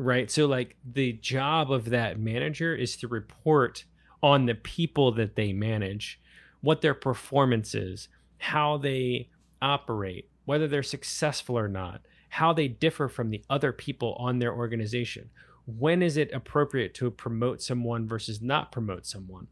right? 0.02 0.30
So 0.30 0.46
like 0.46 0.76
the 0.84 1.14
job 1.14 1.70
of 1.70 1.90
that 1.90 2.18
manager 2.18 2.74
is 2.74 2.96
to 2.96 3.08
report 3.08 3.84
on 4.22 4.46
the 4.46 4.54
people 4.54 5.12
that 5.12 5.36
they 5.36 5.52
manage, 5.52 6.20
what 6.60 6.80
their 6.80 6.94
performance 6.94 7.74
is, 7.74 8.08
how 8.38 8.76
they 8.78 9.28
operate, 9.60 10.28
whether 10.44 10.68
they're 10.68 10.82
successful 10.82 11.58
or 11.58 11.68
not, 11.68 12.02
how 12.28 12.52
they 12.52 12.68
differ 12.68 13.08
from 13.08 13.30
the 13.30 13.42
other 13.50 13.72
people 13.72 14.14
on 14.18 14.38
their 14.38 14.54
organization. 14.54 15.30
When 15.66 16.02
is 16.02 16.16
it 16.16 16.32
appropriate 16.32 16.94
to 16.94 17.10
promote 17.10 17.62
someone 17.62 18.08
versus 18.08 18.40
not 18.40 18.72
promote 18.72 19.06
someone? 19.06 19.46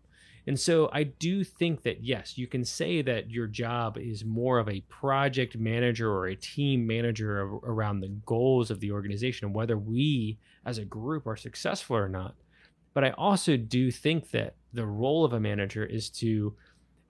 And 0.51 0.59
so 0.59 0.91
I 0.93 1.05
do 1.05 1.45
think 1.45 1.85
that, 1.85 2.03
yes, 2.03 2.37
you 2.37 2.49
can 2.49 2.65
say 2.65 3.03
that 3.03 3.31
your 3.31 3.47
job 3.47 3.97
is 3.97 4.25
more 4.25 4.59
of 4.59 4.69
a 4.69 4.81
project 4.89 5.57
manager 5.57 6.11
or 6.11 6.27
a 6.27 6.35
team 6.35 6.85
manager 6.85 7.43
around 7.43 8.01
the 8.01 8.09
goals 8.27 8.69
of 8.69 8.81
the 8.81 8.91
organization 8.91 9.47
and 9.47 9.55
whether 9.55 9.79
we 9.79 10.41
as 10.67 10.79
a 10.79 10.85
group 10.85 11.29
are 11.29 11.37
successful 11.37 11.97
or 11.97 12.09
not. 12.09 12.35
But 12.95 13.05
I 13.05 13.11
also 13.11 13.57
do 13.57 13.93
think 13.93 14.33
that 14.33 14.57
the 14.73 14.87
role 14.87 15.25
of 15.25 15.35
a 15.35 15.39
manager 15.39 15.85
is 15.85 16.11
to 16.19 16.57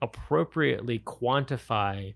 appropriately 0.03 0.99
quantify 0.99 2.13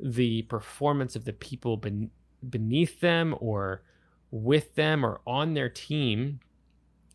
the 0.00 0.40
performance 0.40 1.16
of 1.16 1.26
the 1.26 1.34
people 1.34 1.76
ben- 1.76 2.10
beneath 2.48 2.98
them 3.00 3.36
or 3.40 3.82
with 4.30 4.74
them 4.74 5.04
or 5.04 5.20
on 5.26 5.52
their 5.52 5.68
team 5.68 6.40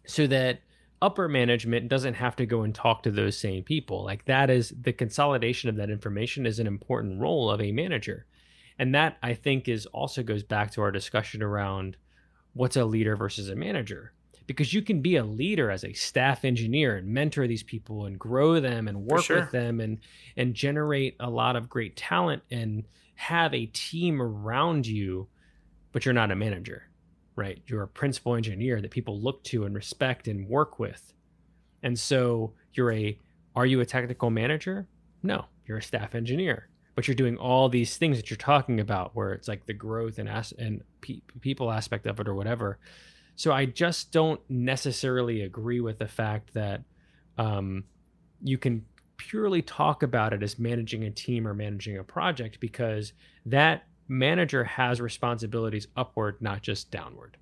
so 0.06 0.28
that 0.28 0.60
upper 1.02 1.28
management 1.28 1.90
doesn't 1.90 2.16
have 2.16 2.36
to 2.38 2.46
go 2.46 2.62
and 2.62 2.74
talk 2.74 3.04
to 3.04 3.12
those 3.12 3.38
same 3.38 3.64
people. 3.64 4.04
Like 4.04 4.26
that 4.26 4.50
is 4.50 4.74
the 4.82 4.94
consolidation 4.94 5.70
of 5.70 5.76
that 5.76 5.90
information 5.90 6.46
is 6.46 6.60
an 6.60 6.68
important 6.68 7.22
role 7.22 7.50
of 7.50 7.62
a 7.62 7.72
manager. 7.72 8.26
And 8.80 8.94
that 8.96 9.18
I 9.22 9.34
think 9.34 9.68
is 9.68 9.86
also 9.88 10.24
goes 10.24 10.44
back 10.44 10.72
to 10.72 10.82
our 10.82 10.92
discussion 10.92 11.44
around 11.44 11.98
what's 12.54 12.76
a 12.76 12.86
leader 12.86 13.16
versus 13.16 13.50
a 13.50 13.56
manager. 13.56 14.14
Because 14.46 14.74
you 14.74 14.82
can 14.82 15.02
be 15.02 15.18
a 15.18 15.26
leader 15.26 15.70
as 15.70 15.84
a 15.84 15.94
staff 15.94 16.46
engineer 16.46 16.96
and 16.96 17.08
mentor 17.08 17.48
these 17.48 17.64
people 17.64 18.06
and 18.06 18.18
grow 18.18 18.60
them 18.60 18.88
and 18.88 19.06
work 19.06 19.24
sure. 19.24 19.42
with 19.42 19.52
them 19.52 19.82
and 19.82 20.00
and 20.38 20.54
generate 20.54 21.18
a 21.20 21.30
lot 21.30 21.58
of 21.58 21.70
great 21.70 21.98
talent 21.98 22.44
and 22.50 22.86
have 23.16 23.54
a 23.54 23.66
team 23.66 24.22
around 24.22 24.88
you, 24.88 25.28
but 25.92 26.06
you're 26.06 26.14
not 26.14 26.32
a 26.32 26.36
manager 26.36 26.88
right? 27.38 27.62
You're 27.68 27.84
a 27.84 27.88
principal 27.88 28.36
engineer 28.36 28.82
that 28.82 28.92
people 28.92 29.22
look 29.22 29.44
to 29.46 29.64
and 29.64 29.74
respect 29.74 30.28
and 30.28 30.50
work 30.50 30.80
with. 30.80 31.14
And 31.84 31.98
so 31.98 32.54
you're 32.74 32.92
a, 32.92 33.18
are 33.56 33.66
you 33.66 33.80
a 33.80 33.86
technical 33.86 34.30
manager? 34.30 34.88
No, 35.24 35.46
you're 35.66 35.78
a 35.78 35.84
staff 35.84 36.16
engineer, 36.16 36.68
but 36.96 37.08
you're 37.08 37.16
doing 37.16 37.38
all 37.38 37.70
these 37.70 37.96
things 37.96 38.18
that 38.18 38.30
you're 38.30 38.38
talking 38.38 38.80
about 38.80 39.16
where 39.16 39.34
it's 39.34 39.48
like 39.48 39.68
the 39.68 39.74
growth 39.74 40.18
and, 40.18 40.28
as, 40.28 40.52
and 40.58 40.82
pe- 41.00 41.22
people 41.40 41.72
aspect 41.72 42.08
of 42.08 42.20
it 42.20 42.28
or 42.28 42.34
whatever. 42.34 42.80
So 43.36 43.54
I 43.54 43.66
just 43.66 44.12
don't 44.12 44.42
necessarily 44.50 45.44
agree 45.44 45.80
with 45.80 46.00
the 46.00 46.08
fact 46.08 46.56
that 46.56 46.82
um, 47.38 47.84
you 48.42 48.58
can 48.58 48.84
purely 49.18 49.62
talk 49.62 50.02
about 50.02 50.34
it 50.34 50.42
as 50.42 50.58
managing 50.58 51.04
a 51.04 51.12
team 51.12 51.48
or 51.48 51.54
managing 51.54 52.00
a 52.00 52.04
project 52.04 52.60
because 52.60 53.14
that 53.46 53.84
manager 54.08 54.64
has 54.64 55.02
responsibilities 55.02 55.88
upward, 55.96 56.42
not 56.42 56.62
just 56.62 56.92
downward. 56.92 57.38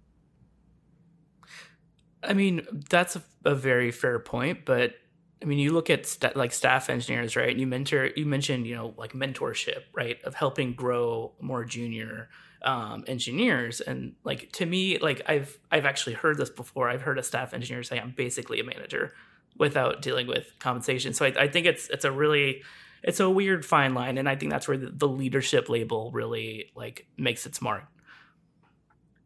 I 2.24 2.34
mean, 2.34 2.66
that's 2.90 3.16
a, 3.16 3.24
a 3.44 3.56
very 3.56 3.92
fair 3.92 4.20
point, 4.20 4.66
but 4.66 4.96
I 5.42 5.46
mean, 5.46 5.60
you 5.60 5.74
look 5.74 5.90
at 5.90 6.06
st- 6.06 6.36
like 6.36 6.52
staff 6.54 6.90
engineers, 6.90 7.36
right? 7.36 7.56
You 7.56 7.68
mentor, 7.68 8.10
you 8.16 8.26
mentioned, 8.26 8.66
you 8.66 8.76
know, 8.76 8.94
like 8.98 9.14
mentorship, 9.14 9.84
right, 9.94 10.22
of 10.24 10.34
helping 10.34 10.74
grow 10.74 11.34
more 11.40 11.64
junior 11.64 12.30
um, 12.64 13.04
engineers, 13.08 13.80
and 13.80 14.16
like 14.24 14.52
to 14.54 14.66
me, 14.66 14.98
like 14.98 15.22
I've 15.28 15.60
I've 15.72 15.86
actually 15.86 16.14
heard 16.14 16.38
this 16.38 16.50
before. 16.50 16.90
I've 16.90 17.04
heard 17.04 17.20
a 17.20 17.24
staff 17.24 17.54
engineer 17.54 17.84
say, 17.84 18.00
"I'm 18.00 18.12
basically 18.12 18.60
a 18.60 18.64
manager," 18.64 19.14
without 19.58 20.02
dealing 20.02 20.26
with 20.26 20.52
compensation. 20.60 21.14
So 21.14 21.26
I, 21.26 21.34
I 21.38 21.48
think 21.48 21.68
it's 21.68 21.90
it's 21.90 22.06
a 22.06 22.12
really 22.12 22.64
it's 23.06 23.20
a 23.20 23.30
weird 23.30 23.64
fine 23.64 23.94
line, 23.94 24.18
and 24.18 24.28
I 24.28 24.36
think 24.36 24.52
that's 24.52 24.68
where 24.68 24.78
the, 24.78 24.90
the 24.90 25.08
leadership 25.08 25.70
label 25.70 26.10
really 26.12 26.72
like 26.76 27.06
makes 27.18 27.46
its 27.46 27.62
mark. 27.62 27.84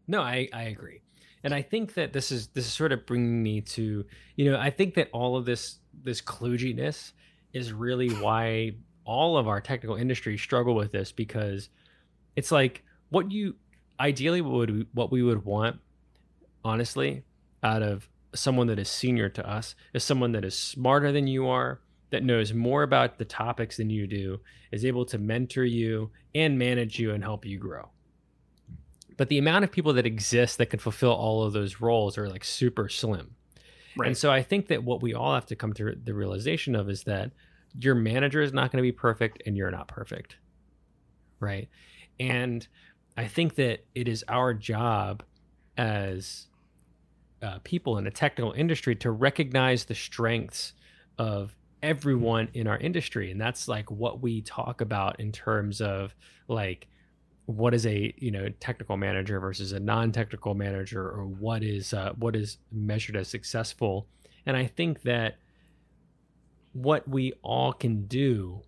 No, 0.05 0.21
I 0.21 0.49
I 0.53 0.63
agree, 0.63 1.01
and 1.45 1.53
I 1.53 1.61
think 1.61 1.93
that 1.93 2.11
this 2.11 2.29
is 2.29 2.49
this 2.49 2.65
is 2.65 2.73
sort 2.73 2.91
of 2.91 3.05
bringing 3.05 3.41
me 3.41 3.61
to 3.61 4.05
you 4.35 4.51
know 4.51 4.59
I 4.59 4.69
think 4.69 4.95
that 4.95 5.09
all 5.13 5.37
of 5.37 5.45
this 5.45 5.79
this 6.03 6.21
kludginess 6.21 7.13
is 7.53 7.71
really 7.71 8.09
why 8.09 8.73
all 9.05 9.37
of 9.37 9.47
our 9.47 9.61
technical 9.61 9.95
industries 9.95 10.41
struggle 10.41 10.75
with 10.75 10.91
this 10.91 11.13
because 11.13 11.69
it's 12.35 12.51
like 12.51 12.83
what 13.09 13.31
you 13.31 13.55
ideally 13.99 14.41
would 14.41 14.87
what 14.93 15.09
we 15.09 15.23
would 15.23 15.45
want 15.45 15.79
honestly 16.65 17.23
out 17.63 17.81
of 17.81 18.09
someone 18.35 18.67
that 18.67 18.77
is 18.77 18.89
senior 18.89 19.29
to 19.29 19.49
us 19.49 19.73
is 19.93 20.03
someone 20.03 20.33
that 20.33 20.45
is 20.45 20.55
smarter 20.55 21.11
than 21.11 21.27
you 21.27 21.47
are 21.47 21.79
that 22.11 22.23
knows 22.23 22.53
more 22.53 22.83
about 22.83 23.17
the 23.17 23.25
topics 23.25 23.77
than 23.77 23.89
you 23.89 24.07
do 24.07 24.39
is 24.71 24.85
able 24.85 25.05
to 25.05 25.17
mentor 25.17 25.63
you 25.63 26.11
and 26.33 26.57
manage 26.57 26.99
you 26.99 27.11
and 27.11 27.23
help 27.23 27.45
you 27.45 27.57
grow. 27.57 27.89
But 29.17 29.29
the 29.29 29.37
amount 29.37 29.65
of 29.65 29.71
people 29.71 29.93
that 29.93 30.05
exist 30.05 30.57
that 30.57 30.67
can 30.67 30.79
fulfill 30.79 31.11
all 31.11 31.43
of 31.43 31.53
those 31.53 31.81
roles 31.81 32.17
are 32.17 32.29
like 32.29 32.43
super 32.43 32.87
slim. 32.89 33.35
Right. 33.97 34.07
And 34.07 34.17
so 34.17 34.31
I 34.31 34.43
think 34.43 34.67
that 34.67 34.83
what 34.83 35.01
we 35.01 35.13
all 35.13 35.33
have 35.33 35.45
to 35.47 35.55
come 35.55 35.73
to 35.73 35.93
the 36.03 36.13
realization 36.13 36.75
of 36.75 36.89
is 36.89 37.03
that 37.03 37.31
your 37.77 37.95
manager 37.95 38.41
is 38.41 38.53
not 38.53 38.71
going 38.71 38.77
to 38.77 38.87
be 38.87 38.91
perfect 38.91 39.43
and 39.45 39.57
you're 39.57 39.71
not 39.71 39.87
perfect. 39.87 40.37
Right. 41.39 41.69
And 42.19 42.65
I 43.17 43.27
think 43.27 43.55
that 43.55 43.85
it 43.93 44.07
is 44.07 44.23
our 44.27 44.53
job 44.53 45.23
as 45.77 46.47
uh, 47.41 47.59
people 47.63 47.97
in 47.97 48.07
a 48.07 48.11
technical 48.11 48.53
industry 48.53 48.95
to 48.95 49.11
recognize 49.11 49.85
the 49.85 49.95
strengths 49.95 50.73
of 51.17 51.55
everyone 51.81 52.49
in 52.53 52.67
our 52.67 52.77
industry 52.77 53.31
and 53.31 53.39
that's 53.39 53.67
like 53.67 53.89
what 53.89 54.21
we 54.21 54.41
talk 54.41 54.81
about 54.81 55.19
in 55.19 55.31
terms 55.31 55.79
of 55.81 56.13
like 56.47 56.87
what 57.45 57.73
is 57.73 57.85
a 57.87 58.13
you 58.17 58.29
know 58.29 58.47
technical 58.59 58.95
manager 58.95 59.39
versus 59.39 59.71
a 59.71 59.79
non-technical 59.79 60.53
manager 60.53 61.01
or 61.01 61.25
what 61.25 61.63
is 61.63 61.93
uh, 61.93 62.13
what 62.19 62.35
is 62.35 62.57
measured 62.71 63.15
as 63.15 63.27
successful. 63.27 64.07
And 64.45 64.55
i 64.55 64.65
think 64.65 65.01
that 65.03 65.37
what 66.73 67.07
we 67.07 67.33
all 67.41 67.73
can 67.73 68.05
do 68.05 68.61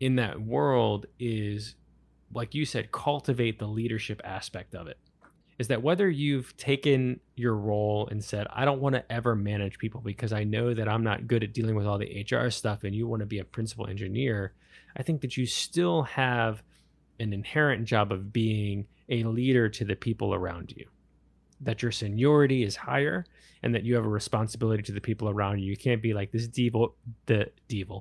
in 0.00 0.16
that 0.16 0.40
world 0.40 1.06
is 1.18 1.74
like 2.34 2.54
you 2.54 2.64
said 2.64 2.90
cultivate 2.90 3.58
the 3.58 3.66
leadership 3.66 4.20
aspect 4.24 4.74
of 4.74 4.86
it 4.86 4.98
is 5.62 5.68
that 5.68 5.80
whether 5.80 6.10
you've 6.10 6.56
taken 6.56 7.20
your 7.36 7.54
role 7.54 8.08
and 8.10 8.22
said, 8.22 8.48
I 8.50 8.64
don't 8.64 8.80
want 8.80 8.96
to 8.96 9.12
ever 9.12 9.36
manage 9.36 9.78
people 9.78 10.00
because 10.00 10.32
I 10.32 10.42
know 10.42 10.74
that 10.74 10.88
I'm 10.88 11.04
not 11.04 11.28
good 11.28 11.44
at 11.44 11.52
dealing 11.52 11.76
with 11.76 11.86
all 11.86 11.98
the 11.98 12.26
HR 12.28 12.50
stuff 12.50 12.82
and 12.82 12.92
you 12.92 13.06
want 13.06 13.20
to 13.20 13.26
be 13.26 13.38
a 13.38 13.44
principal 13.44 13.86
engineer, 13.86 14.54
I 14.96 15.04
think 15.04 15.20
that 15.20 15.36
you 15.36 15.46
still 15.46 16.02
have 16.02 16.64
an 17.20 17.32
inherent 17.32 17.84
job 17.84 18.10
of 18.10 18.32
being 18.32 18.88
a 19.08 19.22
leader 19.22 19.68
to 19.68 19.84
the 19.84 19.94
people 19.94 20.34
around 20.34 20.74
you. 20.76 20.86
That 21.60 21.80
your 21.80 21.92
seniority 21.92 22.64
is 22.64 22.74
higher 22.74 23.24
and 23.62 23.72
that 23.76 23.84
you 23.84 23.94
have 23.94 24.04
a 24.04 24.08
responsibility 24.08 24.82
to 24.82 24.92
the 24.92 25.00
people 25.00 25.28
around 25.28 25.60
you. 25.60 25.70
You 25.70 25.76
can't 25.76 26.02
be 26.02 26.12
like 26.12 26.32
this 26.32 26.48
diva, 26.48 26.86
the 27.26 27.52
diva, 27.68 28.00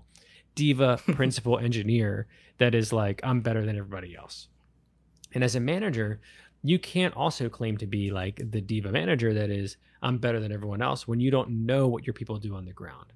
diva 0.55 0.99
principal 1.13 1.59
engineer 1.59 2.25
that 2.57 2.73
is 2.73 2.91
like, 2.91 3.21
I'm 3.23 3.41
better 3.41 3.63
than 3.63 3.77
everybody 3.77 4.15
else. 4.15 4.47
And 5.35 5.43
as 5.43 5.55
a 5.55 5.59
manager, 5.59 6.19
you 6.63 6.77
can't 6.79 7.15
also 7.15 7.49
claim 7.49 7.77
to 7.77 7.87
be 7.87 8.11
like 8.11 8.41
the 8.51 8.61
diva 8.61 8.91
manager 8.91 9.33
that 9.33 9.49
is 9.49 9.77
i'm 10.01 10.17
better 10.17 10.39
than 10.39 10.51
everyone 10.51 10.81
else 10.81 11.07
when 11.07 11.19
you 11.19 11.31
don't 11.31 11.49
know 11.49 11.87
what 11.87 12.05
your 12.05 12.13
people 12.13 12.37
do 12.37 12.55
on 12.55 12.65
the 12.65 12.73
ground. 12.73 13.13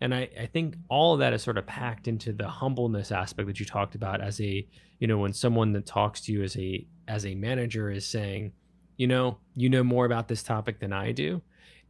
And 0.00 0.14
I, 0.14 0.28
I 0.38 0.44
think 0.44 0.76
all 0.90 1.14
of 1.14 1.20
that 1.20 1.32
is 1.32 1.42
sort 1.42 1.56
of 1.56 1.66
packed 1.66 2.06
into 2.06 2.32
the 2.32 2.48
humbleness 2.48 3.10
aspect 3.10 3.46
that 3.46 3.58
you 3.58 3.64
talked 3.64 3.94
about 3.94 4.20
as 4.20 4.40
a 4.40 4.66
you 4.98 5.06
know 5.06 5.18
when 5.18 5.32
someone 5.32 5.72
that 5.72 5.86
talks 5.86 6.20
to 6.22 6.32
you 6.32 6.42
as 6.42 6.56
a 6.58 6.86
as 7.08 7.24
a 7.24 7.34
manager 7.34 7.90
is 7.90 8.06
saying 8.06 8.52
you 8.98 9.06
know 9.06 9.38
you 9.54 9.68
know 9.70 9.82
more 9.82 10.04
about 10.04 10.28
this 10.28 10.42
topic 10.42 10.80
than 10.80 10.92
i 10.92 11.12
do. 11.12 11.40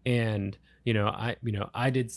And 0.04 0.56
you 0.84 0.94
know 0.94 1.08
i 1.08 1.36
you 1.42 1.52
know 1.52 1.68
i 1.74 1.90
did 1.90 2.12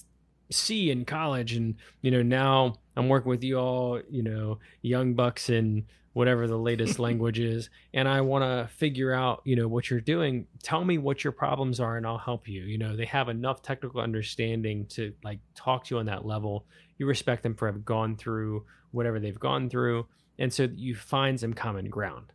c 0.52 0.92
in 0.92 1.06
college 1.06 1.54
and 1.54 1.76
you 2.02 2.12
know 2.12 2.22
now 2.22 2.76
i'm 3.00 3.10
working 3.10 3.30
with 3.30 3.44
you 3.44 3.58
all 3.58 4.02
you 4.10 4.22
know 4.24 4.60
young 4.82 5.14
bucks 5.14 5.50
and 5.50 5.84
whatever 6.14 6.48
the 6.48 6.58
latest 6.58 7.00
language 7.08 7.40
is 7.40 7.70
and 7.94 8.08
i 8.08 8.20
want 8.22 8.44
to 8.44 8.74
figure 8.76 9.14
out 9.14 9.42
you 9.46 9.56
know 9.56 9.68
what 9.68 9.90
you're 9.90 10.02
doing. 10.02 10.46
Tell 10.64 10.84
me 10.84 10.98
what 10.98 11.24
your 11.24 11.34
problems 11.34 11.80
are 11.80 11.98
and 11.98 12.06
i'll 12.06 12.18
help 12.18 12.48
you. 12.48 12.62
You 12.64 12.78
know 12.78 12.96
they 12.96 13.06
have 13.06 13.30
enough 13.30 13.62
technical 13.62 14.02
understanding 14.02 14.86
to 14.88 15.14
like 15.24 15.40
talk 15.56 15.86
to 15.86 15.96
you 15.96 16.00
on 16.00 16.06
that 16.08 16.26
level. 16.26 16.66
You 16.98 17.06
respect 17.06 17.44
them 17.44 17.56
for 17.56 17.68
having 17.68 17.84
gone 17.84 18.18
through 18.18 18.66
whatever 18.92 19.20
they've 19.20 19.40
gone 19.40 19.70
through 19.70 20.08
and 20.38 20.52
so 20.52 20.68
you 20.76 20.96
find 20.96 21.40
some 21.40 21.54
common 21.54 21.90
ground. 21.90 22.32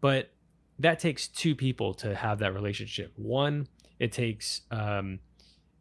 But 0.00 0.32
that 0.78 0.98
takes 0.98 1.28
two 1.28 1.54
people 1.54 1.92
to 1.94 2.14
have 2.14 2.38
that 2.40 2.54
relationship. 2.54 3.12
One 3.16 3.68
it 3.98 4.12
takes 4.12 4.62
um 4.70 5.20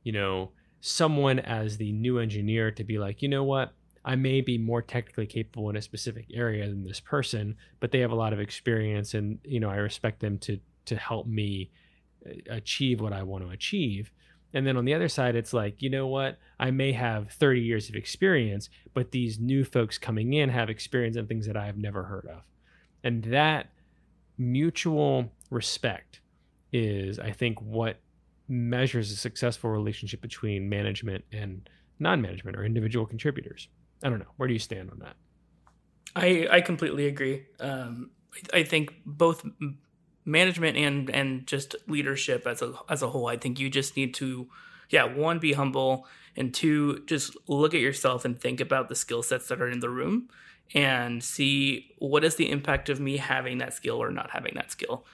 you 0.04 0.12
know 0.12 0.52
someone 0.82 1.40
as 1.40 1.78
the 1.78 1.92
new 1.92 2.20
engineer 2.20 2.72
to 2.72 2.84
be 2.84 2.98
like 2.98 3.22
you 3.22 3.28
know 3.28 3.44
what 3.44 3.74
I 4.06 4.16
may 4.16 4.42
be 4.42 4.58
more 4.58 4.82
technically 4.82 5.28
capable 5.28 5.70
in 5.70 5.76
a 5.76 5.82
specific 5.82 6.28
area 6.34 6.68
than 6.68 6.84
this 6.84 7.00
person, 7.00 7.56
but 7.80 7.92
they 7.92 8.00
have 8.00 8.12
a 8.12 8.16
lot 8.16 8.34
of 8.34 8.40
experience, 8.40 9.14
and 9.14 9.40
you 9.44 9.60
know 9.60 9.70
I 9.70 9.76
respect 9.76 10.20
them 10.20 10.38
to 10.40 10.60
to 10.86 10.96
help 10.96 11.28
me 11.28 11.72
uh, 12.26 12.34
achieve 12.50 13.02
what 13.02 13.14
I 13.14 13.24
want 13.24 13.46
to 13.46 13.52
achieve. 13.52 14.12
And 14.54 14.66
then 14.66 14.78
on 14.78 14.86
the 14.86 14.96
other 14.96 15.10
side, 15.10 15.36
it's 15.36 15.54
like, 15.54 15.82
you 15.82 15.92
know 15.92 16.08
what? 16.08 16.40
I 16.60 16.72
may 16.72 16.92
have 16.94 17.32
30 17.34 17.62
years 17.62 17.88
of 17.88 17.96
experience, 17.96 18.70
but 18.96 19.12
these 19.12 19.40
new 19.40 19.64
folks 19.64 20.00
coming 20.00 20.34
in 20.34 20.50
have 20.50 20.72
experience 20.72 21.18
in 21.18 21.28
things 21.28 21.46
that 21.46 21.56
I 21.56 21.68
have 21.68 21.78
never 21.78 22.04
heard 22.04 22.26
of. 22.26 22.42
And 23.04 23.24
that 23.26 23.70
mutual 24.40 25.32
respect 25.52 26.22
is, 26.74 27.20
I 27.20 27.32
think, 27.32 27.62
what 27.62 27.98
measures 28.48 29.12
a 29.12 29.16
successful 29.16 29.70
relationship 29.70 30.22
between 30.22 30.68
management 30.68 31.24
and 31.32 31.70
non 32.00 32.22
management 32.22 32.58
or 32.58 32.66
individual 32.66 33.06
contributors. 33.06 33.68
I 34.04 34.10
don't 34.10 34.20
know. 34.20 34.32
Where 34.38 34.48
do 34.48 34.54
you 34.54 34.60
stand 34.60 34.90
on 34.92 35.00
that? 35.00 35.16
I 36.16 36.48
I 36.52 36.62
completely 36.62 37.08
agree. 37.08 37.46
Um, 37.60 38.12
I, 38.34 38.60
I 38.60 38.64
think 38.64 38.94
both 39.06 39.46
management 40.26 40.78
and 40.78 41.10
and 41.10 41.48
just 41.48 41.76
leadership 41.88 42.48
as 42.48 42.62
a 42.62 42.74
as 42.90 43.02
a 43.02 43.10
whole. 43.10 43.28
I 43.28 43.38
think 43.38 43.60
you 43.60 43.70
just 43.70 43.96
need 43.98 44.14
to, 44.16 44.48
yeah, 44.90 45.04
one 45.04 45.40
be 45.40 45.54
humble, 45.54 46.08
and 46.36 46.54
two 46.54 47.04
just 47.06 47.36
look 47.48 47.74
at 47.74 47.80
yourself 47.80 48.26
and 48.26 48.40
think 48.40 48.60
about 48.60 48.90
the 48.90 48.96
skill 48.96 49.24
sets 49.24 49.48
that 49.48 49.62
are 49.62 49.70
in 49.70 49.80
the 49.80 49.90
room, 49.90 50.30
and 50.74 51.24
see 51.24 51.94
what 52.00 52.24
is 52.24 52.36
the 52.36 52.50
impact 52.50 52.90
of 52.90 53.00
me 53.00 53.18
having 53.18 53.58
that 53.60 53.74
skill 53.74 54.02
or 54.02 54.12
not 54.12 54.32
having 54.32 54.54
that 54.56 54.72
skill. 54.72 55.06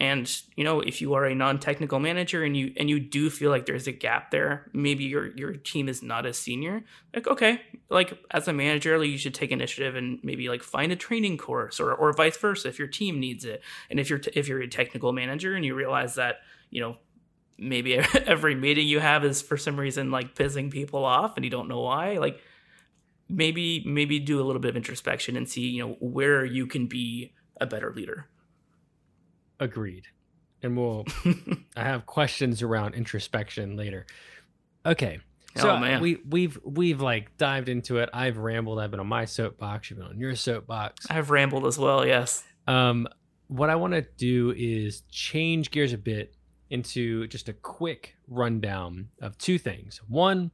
And 0.00 0.30
you 0.56 0.64
know, 0.64 0.80
if 0.80 1.00
you 1.00 1.14
are 1.14 1.24
a 1.24 1.34
non-technical 1.34 2.00
manager 2.00 2.42
and 2.42 2.56
you 2.56 2.72
and 2.76 2.88
you 2.88 2.98
do 2.98 3.30
feel 3.30 3.50
like 3.50 3.66
there's 3.66 3.86
a 3.86 3.92
gap 3.92 4.30
there, 4.30 4.70
maybe 4.72 5.04
your 5.04 5.36
your 5.36 5.52
team 5.52 5.88
is 5.88 6.02
not 6.02 6.26
as 6.26 6.38
senior. 6.38 6.82
Like, 7.14 7.26
okay, 7.28 7.60
like 7.88 8.18
as 8.30 8.48
a 8.48 8.52
manager, 8.52 8.98
like, 8.98 9.10
you 9.10 9.18
should 9.18 9.34
take 9.34 9.52
initiative 9.52 9.94
and 9.94 10.18
maybe 10.22 10.48
like 10.48 10.62
find 10.62 10.92
a 10.92 10.96
training 10.96 11.38
course 11.38 11.78
or 11.78 11.92
or 11.92 12.12
vice 12.12 12.36
versa 12.36 12.68
if 12.68 12.78
your 12.78 12.88
team 12.88 13.20
needs 13.20 13.44
it. 13.44 13.62
And 13.90 14.00
if 14.00 14.10
you're 14.10 14.18
t- 14.18 14.32
if 14.34 14.48
you're 14.48 14.62
a 14.62 14.68
technical 14.68 15.12
manager 15.12 15.54
and 15.54 15.64
you 15.64 15.74
realize 15.74 16.14
that 16.16 16.36
you 16.70 16.80
know 16.80 16.96
maybe 17.58 17.94
every 18.26 18.54
meeting 18.54 18.86
you 18.86 18.98
have 18.98 19.24
is 19.24 19.42
for 19.42 19.56
some 19.56 19.78
reason 19.78 20.10
like 20.10 20.34
pissing 20.34 20.70
people 20.70 21.04
off 21.04 21.36
and 21.36 21.44
you 21.44 21.50
don't 21.50 21.68
know 21.68 21.80
why, 21.80 22.18
like 22.18 22.40
maybe 23.28 23.82
maybe 23.86 24.18
do 24.18 24.40
a 24.40 24.44
little 24.44 24.60
bit 24.60 24.70
of 24.70 24.76
introspection 24.76 25.36
and 25.36 25.48
see 25.48 25.68
you 25.68 25.86
know 25.86 25.96
where 26.00 26.44
you 26.44 26.66
can 26.66 26.86
be 26.86 27.32
a 27.60 27.66
better 27.66 27.92
leader. 27.94 28.26
Agreed. 29.62 30.06
And 30.62 30.76
we'll 30.76 31.04
I 31.76 31.84
have 31.84 32.06
questions 32.06 32.62
around 32.62 32.94
introspection 32.94 33.76
later. 33.76 34.06
Okay. 34.84 35.20
So 35.56 35.70
oh, 35.70 35.78
man. 35.78 36.00
we 36.00 36.18
we've 36.28 36.58
we've 36.64 37.00
like 37.00 37.36
dived 37.36 37.68
into 37.68 37.98
it. 37.98 38.08
I've 38.12 38.38
rambled. 38.38 38.78
I've 38.78 38.90
been 38.90 39.00
on 39.00 39.06
my 39.06 39.24
soapbox. 39.24 39.90
You've 39.90 39.98
been 39.98 40.08
on 40.08 40.18
your 40.18 40.34
soapbox. 40.34 41.06
I've 41.10 41.30
rambled 41.30 41.66
as 41.66 41.78
well. 41.78 42.06
Yes. 42.06 42.42
Um, 42.66 43.06
what 43.48 43.68
I 43.68 43.74
want 43.74 43.92
to 43.92 44.02
do 44.16 44.54
is 44.56 45.02
change 45.10 45.70
gears 45.70 45.92
a 45.92 45.98
bit 45.98 46.34
into 46.70 47.26
just 47.28 47.48
a 47.50 47.52
quick 47.52 48.16
rundown 48.28 49.08
of 49.20 49.36
two 49.36 49.58
things. 49.58 50.00
One, 50.08 50.50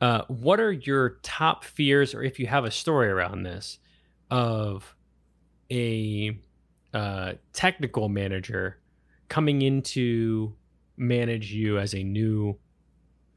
uh, 0.00 0.22
what 0.26 0.58
are 0.58 0.72
your 0.72 1.18
top 1.22 1.62
fears, 1.62 2.12
or 2.12 2.22
if 2.22 2.40
you 2.40 2.48
have 2.48 2.64
a 2.64 2.72
story 2.72 3.08
around 3.08 3.44
this, 3.44 3.78
of 4.30 4.96
a 5.70 6.36
uh, 6.96 7.34
technical 7.52 8.08
manager 8.08 8.78
coming 9.28 9.60
into 9.60 10.54
manage 10.96 11.52
you 11.52 11.78
as 11.78 11.94
a 11.94 12.02
new 12.02 12.56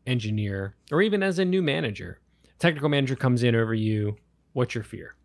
engineer 0.08 0.76
or 0.94 1.02
even 1.02 1.22
as 1.22 1.40
a 1.40 1.46
new 1.46 1.62
manager. 1.62 2.22
Technical 2.58 2.88
manager 2.88 3.18
comes 3.18 3.44
in 3.44 3.56
over 3.56 3.74
you. 3.74 4.16
What's 4.54 4.76
your 4.76 4.86
fear? 4.86 5.16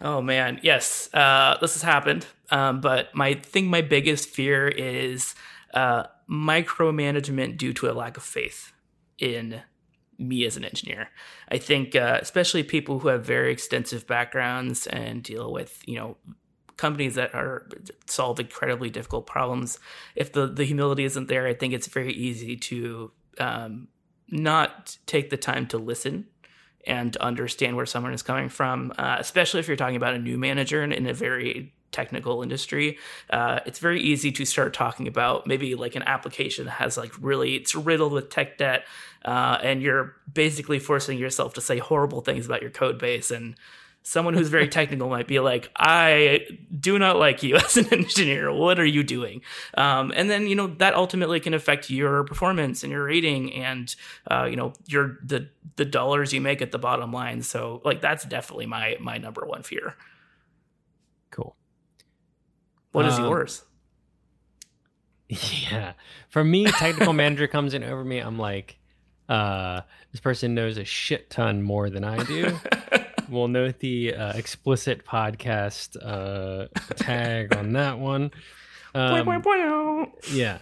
Oh 0.00 0.20
man, 0.20 0.58
yes, 0.64 1.08
uh, 1.14 1.58
this 1.60 1.74
has 1.74 1.82
happened. 1.82 2.26
Um, 2.50 2.80
but 2.80 3.14
my 3.14 3.34
think 3.34 3.68
my 3.68 3.82
biggest 3.82 4.28
fear 4.28 4.66
is 4.66 5.36
uh, 5.72 6.04
micromanagement 6.28 7.56
due 7.56 7.72
to 7.74 7.88
a 7.88 7.92
lack 7.92 8.16
of 8.16 8.24
faith 8.24 8.72
in 9.16 9.62
me 10.18 10.44
as 10.44 10.56
an 10.56 10.64
engineer. 10.64 11.10
I 11.48 11.58
think, 11.58 11.94
uh, 11.94 12.18
especially 12.20 12.64
people 12.64 12.98
who 12.98 13.08
have 13.08 13.24
very 13.24 13.52
extensive 13.52 14.08
backgrounds 14.08 14.88
and 14.88 15.22
deal 15.22 15.52
with, 15.52 15.82
you 15.86 15.96
know, 15.96 16.16
companies 16.80 17.14
that 17.14 17.34
are 17.34 17.68
solve 18.06 18.40
incredibly 18.40 18.90
difficult 18.90 19.26
problems. 19.26 19.78
If 20.16 20.32
the 20.32 20.46
the 20.46 20.64
humility 20.64 21.04
isn't 21.04 21.28
there, 21.28 21.46
I 21.46 21.54
think 21.54 21.74
it's 21.74 21.86
very 21.86 22.12
easy 22.12 22.56
to 22.56 23.12
um, 23.38 23.88
not 24.28 24.96
take 25.06 25.28
the 25.30 25.36
time 25.36 25.66
to 25.68 25.78
listen 25.78 26.26
and 26.86 27.16
understand 27.18 27.76
where 27.76 27.86
someone 27.86 28.14
is 28.14 28.22
coming 28.22 28.48
from, 28.48 28.92
uh, 28.96 29.16
especially 29.18 29.60
if 29.60 29.68
you're 29.68 29.76
talking 29.76 29.96
about 29.96 30.14
a 30.14 30.18
new 30.18 30.38
manager 30.38 30.82
in, 30.82 30.92
in 30.92 31.06
a 31.06 31.12
very 31.12 31.74
technical 31.92 32.42
industry, 32.42 32.96
uh, 33.30 33.60
it's 33.66 33.78
very 33.78 34.00
easy 34.00 34.32
to 34.32 34.44
start 34.44 34.72
talking 34.72 35.06
about 35.06 35.46
maybe 35.46 35.74
like 35.74 35.96
an 35.96 36.02
application 36.04 36.64
that 36.64 36.72
has 36.72 36.96
like 36.96 37.12
really 37.20 37.56
it's 37.56 37.74
riddled 37.74 38.12
with 38.12 38.30
tech 38.30 38.56
debt, 38.56 38.86
uh, 39.24 39.58
and 39.62 39.82
you're 39.82 40.16
basically 40.32 40.78
forcing 40.78 41.18
yourself 41.18 41.52
to 41.54 41.60
say 41.60 41.78
horrible 41.78 42.22
things 42.22 42.46
about 42.46 42.62
your 42.62 42.70
code 42.70 42.98
base 42.98 43.30
and 43.30 43.56
someone 44.02 44.34
who's 44.34 44.48
very 44.48 44.68
technical 44.68 45.08
might 45.08 45.26
be 45.26 45.40
like, 45.40 45.70
I 45.76 46.46
do 46.78 46.98
not 46.98 47.16
like 47.16 47.42
you 47.42 47.56
as 47.56 47.76
an 47.76 47.92
engineer. 47.92 48.52
What 48.52 48.78
are 48.78 48.84
you 48.84 49.02
doing? 49.02 49.42
Um, 49.76 50.12
and 50.14 50.30
then, 50.30 50.46
you 50.46 50.54
know, 50.54 50.68
that 50.78 50.94
ultimately 50.94 51.40
can 51.40 51.54
affect 51.54 51.90
your 51.90 52.24
performance 52.24 52.82
and 52.82 52.92
your 52.92 53.04
rating 53.04 53.52
and, 53.52 53.94
uh, 54.30 54.44
you 54.44 54.56
know, 54.56 54.72
your, 54.86 55.18
the, 55.22 55.48
the 55.76 55.84
dollars 55.84 56.32
you 56.32 56.40
make 56.40 56.62
at 56.62 56.72
the 56.72 56.78
bottom 56.78 57.12
line. 57.12 57.42
So 57.42 57.82
like, 57.84 58.00
that's 58.00 58.24
definitely 58.24 58.66
my, 58.66 58.96
my 59.00 59.18
number 59.18 59.44
one 59.46 59.62
fear. 59.62 59.94
Cool. 61.30 61.56
What 62.92 63.06
is 63.06 63.14
um, 63.14 63.24
yours? 63.24 63.62
Yeah. 65.70 65.92
For 66.28 66.42
me, 66.42 66.64
technical 66.64 67.12
manager 67.12 67.46
comes 67.46 67.72
in 67.72 67.84
over 67.84 68.04
me. 68.04 68.18
I'm 68.18 68.36
like, 68.36 68.80
uh, 69.28 69.82
this 70.10 70.20
person 70.20 70.56
knows 70.56 70.76
a 70.76 70.84
shit 70.84 71.30
ton 71.30 71.62
more 71.62 71.88
than 71.88 72.02
I 72.02 72.24
do. 72.24 72.58
we'll 73.30 73.48
note 73.48 73.78
the 73.78 74.14
uh, 74.14 74.32
explicit 74.32 75.04
podcast 75.04 75.96
uh, 76.02 76.66
tag 76.96 77.56
on 77.56 77.72
that 77.72 77.98
one. 77.98 78.30
Um, 78.94 79.12
yeah, 80.32 80.58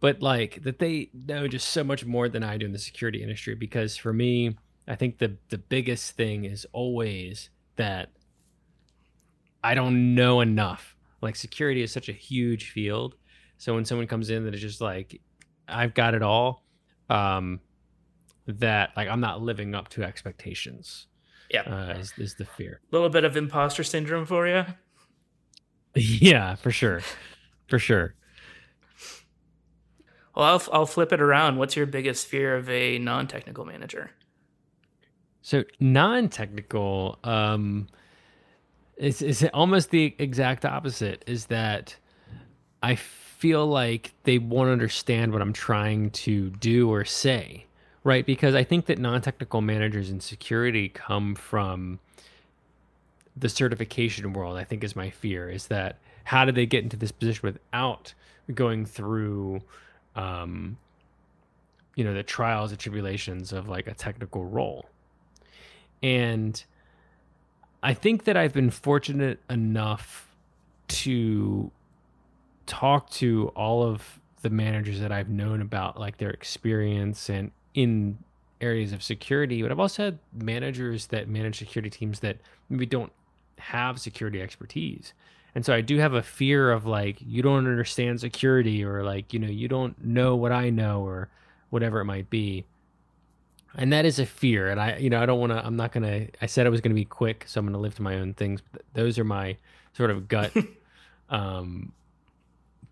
but 0.00 0.20
like 0.22 0.62
that 0.62 0.78
they 0.78 1.10
know 1.12 1.48
just 1.48 1.68
so 1.68 1.82
much 1.82 2.04
more 2.04 2.28
than 2.28 2.42
I 2.42 2.58
do 2.58 2.66
in 2.66 2.72
the 2.72 2.78
security 2.78 3.22
industry. 3.22 3.54
Because 3.54 3.96
for 3.96 4.12
me, 4.12 4.56
I 4.86 4.94
think 4.94 5.18
the 5.18 5.36
the 5.48 5.58
biggest 5.58 6.12
thing 6.12 6.44
is 6.44 6.66
always 6.72 7.50
that 7.76 8.10
I 9.64 9.74
don't 9.74 10.14
know 10.14 10.40
enough. 10.40 10.94
Like 11.22 11.34
security 11.34 11.82
is 11.82 11.90
such 11.90 12.08
a 12.08 12.12
huge 12.12 12.70
field, 12.70 13.16
so 13.58 13.74
when 13.74 13.84
someone 13.84 14.06
comes 14.06 14.30
in 14.30 14.44
that 14.44 14.54
is 14.54 14.60
just 14.60 14.80
like, 14.80 15.20
I've 15.66 15.94
got 15.94 16.14
it 16.14 16.22
all, 16.22 16.62
um, 17.08 17.60
that 18.46 18.90
like 18.96 19.08
I'm 19.08 19.20
not 19.20 19.40
living 19.42 19.74
up 19.74 19.88
to 19.90 20.04
expectations. 20.04 21.06
Yeah, 21.50 21.62
uh, 21.62 21.98
is, 21.98 22.12
is 22.18 22.34
the 22.34 22.44
fear. 22.44 22.80
A 22.90 22.94
little 22.94 23.08
bit 23.08 23.24
of 23.24 23.36
imposter 23.36 23.84
syndrome 23.84 24.26
for 24.26 24.46
you. 24.46 24.64
Yeah, 25.98 26.56
for 26.56 26.70
sure, 26.70 27.00
for 27.68 27.78
sure. 27.78 28.14
Well, 30.34 30.44
I'll 30.44 30.62
I'll 30.70 30.86
flip 30.86 31.10
it 31.10 31.22
around. 31.22 31.56
What's 31.56 31.74
your 31.74 31.86
biggest 31.86 32.26
fear 32.26 32.54
of 32.54 32.68
a 32.68 32.98
non-technical 32.98 33.64
manager? 33.64 34.10
So 35.40 35.64
non-technical, 35.80 37.18
um, 37.24 37.88
is 38.98 39.22
is 39.22 39.48
almost 39.54 39.90
the 39.90 40.14
exact 40.18 40.66
opposite. 40.66 41.24
Is 41.26 41.46
that 41.46 41.96
I 42.82 42.96
feel 42.96 43.66
like 43.66 44.12
they 44.24 44.38
won't 44.38 44.70
understand 44.70 45.32
what 45.32 45.40
I'm 45.40 45.52
trying 45.52 46.10
to 46.10 46.50
do 46.50 46.90
or 46.90 47.04
say 47.04 47.65
right? 48.06 48.24
Because 48.24 48.54
I 48.54 48.62
think 48.62 48.86
that 48.86 49.00
non 49.00 49.20
technical 49.20 49.60
managers 49.60 50.10
in 50.10 50.20
security 50.20 50.88
come 50.88 51.34
from 51.34 51.98
the 53.36 53.48
certification 53.48 54.32
world, 54.32 54.56
I 54.56 54.62
think 54.62 54.84
is 54.84 54.94
my 54.94 55.10
fear 55.10 55.50
is 55.50 55.66
that 55.66 55.98
how 56.22 56.44
do 56.44 56.52
they 56.52 56.66
get 56.66 56.84
into 56.84 56.96
this 56.96 57.10
position 57.10 57.40
without 57.42 58.14
going 58.54 58.86
through, 58.86 59.60
um, 60.14 60.78
you 61.96 62.04
know, 62.04 62.14
the 62.14 62.22
trials 62.22 62.70
and 62.70 62.78
tribulations 62.78 63.52
of 63.52 63.68
like 63.68 63.88
a 63.88 63.94
technical 63.94 64.44
role? 64.44 64.86
And 66.00 66.62
I 67.82 67.92
think 67.92 68.22
that 68.24 68.36
I've 68.36 68.52
been 68.52 68.70
fortunate 68.70 69.40
enough 69.50 70.28
to 70.88 71.72
talk 72.66 73.10
to 73.10 73.48
all 73.56 73.82
of 73.82 74.20
the 74.42 74.50
managers 74.50 75.00
that 75.00 75.10
I've 75.10 75.28
known 75.28 75.60
about 75.60 75.98
like 75.98 76.18
their 76.18 76.30
experience 76.30 77.28
and 77.28 77.50
in 77.76 78.18
areas 78.60 78.92
of 78.92 79.02
security, 79.02 79.62
but 79.62 79.70
I've 79.70 79.78
also 79.78 80.06
had 80.06 80.18
managers 80.32 81.08
that 81.08 81.28
manage 81.28 81.58
security 81.58 81.90
teams 81.90 82.20
that 82.20 82.38
maybe 82.68 82.86
don't 82.86 83.12
have 83.58 84.00
security 84.00 84.40
expertise. 84.42 85.12
And 85.54 85.64
so 85.64 85.72
I 85.72 85.82
do 85.82 85.98
have 85.98 86.14
a 86.14 86.22
fear 86.22 86.72
of 86.72 86.86
like, 86.86 87.18
you 87.20 87.42
don't 87.42 87.66
understand 87.66 88.20
security 88.20 88.82
or 88.82 89.04
like, 89.04 89.32
you 89.32 89.38
know, 89.38 89.48
you 89.48 89.68
don't 89.68 90.02
know 90.04 90.34
what 90.36 90.52
I 90.52 90.70
know 90.70 91.02
or 91.02 91.28
whatever 91.70 92.00
it 92.00 92.06
might 92.06 92.28
be. 92.28 92.64
And 93.74 93.92
that 93.92 94.06
is 94.06 94.18
a 94.18 94.26
fear. 94.26 94.70
And 94.70 94.80
I, 94.80 94.96
you 94.96 95.10
know, 95.10 95.22
I 95.22 95.26
don't 95.26 95.38
want 95.38 95.52
to, 95.52 95.64
I'm 95.64 95.76
not 95.76 95.92
going 95.92 96.02
to, 96.02 96.28
I 96.40 96.46
said 96.46 96.66
I 96.66 96.70
was 96.70 96.80
going 96.80 96.90
to 96.90 96.94
be 96.94 97.04
quick. 97.04 97.44
So 97.46 97.60
I'm 97.60 97.66
going 97.66 97.74
to 97.74 97.78
live 97.78 97.94
to 97.96 98.02
my 98.02 98.16
own 98.16 98.32
things. 98.34 98.62
But 98.72 98.82
those 98.94 99.18
are 99.18 99.24
my 99.24 99.56
sort 99.92 100.10
of 100.10 100.28
gut, 100.28 100.52
um, 101.30 101.92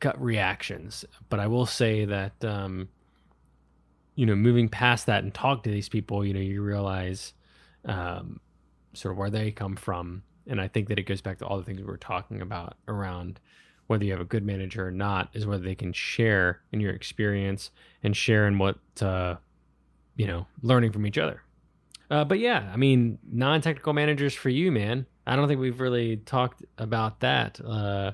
gut 0.01 0.23
reactions. 0.23 1.07
But 1.31 1.41
I 1.41 1.47
will 1.47 1.67
say 1.67 2.05
that, 2.05 2.45
um, 2.45 2.89
you 4.15 4.27
know, 4.27 4.35
moving 4.35 4.69
past 4.69 5.07
that 5.07 5.25
and 5.25 5.33
talk 5.35 5.63
to 5.65 5.71
these 5.71 5.89
people, 5.89 6.25
you 6.25 6.35
know, 6.35 6.41
you 6.41 6.63
realize 6.63 7.33
um, 7.85 8.41
sort 8.93 9.13
of 9.13 9.19
where 9.19 9.31
they 9.31 9.51
come 9.51 9.77
from. 9.77 10.23
And 10.47 10.61
I 10.61 10.69
think 10.69 10.89
that 10.89 10.99
it 10.99 11.05
goes 11.05 11.21
back 11.21 11.39
to 11.39 11.47
all 11.47 11.59
the 11.59 11.65
things 11.65 11.81
we 11.81 11.87
were 11.87 11.97
talking 11.97 12.43
about 12.43 12.77
around 12.87 13.41
whether 13.87 14.05
you 14.05 14.13
have 14.13 14.21
a 14.21 14.27
good 14.27 14.45
manager 14.45 14.87
or 14.87 14.91
not, 14.91 15.29
is 15.35 15.47
whether 15.47 15.63
they 15.63 15.75
can 15.75 15.93
share 15.93 16.61
in 16.73 16.81
your 16.81 16.93
experience 16.93 17.71
and 18.03 18.17
share 18.17 18.47
in 18.47 18.59
what, 18.59 18.79
uh, 19.03 19.37
you 20.17 20.27
know, 20.27 20.47
learning 20.63 20.91
from 20.91 21.07
each 21.07 21.19
other. 21.19 21.43
Uh, 22.11 22.25
but 22.25 22.39
yeah, 22.39 22.71
I 22.73 22.77
mean, 22.77 23.19
non 23.31 23.61
technical 23.61 23.93
managers 23.93 24.35
for 24.35 24.49
you, 24.49 24.71
man. 24.73 25.07
I 25.27 25.37
don't 25.37 25.49
think 25.49 25.61
we've 25.61 25.81
really 25.81 26.19
talked 26.19 26.65
about 26.79 27.21
that. 27.21 27.61
Uh, 27.61 28.13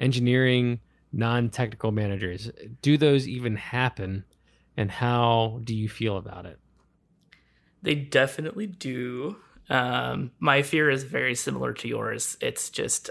engineering 0.00 0.80
non 1.12 1.48
technical 1.48 1.92
managers, 1.92 2.50
do 2.82 2.96
those 2.96 3.26
even 3.26 3.56
happen? 3.56 4.24
And 4.76 4.90
how 4.90 5.60
do 5.64 5.74
you 5.74 5.88
feel 5.88 6.16
about 6.16 6.46
it? 6.46 6.58
They 7.82 7.94
definitely 7.94 8.66
do. 8.66 9.36
Um, 9.68 10.32
my 10.38 10.62
fear 10.62 10.90
is 10.90 11.04
very 11.04 11.34
similar 11.34 11.72
to 11.74 11.88
yours. 11.88 12.36
It's 12.40 12.70
just 12.70 13.10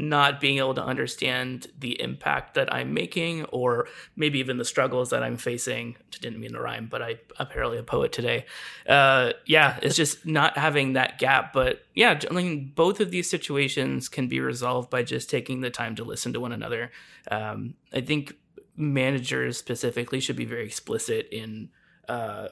not 0.00 0.40
being 0.40 0.56
able 0.58 0.74
to 0.74 0.82
understand 0.82 1.66
the 1.78 2.00
impact 2.00 2.54
that 2.54 2.72
I'm 2.72 2.94
making, 2.94 3.44
or 3.46 3.86
maybe 4.16 4.38
even 4.38 4.56
the 4.56 4.64
struggles 4.64 5.10
that 5.10 5.22
I'm 5.22 5.36
facing. 5.36 5.96
Didn't 6.22 6.40
mean 6.40 6.52
to 6.52 6.60
rhyme, 6.60 6.88
but 6.90 7.02
I 7.02 7.16
apparently 7.38 7.76
a 7.76 7.82
poet 7.82 8.10
today. 8.10 8.46
Uh, 8.88 9.32
yeah, 9.44 9.78
it's 9.82 9.96
just 9.96 10.24
not 10.24 10.56
having 10.56 10.94
that 10.94 11.18
gap. 11.18 11.52
But 11.52 11.82
yeah, 11.94 12.18
I 12.30 12.32
mean, 12.32 12.72
both 12.74 13.00
of 13.00 13.10
these 13.10 13.28
situations 13.28 14.08
can 14.08 14.26
be 14.26 14.40
resolved 14.40 14.88
by 14.88 15.02
just 15.02 15.28
taking 15.28 15.60
the 15.60 15.70
time 15.70 15.94
to 15.96 16.04
listen 16.04 16.32
to 16.32 16.40
one 16.40 16.52
another. 16.52 16.90
Um, 17.30 17.74
I 17.92 18.00
think 18.00 18.34
managers 18.76 19.58
specifically 19.58 20.20
should 20.20 20.36
be 20.36 20.44
very 20.44 20.64
explicit 20.64 21.28
in 21.30 21.70
uh, 22.08 22.48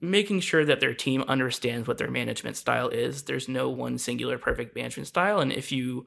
making 0.00 0.40
sure 0.40 0.64
that 0.64 0.80
their 0.80 0.94
team 0.94 1.24
understands 1.28 1.86
what 1.88 1.98
their 1.98 2.10
management 2.10 2.56
style 2.56 2.88
is. 2.88 3.24
There's 3.24 3.48
no 3.48 3.68
one 3.68 3.98
singular 3.98 4.38
perfect 4.38 4.74
management 4.76 5.08
style, 5.08 5.40
and 5.40 5.52
if 5.52 5.72
you 5.72 6.06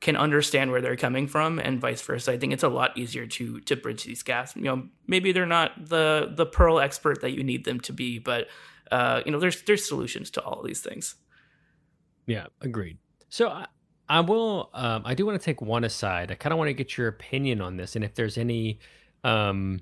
can 0.00 0.16
understand 0.16 0.70
where 0.70 0.80
they're 0.80 0.96
coming 0.96 1.26
from 1.26 1.58
and 1.58 1.80
vice 1.80 2.00
versa. 2.00 2.32
I 2.32 2.38
think 2.38 2.52
it's 2.52 2.62
a 2.62 2.68
lot 2.68 2.96
easier 2.96 3.26
to 3.26 3.60
to 3.60 3.76
bridge 3.76 4.04
these 4.04 4.22
gaps. 4.22 4.56
You 4.56 4.62
know, 4.62 4.88
maybe 5.06 5.32
they're 5.32 5.46
not 5.46 5.72
the 5.88 6.32
the 6.34 6.46
Perl 6.46 6.80
expert 6.80 7.20
that 7.20 7.32
you 7.32 7.44
need 7.44 7.64
them 7.64 7.80
to 7.80 7.92
be, 7.92 8.18
but 8.18 8.48
uh, 8.90 9.20
you 9.24 9.32
know, 9.32 9.38
there's 9.38 9.62
there's 9.62 9.86
solutions 9.86 10.30
to 10.32 10.42
all 10.42 10.60
of 10.60 10.66
these 10.66 10.80
things. 10.80 11.16
Yeah, 12.26 12.46
agreed. 12.60 12.98
So 13.28 13.64
I, 14.10 14.20
will. 14.20 14.70
Um, 14.74 15.02
I 15.04 15.14
do 15.14 15.24
want 15.24 15.40
to 15.40 15.44
take 15.44 15.62
one 15.62 15.84
aside. 15.84 16.30
I 16.32 16.34
kind 16.34 16.52
of 16.52 16.58
want 16.58 16.68
to 16.68 16.74
get 16.74 16.98
your 16.98 17.08
opinion 17.08 17.60
on 17.60 17.76
this, 17.76 17.94
and 17.94 18.04
if 18.04 18.14
there's 18.14 18.36
any 18.36 18.80
um, 19.22 19.80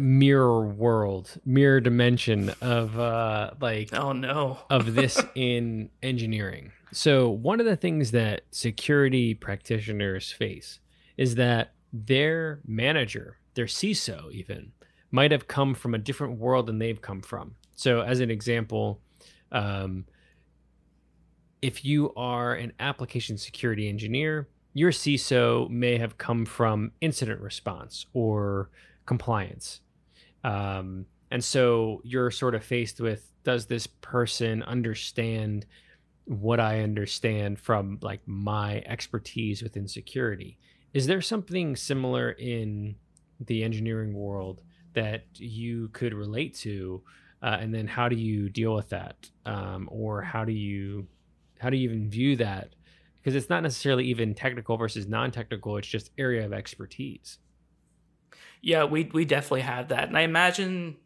mirror 0.00 0.66
world, 0.66 1.36
mirror 1.44 1.80
dimension 1.80 2.52
of 2.60 2.98
uh, 2.98 3.50
like 3.60 3.92
oh 3.92 4.12
no 4.12 4.58
of 4.70 4.94
this 4.94 5.20
in 5.34 5.90
engineering. 6.02 6.72
So, 6.92 7.28
one 7.28 7.58
of 7.58 7.66
the 7.66 7.76
things 7.76 8.12
that 8.12 8.42
security 8.52 9.34
practitioners 9.34 10.30
face 10.30 10.78
is 11.16 11.34
that 11.34 11.72
their 11.92 12.60
manager, 12.64 13.38
their 13.54 13.66
CISO, 13.66 14.30
even, 14.30 14.72
might 15.10 15.32
have 15.32 15.48
come 15.48 15.74
from 15.74 15.94
a 15.94 15.98
different 15.98 16.38
world 16.38 16.66
than 16.66 16.78
they've 16.78 17.02
come 17.02 17.20
from. 17.20 17.56
So, 17.74 18.02
as 18.02 18.20
an 18.20 18.30
example, 18.30 19.00
um, 19.50 20.04
if 21.64 21.82
you 21.82 22.12
are 22.14 22.52
an 22.52 22.74
application 22.78 23.38
security 23.38 23.88
engineer, 23.88 24.46
your 24.74 24.90
CISO 24.90 25.70
may 25.70 25.96
have 25.96 26.18
come 26.18 26.44
from 26.44 26.92
incident 27.00 27.40
response 27.40 28.04
or 28.12 28.68
compliance. 29.06 29.80
Um, 30.44 31.06
and 31.30 31.42
so 31.42 32.02
you're 32.04 32.30
sort 32.30 32.54
of 32.54 32.62
faced 32.62 33.00
with 33.00 33.32
does 33.44 33.64
this 33.64 33.86
person 33.86 34.62
understand 34.64 35.64
what 36.26 36.60
I 36.60 36.82
understand 36.82 37.58
from 37.58 37.98
like 38.02 38.20
my 38.26 38.82
expertise 38.84 39.62
within 39.62 39.88
security. 39.88 40.58
Is 40.92 41.06
there 41.06 41.22
something 41.22 41.76
similar 41.76 42.32
in 42.32 42.96
the 43.40 43.64
engineering 43.64 44.12
world 44.12 44.60
that 44.92 45.24
you 45.36 45.88
could 45.94 46.12
relate 46.12 46.56
to? 46.56 47.02
Uh, 47.42 47.56
and 47.58 47.74
then 47.74 47.86
how 47.86 48.10
do 48.10 48.16
you 48.16 48.50
deal 48.50 48.74
with 48.74 48.90
that? 48.90 49.16
Um, 49.46 49.88
or 49.90 50.20
how 50.20 50.44
do 50.44 50.52
you 50.52 51.06
how 51.64 51.70
do 51.70 51.76
you 51.76 51.88
even 51.88 52.08
view 52.08 52.36
that? 52.36 52.74
Because 53.20 53.34
it's 53.34 53.50
not 53.50 53.62
necessarily 53.62 54.04
even 54.04 54.34
technical 54.34 54.76
versus 54.76 55.08
non-technical. 55.08 55.78
It's 55.78 55.88
just 55.88 56.10
area 56.18 56.44
of 56.44 56.52
expertise. 56.52 57.38
Yeah, 58.62 58.84
we 58.84 59.10
we 59.12 59.24
definitely 59.24 59.62
have 59.62 59.88
that, 59.88 60.08
and 60.08 60.16
I 60.16 60.20
imagine 60.20 60.96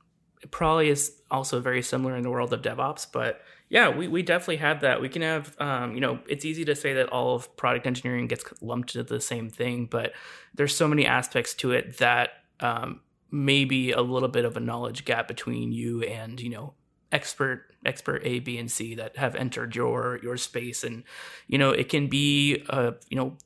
it 0.42 0.50
probably 0.50 0.88
is 0.88 1.20
also 1.30 1.60
very 1.60 1.82
similar 1.82 2.16
in 2.16 2.22
the 2.22 2.30
world 2.30 2.52
of 2.52 2.62
DevOps. 2.62 3.06
But 3.12 3.40
yeah, 3.68 3.88
we, 3.88 4.08
we 4.08 4.22
definitely 4.22 4.56
have 4.56 4.80
that. 4.82 5.00
We 5.00 5.08
can 5.08 5.22
have, 5.22 5.56
um, 5.60 5.94
you 5.94 6.00
know, 6.00 6.20
it's 6.28 6.44
easy 6.44 6.64
to 6.64 6.74
say 6.74 6.94
that 6.94 7.08
all 7.08 7.34
of 7.34 7.56
product 7.56 7.86
engineering 7.86 8.28
gets 8.28 8.44
lumped 8.60 8.94
into 8.94 9.12
the 9.12 9.20
same 9.20 9.50
thing, 9.50 9.86
but 9.86 10.12
there's 10.54 10.74
so 10.74 10.88
many 10.88 11.06
aspects 11.06 11.54
to 11.54 11.72
it 11.72 11.98
that 11.98 12.30
um, 12.60 13.00
maybe 13.30 13.90
a 13.90 14.00
little 14.00 14.28
bit 14.28 14.44
of 14.44 14.56
a 14.56 14.60
knowledge 14.60 15.04
gap 15.04 15.28
between 15.28 15.72
you 15.72 16.02
and, 16.02 16.40
you 16.40 16.50
know, 16.50 16.74
expert 17.12 17.74
expert 17.84 18.22
A, 18.24 18.40
B, 18.40 18.58
and 18.58 18.70
C 18.70 18.94
that 18.96 19.16
have 19.16 19.34
entered 19.34 19.76
your 19.76 20.18
your 20.22 20.36
space, 20.36 20.84
and 20.84 21.04
you 21.46 21.58
know, 21.58 21.70
it 21.70 21.88
can 21.88 22.08
be, 22.08 22.64
uh, 22.70 22.92
you 23.08 23.16
know, 23.16 23.36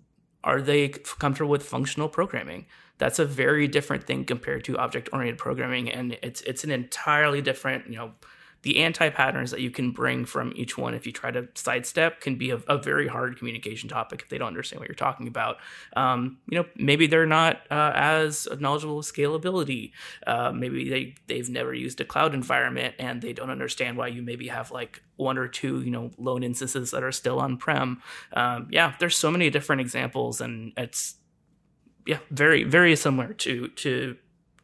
are 0.44 0.60
they 0.60 0.88
comfortable 0.88 1.50
with 1.50 1.62
functional 1.62 2.08
programming? 2.08 2.66
that's 3.02 3.18
a 3.18 3.24
very 3.24 3.66
different 3.66 4.04
thing 4.04 4.24
compared 4.24 4.62
to 4.62 4.78
object 4.78 5.08
oriented 5.12 5.36
programming 5.36 5.90
and 5.90 6.16
it's 6.22 6.40
it's 6.42 6.62
an 6.62 6.70
entirely 6.70 7.42
different 7.42 7.88
you 7.88 7.96
know 7.96 8.12
the 8.62 8.78
anti 8.78 9.08
patterns 9.10 9.50
that 9.50 9.60
you 9.60 9.70
can 9.70 9.90
bring 9.90 10.24
from 10.24 10.52
each 10.56 10.78
one 10.78 10.94
if 10.94 11.06
you 11.06 11.12
try 11.12 11.30
to 11.30 11.48
sidestep 11.54 12.20
can 12.20 12.36
be 12.36 12.50
a, 12.50 12.56
a, 12.68 12.78
very 12.78 13.06
hard 13.06 13.38
communication 13.38 13.88
topic 13.88 14.22
if 14.22 14.28
they 14.28 14.38
don't 14.38 14.48
understand 14.48 14.80
what 14.80 14.88
you're 14.88 14.94
talking 14.94 15.28
about. 15.28 15.56
Um, 15.96 16.38
you 16.48 16.58
know 16.58 16.66
maybe 16.76 17.06
they're 17.06 17.26
not 17.26 17.60
uh, 17.70 17.92
as 17.94 18.48
knowledgeable 18.58 18.96
with 18.96 19.12
scalability. 19.12 19.92
Uh, 20.26 20.52
maybe 20.52 20.88
they 20.88 21.14
they've 21.26 21.48
never 21.48 21.74
used 21.74 22.00
a 22.00 22.04
cloud 22.04 22.34
environment 22.34 22.94
and 22.98 23.20
they 23.20 23.32
don't 23.32 23.50
understand 23.50 23.96
why 23.96 24.08
you 24.08 24.22
maybe 24.22 24.48
have 24.48 24.70
like 24.70 25.02
one 25.16 25.38
or 25.38 25.48
two 25.48 25.82
you 25.82 25.90
know 25.90 26.10
lone 26.18 26.42
instances 26.42 26.90
that 26.90 27.02
are 27.02 27.12
still 27.12 27.38
on 27.38 27.56
prem 27.56 28.02
um, 28.32 28.66
yeah 28.70 28.94
there's 28.98 29.16
so 29.16 29.30
many 29.30 29.50
different 29.50 29.80
examples 29.80 30.40
and 30.40 30.72
it's 30.76 31.16
yeah, 32.06 32.18
very 32.30 32.64
very 32.64 32.96
similar 32.96 33.32
to 33.34 33.68
to 33.68 34.16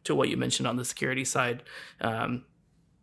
to 0.03 0.15
what 0.15 0.29
you 0.29 0.37
mentioned 0.37 0.67
on 0.67 0.75
the 0.75 0.85
security 0.85 1.25
side. 1.25 1.63
Um, 2.01 2.45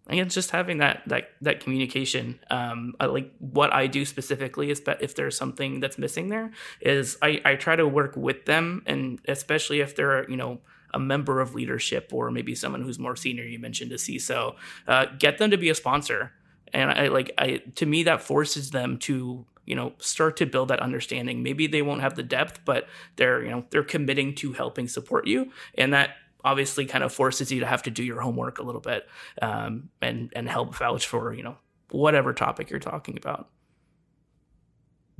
again, 0.09 0.29
just 0.29 0.51
having 0.51 0.79
that 0.79 1.03
that 1.07 1.31
that 1.43 1.61
communication. 1.61 2.39
Um, 2.51 2.95
I, 3.01 3.07
like 3.07 3.33
what 3.39 3.73
I 3.73 3.87
do 3.87 4.05
specifically 4.05 4.71
is 4.71 4.83
that 4.83 5.03
if 5.03 5.15
there's 5.15 5.37
something 5.37 5.81
that's 5.81 5.99
missing 5.99 6.29
there, 6.29 6.53
is 6.81 7.19
I 7.23 7.41
I 7.45 7.55
try 7.57 7.77
to 7.77 7.87
work 7.87 8.17
with 8.17 8.45
them, 8.47 8.83
and 8.87 9.21
especially 9.29 9.81
if 9.81 9.97
they're 9.97 10.29
you 10.31 10.37
know 10.37 10.61
a 10.95 10.99
member 10.99 11.41
of 11.41 11.55
leadership 11.55 12.11
or 12.13 12.31
maybe 12.31 12.55
someone 12.55 12.83
who's 12.83 12.99
more 12.99 13.17
senior. 13.17 13.45
You 13.45 13.59
mentioned 13.59 13.93
a 13.93 13.97
CISO, 13.97 14.55
uh, 14.87 15.07
get 15.19 15.39
them 15.39 15.51
to 15.51 15.59
be 15.59 15.69
a 15.69 15.75
sponsor, 15.75 16.33
and 16.73 16.91
I 16.91 17.09
like 17.09 17.33
I 17.39 17.63
to 17.75 17.87
me 17.87 18.05
that 18.05 18.23
forces 18.23 18.71
them 18.71 18.99
to 19.01 19.45
you 19.67 19.75
know 19.75 19.93
start 19.99 20.37
to 20.37 20.47
build 20.47 20.69
that 20.69 20.81
understanding 20.81 21.43
maybe 21.43 21.67
they 21.67 21.83
won't 21.83 22.01
have 22.01 22.15
the 22.15 22.23
depth 22.23 22.61
but 22.65 22.87
they're 23.17 23.43
you 23.43 23.51
know 23.51 23.65
they're 23.71 23.83
committing 23.83 24.33
to 24.37 24.53
helping 24.53 24.87
support 24.87 25.27
you 25.27 25.51
and 25.77 25.93
that 25.93 26.11
obviously 26.47 26.87
kind 26.87 27.05
of 27.05 27.13
forces 27.13 27.53
you 27.53 27.61
to 27.61 27.67
have 27.67 27.83
to 27.83 27.91
do 27.91 28.03
your 28.03 28.21
homework 28.21 28.59
a 28.59 28.63
little 28.63 28.81
bit 28.81 29.07
um, 29.43 29.91
and 30.01 30.33
and 30.35 30.49
help 30.49 30.75
vouch 30.75 31.07
for 31.07 31.35
you 31.35 31.43
know 31.43 31.57
whatever 31.91 32.33
topic 32.33 32.71
you're 32.71 32.79
talking 32.79 33.19
about. 33.19 33.51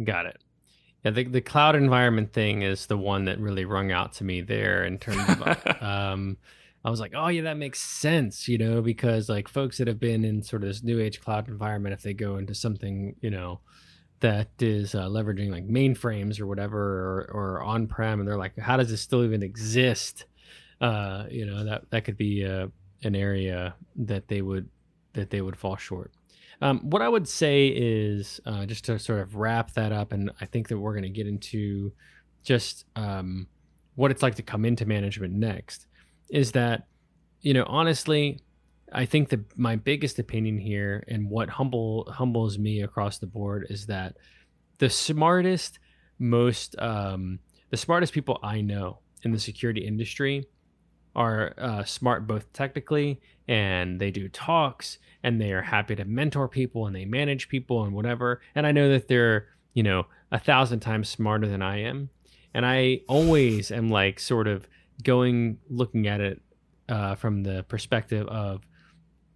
Got 0.03 0.27
it. 0.27 0.39
Yeah 1.05 1.11
the, 1.11 1.25
the 1.25 1.41
cloud 1.41 1.77
environment 1.77 2.33
thing 2.33 2.63
is 2.63 2.87
the 2.87 2.97
one 2.97 3.27
that 3.27 3.39
really 3.39 3.65
rung 3.65 3.93
out 3.93 4.13
to 4.15 4.25
me 4.25 4.41
there 4.41 4.85
in 4.85 4.99
terms 4.99 5.29
of 5.29 5.83
um, 5.83 6.37
I 6.85 6.91
was 6.91 7.01
like, 7.01 7.13
oh 7.15 7.29
yeah, 7.29 7.43
that 7.43 7.57
makes 7.57 7.81
sense, 7.81 8.49
you 8.49 8.59
know, 8.59 8.81
because 8.81 9.29
like 9.29 9.49
folks 9.49 9.79
that 9.79 9.89
have 9.89 10.01
been 10.01 10.25
in 10.25 10.43
sort 10.43 10.63
of 10.63 10.69
this 10.69 10.83
new 10.83 11.01
age 11.01 11.21
cloud 11.21 11.49
environment, 11.49 11.93
if 11.93 12.03
they 12.03 12.15
go 12.15 12.37
into 12.37 12.55
something, 12.55 13.17
you 13.21 13.31
know, 13.31 13.61
that 14.21 14.49
is 14.61 14.95
uh, 14.95 15.07
leveraging 15.07 15.51
like 15.51 15.67
mainframes 15.67 16.41
or 16.41 16.47
whatever 16.47 16.79
or, 16.79 17.31
or 17.33 17.63
on-prem 17.63 18.19
and 18.19 18.29
they're 18.29 18.39
like 18.39 18.59
how 18.59 18.77
does 18.77 18.89
this 18.89 19.01
still 19.03 19.25
even 19.25 19.43
exist 19.43 20.25
uh, 20.81 21.25
you 21.31 21.47
know 21.47 21.65
that 21.65 21.91
that 21.91 22.05
could 22.05 22.17
be 22.17 22.45
uh, 22.45 22.67
an 23.03 23.15
area 23.15 23.75
that 23.97 24.29
they 24.29 24.43
would 24.43 24.69
that 25.13 25.31
they 25.31 25.41
would 25.41 25.57
fall 25.57 25.77
short. 25.77 26.13
Um, 26.63 26.81
what 26.89 27.03
i 27.03 27.09
would 27.09 27.29
say 27.29 27.67
is 27.69 28.41
uh, 28.47 28.65
just 28.65 28.87
to 28.87 28.99
sort 28.99 29.21
of 29.21 29.37
wrap 29.37 29.75
that 29.75 29.93
up 29.93 30.13
and 30.13 30.31
i 30.41 30.47
think 30.47 30.69
that 30.69 30.79
we're 30.79 30.95
going 30.95 31.03
to 31.03 31.11
get 31.11 31.27
into 31.27 31.93
just 32.43 32.87
um, 32.97 33.47
what 33.95 34.11
it's 34.11 34.23
like 34.23 34.37
to 34.37 34.43
come 34.43 34.65
into 34.65 34.87
management 34.87 35.35
next 35.35 35.87
is 36.31 36.53
that 36.53 36.87
you 37.43 37.53
know 37.53 37.65
honestly 37.69 38.41
I 38.93 39.05
think 39.05 39.31
that 39.31 39.59
my 39.59 39.77
biggest 39.77 40.19
opinion 40.19 40.59
here 40.59 41.05
and 41.09 41.29
what 41.29 41.49
humble 41.49 42.11
humbles 42.11 42.59
me 42.59 42.83
across 42.83 43.19
the 43.19 43.27
board 43.27 43.67
is 43.69 43.87
that 43.87 44.17
the 44.79 44.89
smartest, 44.89 45.79
most 46.19 46.77
um, 46.79 47.41
the 47.71 47.77
smartest 47.77 48.13
people 48.13 48.39
I 48.43 48.61
know 48.61 49.01
in 49.23 49.33
the 49.33 49.39
security 49.39 49.85
industry 49.87 50.47
are 51.17 51.55
uh, 51.59 51.83
smart 51.83 52.27
both 52.27 52.53
technically 52.53 53.21
and 53.49 53.99
they 54.01 54.11
do 54.11 54.29
talks 54.29 54.99
and 55.23 55.41
they 55.41 55.53
are 55.53 55.63
happy 55.63 55.97
to 55.97 56.05
mentor 56.05 56.47
people 56.47 56.87
and 56.87 56.95
they 56.95 57.05
manage 57.05 57.49
people 57.49 57.83
and 57.83 57.93
whatever. 57.93 58.41
And 58.55 58.67
I 58.67 58.73
know 58.73 58.89
that 58.91 59.09
they're 59.09 59.49
you 59.75 59.83
know 59.83 60.07
a 60.31 60.39
thousand 60.39 60.81
times 60.81 61.09
smarter 61.09 61.49
than 61.49 61.63
I 61.63 61.81
am, 61.81 62.11
and 62.55 62.65
I 62.65 63.01
always 63.09 63.71
am 63.71 63.89
like 63.89 64.21
sort 64.21 64.47
of 64.47 64.69
going 65.03 65.59
looking 65.69 66.07
at 66.07 66.21
it 66.21 66.41
uh, 66.89 67.15
from 67.15 67.43
the 67.43 67.65
perspective 67.65 68.27
of 68.29 68.63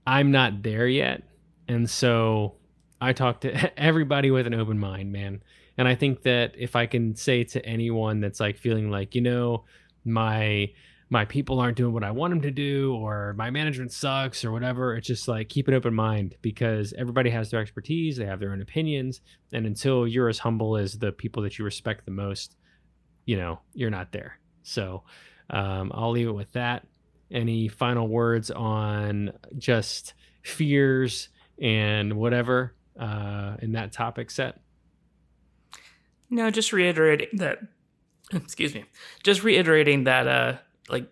I'm 0.07 0.31
not 0.31 0.63
there 0.63 0.87
yet. 0.87 1.23
And 1.69 1.89
so 1.89 2.55
I 3.01 3.13
talk 3.13 3.41
to 3.43 3.79
everybody 3.83 4.31
with 4.31 4.47
an 4.47 4.55
open 4.55 4.79
mind, 4.79 5.13
man. 5.13 5.43
And 5.79 5.89
I 5.89 5.95
think 5.95 6.23
that 6.23 6.55
if 6.59 6.77
I 6.77 6.87
can 6.87 7.15
say 7.15 7.45
to 7.45 7.65
anyone 7.65 8.21
that's 8.21 8.41
like 8.41 8.59
feeling 8.59 8.91
like, 8.91 9.15
you 9.15 9.21
know, 9.21 9.65
my 10.05 10.71
my 11.13 11.25
people 11.25 11.59
aren't 11.59 11.77
doing 11.77 11.93
what 11.93 12.05
I 12.05 12.13
want 12.13 12.31
them 12.31 12.41
to 12.43 12.53
do 12.53 12.95
or 12.95 13.35
my 13.37 13.51
management 13.51 13.93
sucks 13.93 14.45
or 14.45 14.53
whatever. 14.53 14.95
It's 14.95 15.09
just 15.09 15.27
like 15.27 15.49
keep 15.49 15.67
an 15.67 15.75
open 15.75 15.93
mind 15.93 16.37
because 16.41 16.95
everybody 16.97 17.31
has 17.31 17.51
their 17.51 17.61
expertise, 17.61 18.17
they 18.17 18.27
have 18.27 18.39
their 18.39 18.53
own 18.53 18.63
opinions, 18.63 19.21
and 19.53 19.67
until 19.67 20.07
you're 20.07 20.29
as 20.29 20.39
humble 20.39 20.77
as 20.77 20.99
the 20.99 21.11
people 21.11 21.43
that 21.43 21.59
you 21.59 21.65
respect 21.65 22.05
the 22.05 22.13
most, 22.13 22.55
you 23.27 23.37
know, 23.37 23.59
you're 23.75 23.91
not 23.91 24.13
there. 24.13 24.39
So 24.63 25.03
um, 25.51 25.91
I'll 25.93 26.13
leave 26.13 26.29
it 26.29 26.33
with 26.33 26.53
that. 26.53 26.87
Any 27.29 27.67
final 27.67 28.07
words 28.07 28.53
on 28.53 29.33
just 29.59 30.15
fears 30.43 31.29
and 31.61 32.15
whatever 32.15 32.77
uh, 32.99 33.57
in 33.61 33.73
that 33.73 33.93
topic 33.93 34.31
set? 34.31 34.61
No, 36.31 36.51
just 36.51 36.73
reiterating 36.73 37.29
that. 37.35 37.59
Excuse 38.33 38.75
me. 38.75 38.85
Just 39.25 39.43
reiterating 39.43 40.05
that 40.05 40.29
uh, 40.29 40.59
like 40.91 41.11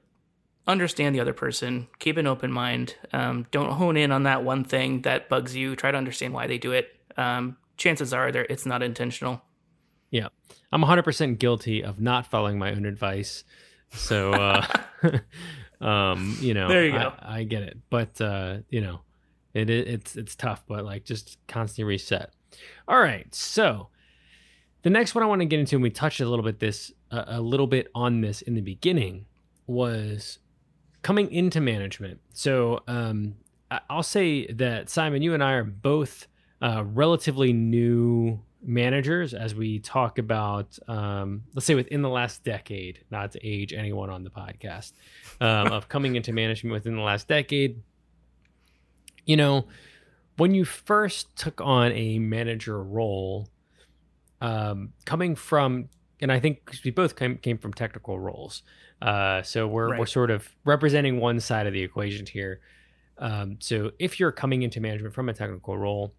understand 0.66 1.14
the 1.14 1.20
other 1.20 1.33
person 1.33 1.89
keep 1.99 2.16
an 2.16 2.26
open 2.26 2.53
mind 2.53 2.95
um, 3.12 3.47
don't 3.51 3.72
hone 3.72 3.97
in 3.97 4.12
on 4.12 4.24
that 4.24 4.45
one 4.45 4.64
thing 4.64 5.03
that 5.03 5.29
bugs 5.29 5.57
you. 5.57 5.74
Try 5.74 5.91
to 5.91 5.99
understand 5.99 6.35
why 6.35 6.47
they 6.47 6.59
do 6.59 6.72
it. 6.72 6.91
Um, 7.16 7.57
chances 7.76 8.12
are 8.12 8.31
there 8.31 8.47
it's 8.49 8.66
not 8.66 8.83
intentional. 8.83 9.43
Yeah. 10.11 10.29
I'm 10.70 10.83
100% 10.83 11.39
guilty 11.39 11.83
of 11.83 12.01
not 12.01 12.26
following 12.26 12.59
my 12.59 12.72
own 12.72 12.85
advice. 12.85 13.45
So 13.91 14.33
uh, 14.33 14.66
um, 15.81 16.37
you 16.41 16.55
know 16.55 16.68
there 16.68 16.85
you 16.85 16.93
go. 16.93 17.14
I, 17.18 17.39
I 17.39 17.43
get 17.45 17.62
it. 17.62 17.79
But 17.89 18.20
uh, 18.20 18.59
you 18.68 18.81
know 18.81 19.01
it, 19.55 19.70
it 19.70 19.89
it's 19.89 20.16
it's 20.16 20.37
tough 20.37 20.64
but 20.68 20.85
like 20.85 21.05
just 21.05 21.39
constantly 21.49 21.85
reset. 21.85 22.33
All 22.87 23.01
right. 23.01 23.35
So 23.35 23.89
the 24.83 24.91
next 24.91 25.14
one 25.14 25.24
i 25.24 25.26
want 25.26 25.41
to 25.41 25.45
get 25.47 25.59
into 25.59 25.76
and 25.76 25.83
we 25.83 25.91
touched 25.91 26.20
a 26.20 26.29
little 26.29 26.45
bit 26.45 26.61
this 26.61 26.93
uh, 27.11 27.24
a 27.26 27.41
little 27.41 27.66
bit 27.66 27.89
on 27.95 28.20
this 28.20 28.43
in 28.43 28.55
the 28.55 28.61
beginning 28.61 29.26
was 29.68 30.40
coming 31.02 31.30
into 31.30 31.60
management. 31.60 32.20
So 32.32 32.80
um, 32.88 33.36
I'll 33.88 34.02
say 34.02 34.46
that 34.54 34.90
Simon, 34.90 35.22
you 35.22 35.34
and 35.34 35.44
I 35.44 35.52
are 35.52 35.64
both 35.64 36.26
uh, 36.60 36.82
relatively 36.84 37.52
new 37.52 38.40
managers 38.60 39.34
as 39.34 39.54
we 39.54 39.78
talk 39.78 40.18
about, 40.18 40.76
um, 40.88 41.44
let's 41.54 41.66
say, 41.66 41.76
within 41.76 42.02
the 42.02 42.08
last 42.08 42.42
decade, 42.42 43.04
not 43.10 43.30
to 43.32 43.46
age 43.46 43.72
anyone 43.72 44.10
on 44.10 44.24
the 44.24 44.30
podcast, 44.30 44.94
um, 45.40 45.68
of 45.68 45.88
coming 45.88 46.16
into 46.16 46.32
management 46.32 46.72
within 46.72 46.96
the 46.96 47.02
last 47.02 47.28
decade. 47.28 47.80
You 49.26 49.36
know, 49.36 49.68
when 50.38 50.54
you 50.54 50.64
first 50.64 51.36
took 51.36 51.60
on 51.60 51.92
a 51.92 52.18
manager 52.18 52.82
role, 52.82 53.48
um, 54.40 54.92
coming 55.04 55.36
from, 55.36 55.88
and 56.20 56.32
I 56.32 56.40
think 56.40 56.74
we 56.84 56.90
both 56.90 57.16
came, 57.16 57.36
came 57.38 57.58
from 57.58 57.72
technical 57.72 58.18
roles. 58.18 58.62
Uh, 59.00 59.42
so 59.42 59.66
we're 59.66 59.90
right. 59.90 59.98
we're 59.98 60.06
sort 60.06 60.30
of 60.30 60.48
representing 60.64 61.20
one 61.20 61.40
side 61.40 61.66
of 61.66 61.72
the 61.72 61.82
equation 61.82 62.26
here. 62.26 62.60
Um, 63.18 63.56
so 63.60 63.92
if 63.98 64.18
you're 64.18 64.32
coming 64.32 64.62
into 64.62 64.80
management 64.80 65.14
from 65.14 65.28
a 65.28 65.34
technical 65.34 65.76
role, 65.76 66.14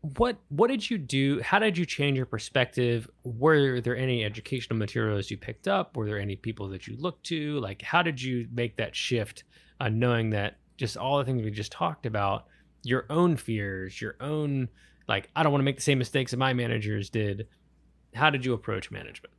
what 0.00 0.38
what 0.48 0.68
did 0.68 0.88
you 0.88 0.96
do? 0.96 1.40
How 1.42 1.58
did 1.58 1.76
you 1.76 1.84
change 1.84 2.16
your 2.16 2.26
perspective? 2.26 3.08
Were 3.24 3.80
there 3.80 3.96
any 3.96 4.24
educational 4.24 4.78
materials 4.78 5.30
you 5.30 5.36
picked 5.36 5.68
up? 5.68 5.96
Were 5.96 6.06
there 6.06 6.18
any 6.18 6.36
people 6.36 6.68
that 6.68 6.86
you 6.86 6.96
looked 6.96 7.24
to? 7.26 7.58
Like, 7.60 7.82
how 7.82 8.02
did 8.02 8.22
you 8.22 8.48
make 8.52 8.76
that 8.76 8.94
shift, 8.94 9.44
uh, 9.80 9.88
knowing 9.88 10.30
that 10.30 10.58
just 10.76 10.96
all 10.96 11.18
the 11.18 11.24
things 11.24 11.42
we 11.42 11.50
just 11.50 11.72
talked 11.72 12.06
about, 12.06 12.46
your 12.84 13.06
own 13.10 13.36
fears, 13.36 14.00
your 14.00 14.14
own 14.20 14.68
like, 15.08 15.30
I 15.34 15.42
don't 15.42 15.52
want 15.52 15.62
to 15.62 15.64
make 15.64 15.76
the 15.76 15.82
same 15.82 15.98
mistakes 15.98 16.32
that 16.32 16.36
my 16.36 16.52
managers 16.52 17.08
did. 17.08 17.48
How 18.14 18.30
did 18.30 18.44
you 18.44 18.52
approach 18.52 18.90
management? 18.90 19.34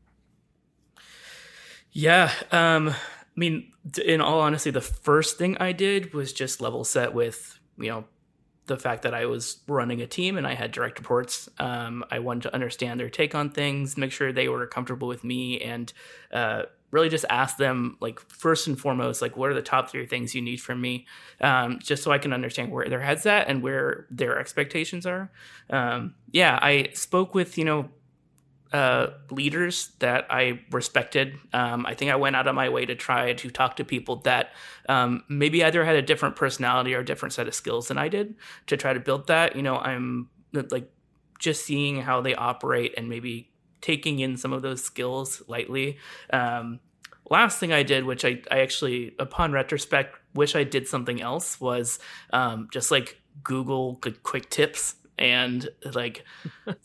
Yeah. 1.91 2.31
Um, 2.51 2.89
I 2.89 2.95
mean, 3.35 3.71
in 4.05 4.21
all 4.21 4.41
honesty, 4.41 4.69
the 4.69 4.81
first 4.81 5.37
thing 5.37 5.57
I 5.57 5.71
did 5.71 6.13
was 6.13 6.33
just 6.33 6.61
level 6.61 6.83
set 6.83 7.13
with, 7.13 7.59
you 7.77 7.89
know, 7.89 8.05
the 8.67 8.77
fact 8.77 9.01
that 9.01 9.15
I 9.15 9.25
was 9.25 9.61
running 9.67 10.01
a 10.01 10.05
team 10.05 10.37
and 10.37 10.45
I 10.45 10.53
had 10.53 10.71
direct 10.71 10.99
reports. 10.99 11.49
Um, 11.57 12.05
I 12.11 12.19
wanted 12.19 12.43
to 12.43 12.53
understand 12.53 12.99
their 12.99 13.09
take 13.09 13.33
on 13.33 13.49
things, 13.49 13.97
make 13.97 14.11
sure 14.11 14.31
they 14.31 14.47
were 14.47 14.67
comfortable 14.67 15.07
with 15.07 15.23
me, 15.23 15.59
and 15.59 15.91
uh, 16.31 16.63
really 16.91 17.09
just 17.09 17.25
ask 17.31 17.57
them, 17.57 17.97
like, 17.99 18.19
first 18.19 18.67
and 18.67 18.79
foremost, 18.79 19.23
like, 19.23 19.35
what 19.35 19.49
are 19.49 19.55
the 19.55 19.63
top 19.63 19.89
three 19.89 20.05
things 20.05 20.35
you 20.35 20.41
need 20.41 20.61
from 20.61 20.79
me, 20.79 21.07
um, 21.41 21.79
just 21.79 22.03
so 22.03 22.11
I 22.11 22.19
can 22.19 22.31
understand 22.31 22.71
where 22.71 22.87
their 22.87 23.01
head's 23.01 23.25
at 23.25 23.47
and 23.47 23.63
where 23.63 24.05
their 24.11 24.37
expectations 24.37 25.07
are. 25.07 25.31
Um, 25.71 26.13
yeah, 26.31 26.59
I 26.61 26.89
spoke 26.93 27.33
with, 27.33 27.57
you 27.57 27.65
know, 27.65 27.89
uh, 28.71 29.07
leaders 29.31 29.91
that 29.99 30.27
I 30.29 30.61
respected. 30.71 31.37
Um, 31.53 31.85
I 31.85 31.95
think 31.95 32.11
I 32.11 32.15
went 32.15 32.35
out 32.35 32.47
of 32.47 32.55
my 32.55 32.69
way 32.69 32.85
to 32.85 32.95
try 32.95 33.33
to 33.33 33.49
talk 33.49 33.77
to 33.77 33.83
people 33.83 34.17
that 34.17 34.51
um, 34.87 35.23
maybe 35.27 35.63
either 35.63 35.83
had 35.83 35.95
a 35.95 36.01
different 36.01 36.35
personality 36.35 36.93
or 36.93 36.99
a 36.99 37.05
different 37.05 37.33
set 37.33 37.47
of 37.47 37.55
skills 37.55 37.87
than 37.87 37.97
I 37.97 38.09
did 38.09 38.35
to 38.67 38.77
try 38.77 38.93
to 38.93 38.99
build 38.99 39.27
that. 39.27 39.55
You 39.55 39.63
know, 39.63 39.77
I'm 39.77 40.29
like 40.53 40.91
just 41.39 41.65
seeing 41.65 42.01
how 42.01 42.21
they 42.21 42.35
operate 42.35 42.93
and 42.97 43.09
maybe 43.09 43.51
taking 43.81 44.19
in 44.19 44.37
some 44.37 44.53
of 44.53 44.61
those 44.61 44.83
skills 44.83 45.41
lightly. 45.47 45.97
Um, 46.31 46.79
last 47.29 47.59
thing 47.59 47.73
I 47.73 47.83
did, 47.83 48.03
which 48.03 48.25
I, 48.25 48.41
I 48.51 48.59
actually, 48.59 49.15
upon 49.19 49.51
retrospect, 49.51 50.15
wish 50.35 50.55
I 50.55 50.63
did 50.63 50.87
something 50.87 51.21
else, 51.21 51.59
was 51.59 51.99
um, 52.33 52.67
just 52.71 52.91
like 52.91 53.19
Google 53.43 53.99
quick 54.23 54.49
tips 54.49 54.95
and 55.19 55.69
like 55.93 56.23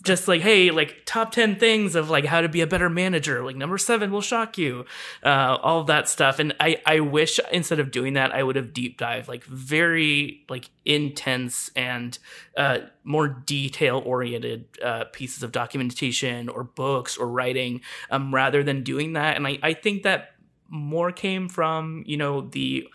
just 0.02 0.28
like 0.28 0.42
hey 0.42 0.70
like 0.70 1.02
top 1.06 1.30
10 1.30 1.56
things 1.56 1.94
of 1.94 2.10
like 2.10 2.26
how 2.26 2.40
to 2.40 2.48
be 2.48 2.60
a 2.60 2.66
better 2.66 2.90
manager 2.90 3.44
like 3.44 3.56
number 3.56 3.78
seven 3.78 4.10
will 4.10 4.20
shock 4.20 4.58
you 4.58 4.84
uh, 5.22 5.56
all 5.62 5.80
of 5.80 5.86
that 5.86 6.08
stuff. 6.08 6.38
And 6.38 6.54
i 6.60 6.76
i 6.84 7.00
wish 7.00 7.40
instead 7.52 7.78
of 7.78 7.90
doing 7.90 8.14
that 8.14 8.34
i 8.34 8.42
would 8.42 8.56
have 8.56 8.72
deep 8.72 8.98
dive 8.98 9.28
like 9.28 9.44
very 9.44 10.44
like 10.48 10.68
intense 10.84 11.70
and 11.76 12.18
uh, 12.56 12.78
more 13.04 13.28
detail 13.28 14.02
oriented 14.04 14.66
uh, 14.82 15.04
pieces 15.12 15.42
of 15.42 15.52
documentation 15.52 16.48
or 16.48 16.64
books 16.64 17.16
or 17.16 17.28
writing 17.28 17.80
um, 18.10 18.34
rather 18.34 18.62
than 18.62 18.82
doing 18.82 19.14
that. 19.14 19.36
And 19.36 19.46
i 19.46 19.58
i 19.62 19.72
think 19.72 20.02
that 20.02 20.30
more 20.68 21.12
came 21.12 21.48
from 21.48 22.02
you 22.06 22.16
know 22.16 22.40
the 22.40 22.88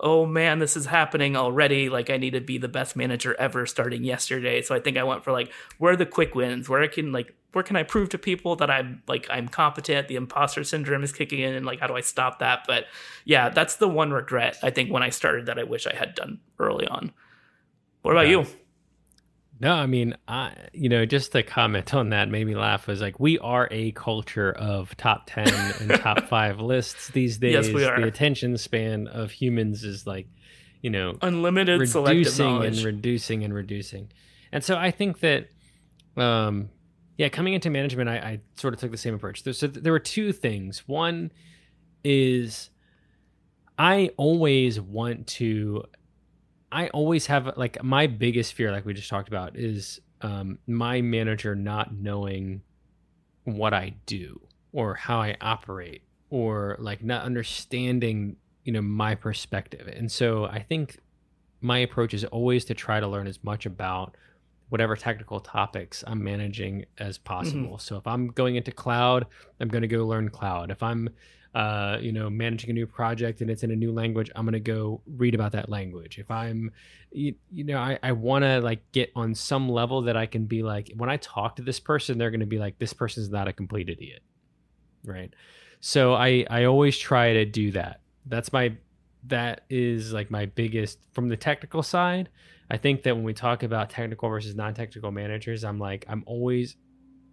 oh 0.00 0.26
man, 0.26 0.58
this 0.58 0.76
is 0.76 0.86
happening 0.86 1.36
already. 1.36 1.88
Like 1.88 2.10
I 2.10 2.16
need 2.16 2.32
to 2.32 2.40
be 2.40 2.58
the 2.58 2.68
best 2.68 2.96
manager 2.96 3.34
ever 3.38 3.66
starting 3.66 4.04
yesterday. 4.04 4.62
So 4.62 4.74
I 4.74 4.80
think 4.80 4.96
I 4.96 5.02
went 5.04 5.24
for 5.24 5.32
like 5.32 5.52
where 5.78 5.92
are 5.92 5.96
the 5.96 6.06
quick 6.06 6.34
wins? 6.34 6.68
Where 6.68 6.82
I 6.82 6.88
can 6.88 7.12
like 7.12 7.34
where 7.52 7.62
can 7.62 7.76
I 7.76 7.84
prove 7.84 8.08
to 8.10 8.18
people 8.18 8.56
that 8.56 8.70
I'm 8.70 9.02
like 9.06 9.26
I'm 9.30 9.48
competent? 9.48 10.08
The 10.08 10.16
imposter 10.16 10.64
syndrome 10.64 11.04
is 11.04 11.12
kicking 11.12 11.40
in 11.40 11.54
and 11.54 11.64
like 11.64 11.80
how 11.80 11.86
do 11.86 11.94
I 11.94 12.00
stop 12.00 12.40
that? 12.40 12.64
But 12.66 12.86
yeah, 13.24 13.48
that's 13.48 13.76
the 13.76 13.88
one 13.88 14.12
regret 14.12 14.56
I 14.62 14.70
think 14.70 14.90
when 14.90 15.02
I 15.02 15.10
started 15.10 15.46
that 15.46 15.58
I 15.58 15.64
wish 15.64 15.86
I 15.86 15.94
had 15.94 16.14
done 16.14 16.40
early 16.58 16.86
on. 16.86 17.12
What 18.02 18.12
about 18.12 18.26
yeah. 18.26 18.40
you? 18.40 18.46
No, 19.64 19.72
I 19.72 19.86
mean, 19.86 20.14
I 20.28 20.52
you 20.74 20.90
know, 20.90 21.06
just 21.06 21.32
to 21.32 21.42
comment 21.42 21.94
on 21.94 22.10
that 22.10 22.28
made 22.28 22.46
me 22.46 22.54
laugh 22.54 22.86
was 22.86 23.00
like 23.00 23.18
we 23.18 23.38
are 23.38 23.66
a 23.70 23.92
culture 23.92 24.52
of 24.52 24.94
top 24.98 25.22
10 25.26 25.48
and 25.80 25.90
top 26.02 26.24
5 26.28 26.60
lists 26.60 27.08
these 27.08 27.38
days. 27.38 27.54
Yes, 27.54 27.68
we 27.70 27.82
are. 27.82 27.98
The 27.98 28.06
attention 28.06 28.58
span 28.58 29.08
of 29.08 29.30
humans 29.30 29.82
is 29.82 30.06
like, 30.06 30.28
you 30.82 30.90
know, 30.90 31.16
unlimited 31.22 31.80
reducing 31.80 32.62
and 32.62 32.76
reducing 32.80 33.42
and 33.42 33.54
reducing. 33.54 34.12
And 34.52 34.62
so 34.62 34.76
I 34.76 34.90
think 34.90 35.20
that 35.20 35.48
um 36.18 36.68
yeah, 37.16 37.30
coming 37.30 37.54
into 37.54 37.70
management 37.70 38.10
I, 38.10 38.16
I 38.16 38.40
sort 38.56 38.74
of 38.74 38.80
took 38.80 38.90
the 38.90 38.98
same 38.98 39.14
approach. 39.14 39.44
There, 39.44 39.54
so 39.54 39.66
there 39.66 39.94
were 39.94 39.98
two 39.98 40.32
things. 40.32 40.86
One 40.86 41.32
is 42.04 42.68
I 43.78 44.10
always 44.18 44.78
want 44.78 45.26
to 45.28 45.84
I 46.74 46.88
always 46.88 47.26
have 47.26 47.56
like 47.56 47.82
my 47.84 48.08
biggest 48.08 48.54
fear, 48.54 48.72
like 48.72 48.84
we 48.84 48.94
just 48.94 49.08
talked 49.08 49.28
about, 49.28 49.56
is 49.56 50.00
um, 50.22 50.58
my 50.66 51.00
manager 51.00 51.54
not 51.54 51.94
knowing 51.94 52.62
what 53.44 53.72
I 53.72 53.94
do 54.06 54.40
or 54.72 54.94
how 54.94 55.20
I 55.20 55.36
operate 55.40 56.02
or 56.30 56.76
like 56.80 57.04
not 57.04 57.22
understanding, 57.24 58.36
you 58.64 58.72
know, 58.72 58.82
my 58.82 59.14
perspective. 59.14 59.86
And 59.86 60.10
so 60.10 60.46
I 60.46 60.60
think 60.60 60.98
my 61.60 61.78
approach 61.78 62.12
is 62.12 62.24
always 62.24 62.64
to 62.64 62.74
try 62.74 62.98
to 62.98 63.06
learn 63.06 63.28
as 63.28 63.38
much 63.44 63.66
about 63.66 64.16
whatever 64.68 64.96
technical 64.96 65.38
topics 65.38 66.02
I'm 66.06 66.24
managing 66.24 66.86
as 66.98 67.18
possible. 67.18 67.74
Mm-hmm. 67.74 67.78
So 67.78 67.96
if 67.96 68.06
I'm 68.08 68.28
going 68.28 68.56
into 68.56 68.72
cloud, 68.72 69.26
I'm 69.60 69.68
going 69.68 69.82
to 69.82 69.88
go 69.88 70.04
learn 70.06 70.28
cloud. 70.28 70.72
If 70.72 70.82
I'm 70.82 71.08
uh, 71.54 71.98
you 72.00 72.10
know, 72.10 72.28
managing 72.28 72.70
a 72.70 72.72
new 72.72 72.86
project 72.86 73.40
and 73.40 73.48
it's 73.48 73.62
in 73.62 73.70
a 73.70 73.76
new 73.76 73.92
language, 73.92 74.30
I'm 74.34 74.44
gonna 74.44 74.58
go 74.58 75.00
read 75.06 75.34
about 75.34 75.52
that 75.52 75.68
language. 75.68 76.18
If 76.18 76.30
I'm, 76.30 76.72
you, 77.12 77.34
you 77.52 77.64
know, 77.64 77.78
I, 77.78 77.98
I 78.02 78.12
want 78.12 78.42
to 78.44 78.60
like 78.60 78.90
get 78.90 79.12
on 79.14 79.34
some 79.34 79.68
level 79.68 80.02
that 80.02 80.16
I 80.16 80.26
can 80.26 80.46
be 80.46 80.64
like, 80.64 80.90
when 80.96 81.08
I 81.08 81.16
talk 81.18 81.56
to 81.56 81.62
this 81.62 81.78
person, 81.78 82.18
they're 82.18 82.32
gonna 82.32 82.46
be 82.46 82.58
like, 82.58 82.78
this 82.78 82.92
person's 82.92 83.30
not 83.30 83.46
a 83.46 83.52
complete 83.52 83.88
idiot, 83.88 84.22
right? 85.04 85.32
So 85.78 86.14
I 86.14 86.44
I 86.50 86.64
always 86.64 86.98
try 86.98 87.34
to 87.34 87.44
do 87.44 87.70
that. 87.72 88.00
That's 88.26 88.52
my 88.52 88.76
that 89.26 89.62
is 89.70 90.12
like 90.12 90.30
my 90.30 90.46
biggest 90.46 90.98
from 91.12 91.28
the 91.28 91.36
technical 91.36 91.82
side. 91.82 92.30
I 92.70 92.78
think 92.78 93.02
that 93.04 93.14
when 93.14 93.24
we 93.24 93.34
talk 93.34 93.62
about 93.62 93.90
technical 93.90 94.28
versus 94.28 94.54
non-technical 94.54 95.12
managers, 95.12 95.62
I'm 95.62 95.78
like 95.78 96.04
I'm 96.08 96.24
always 96.26 96.76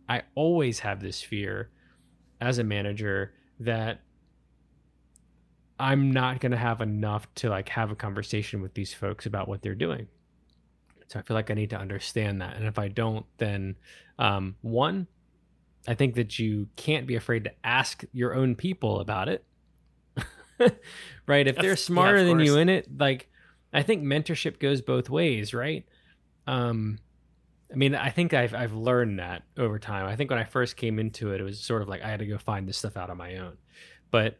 I 0.08 0.24
always 0.36 0.80
have 0.80 1.02
this 1.02 1.22
fear 1.22 1.72
as 2.40 2.60
a 2.60 2.64
manager 2.64 3.34
that 3.62 4.02
I'm 5.82 6.12
not 6.12 6.40
going 6.40 6.52
to 6.52 6.58
have 6.58 6.80
enough 6.80 7.34
to 7.36 7.50
like 7.50 7.70
have 7.70 7.92
a 7.92 7.96
conversation 7.96 8.62
with 8.62 8.74
these 8.76 8.94
folks 8.94 9.26
about 9.26 9.48
what 9.48 9.62
they're 9.62 9.76
doing. 9.76 10.08
So 11.08 11.20
I 11.20 11.24
feel 11.24 11.36
like 11.36 11.50
I 11.50 11.56
need 11.56 11.72
to 11.72 11.78
understand 11.78 12.42
that. 12.42 12.56
And 12.56 12.66
if 12.66 12.78
I 12.78 12.88
don't, 12.88 13.26
then 13.38 13.76
um, 14.20 14.56
one, 14.62 15.08
I 15.88 15.96
think 15.96 16.16
that 16.16 16.38
you 16.38 16.70
can't 16.76 17.08
be 17.08 17.16
afraid 17.16 17.46
to 17.46 17.52
ask 17.64 18.04
your 18.14 18.36
own 18.36 18.56
people 18.56 19.00
about 19.00 19.28
it. 19.28 19.44
right? 21.28 21.48
If 21.48 21.58
they're 21.58 21.76
smarter 21.76 22.20
yeah, 22.20 22.26
than 22.26 22.40
you 22.40 22.58
in 22.58 22.70
it, 22.70 22.88
like 23.00 23.28
I 23.74 23.82
think 23.82 24.04
mentorship 24.04 24.60
goes 24.60 24.82
both 24.82 25.10
ways, 25.10 25.54
right? 25.54 25.86
Um, 26.46 27.00
I 27.72 27.76
mean, 27.76 27.96
I 27.96 28.10
think 28.10 28.34
I've 28.34 28.54
I've 28.54 28.74
learned 28.74 29.20
that 29.20 29.44
over 29.58 29.80
time. 29.80 30.06
I 30.06 30.16
think 30.16 30.30
when 30.30 30.40
I 30.40 30.44
first 30.44 30.78
came 30.78 31.00
into 31.00 31.32
it, 31.34 31.42
it 31.42 31.44
was 31.44 31.60
sort 31.60 31.82
of 31.82 31.88
like 31.88 32.04
I 32.04 32.10
had 32.10 32.20
to 32.20 32.26
go 32.26 32.38
find 32.38 32.70
this 32.70 32.78
stuff 32.78 32.98
out 32.98 33.10
on 33.10 33.18
my 33.18 33.38
own. 33.38 33.58
But 34.12 34.38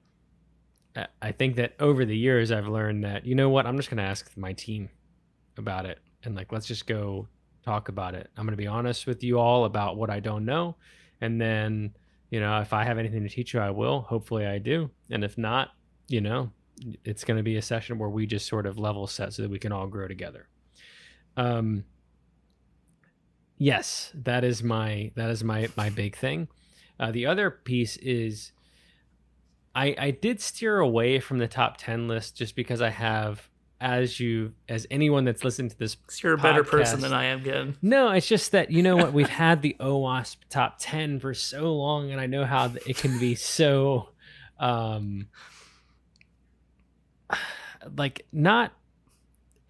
I 1.22 1.32
think 1.32 1.56
that 1.56 1.74
over 1.80 2.04
the 2.04 2.18
years, 2.18 2.52
I've 2.52 2.68
learned 2.68 3.04
that 3.06 3.26
you 3.26 3.36
know 3.36 3.50
what, 3.50 3.66
I'm 3.66 3.78
just 3.78 3.90
going 3.90 3.98
to 3.98 4.04
ask 4.04 4.36
my 4.36 4.54
team 4.54 4.90
about 5.58 5.86
it, 5.86 6.00
and 6.24 6.36
like 6.36 6.52
let's 6.52 6.68
just 6.68 6.88
go 6.88 7.28
talk 7.64 7.90
about 7.90 8.16
it. 8.16 8.30
I'm 8.36 8.46
going 8.46 8.54
to 8.54 8.62
be 8.62 8.68
honest 8.68 9.08
with 9.08 9.24
you 9.24 9.40
all 9.40 9.66
about 9.66 9.98
what 9.98 10.10
I 10.10 10.20
don't 10.20 10.46
know, 10.46 10.76
and 11.22 11.40
then 11.40 11.94
you 12.30 12.40
know 12.40 12.60
if 12.60 12.74
I 12.74 12.84
have 12.84 12.98
anything 12.98 13.24
to 13.24 13.30
teach 13.30 13.54
you, 13.54 13.60
I 13.60 13.70
will. 13.70 14.02
Hopefully, 14.02 14.46
I 14.46 14.58
do, 14.58 14.90
and 15.10 15.24
if 15.24 15.38
not, 15.38 15.70
you 16.08 16.20
know, 16.20 16.52
it's 17.06 17.24
going 17.24 17.38
to 17.38 17.44
be 17.44 17.56
a 17.58 17.62
session 17.62 17.98
where 17.98 18.10
we 18.10 18.26
just 18.26 18.48
sort 18.48 18.66
of 18.66 18.78
level 18.78 19.08
set 19.08 19.34
so 19.34 19.44
that 19.44 19.52
we 19.52 19.60
can 19.60 19.72
all 19.72 19.88
grow 19.88 20.08
together. 20.08 20.48
Um, 21.38 21.86
yes, 23.58 24.12
that 24.14 24.44
is 24.44 24.62
my 24.62 25.12
that 25.16 25.30
is 25.30 25.44
my 25.44 25.70
my 25.78 25.90
big 25.90 26.18
thing. 26.18 26.50
Uh, 27.00 27.12
the 27.12 27.26
other 27.26 27.50
piece 27.50 27.98
is 27.98 28.52
I 29.76 29.96
I 29.98 30.12
did 30.12 30.42
steer 30.42 30.80
away 30.80 31.20
from 31.20 31.40
the 31.40 31.48
top 31.48 31.78
ten 31.78 32.08
list 32.08 32.36
just 32.36 32.56
because 32.56 32.82
I 32.82 32.90
have 32.90 33.50
as 33.80 34.20
you 34.20 34.54
as 34.70 34.86
anyone 34.92 35.26
that's 35.26 35.44
listened 35.44 35.72
to 35.72 35.78
this 35.78 35.98
you're 36.24 36.36
a 36.36 36.38
podcast, 36.38 36.42
better 36.44 36.64
person 36.64 37.02
than 37.02 37.14
i 37.14 37.26
am 37.26 37.40
again 37.40 37.76
no 37.82 38.12
it's 38.12 38.28
just 38.28 38.52
that 38.52 38.70
you 38.70 38.84
know 38.84 38.96
what? 38.96 39.12
We've 39.12 39.28
had 39.28 39.64
the 39.64 39.76
OWASP 39.80 40.36
top 40.52 40.76
10 40.80 41.20
for 41.20 41.34
so 41.34 41.76
long 41.76 42.12
and 42.12 42.22
i 42.22 42.28
know 42.28 42.46
how 42.46 42.72
it 42.86 42.96
can 42.96 43.18
be 43.18 43.34
so 43.34 44.10
um 44.60 45.30
like 47.98 48.28
not 48.32 48.72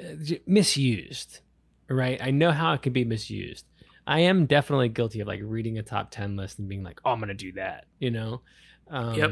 uh, 0.04 0.36
misused 0.46 1.40
right? 1.88 2.22
I 2.22 2.32
know 2.32 2.52
how 2.52 2.74
it 2.74 2.82
can 2.82 2.94
be 2.94 3.04
misused. 3.04 3.66
I 4.08 4.22
am 4.22 4.46
definitely 4.46 4.90
guilty 4.90 5.20
of 5.20 5.28
like 5.28 5.42
reading 5.44 5.78
a 5.78 5.84
top 5.84 6.10
10 6.12 6.36
list 6.36 6.58
and 6.60 6.68
being 6.68 6.84
like 6.84 7.00
oh 7.06 7.12
i'm 7.12 7.20
gonna 7.20 7.34
do 7.34 7.52
that 7.54 7.86
you 8.00 8.12
know? 8.12 8.42
Um, 8.90 9.14
yep 9.14 9.32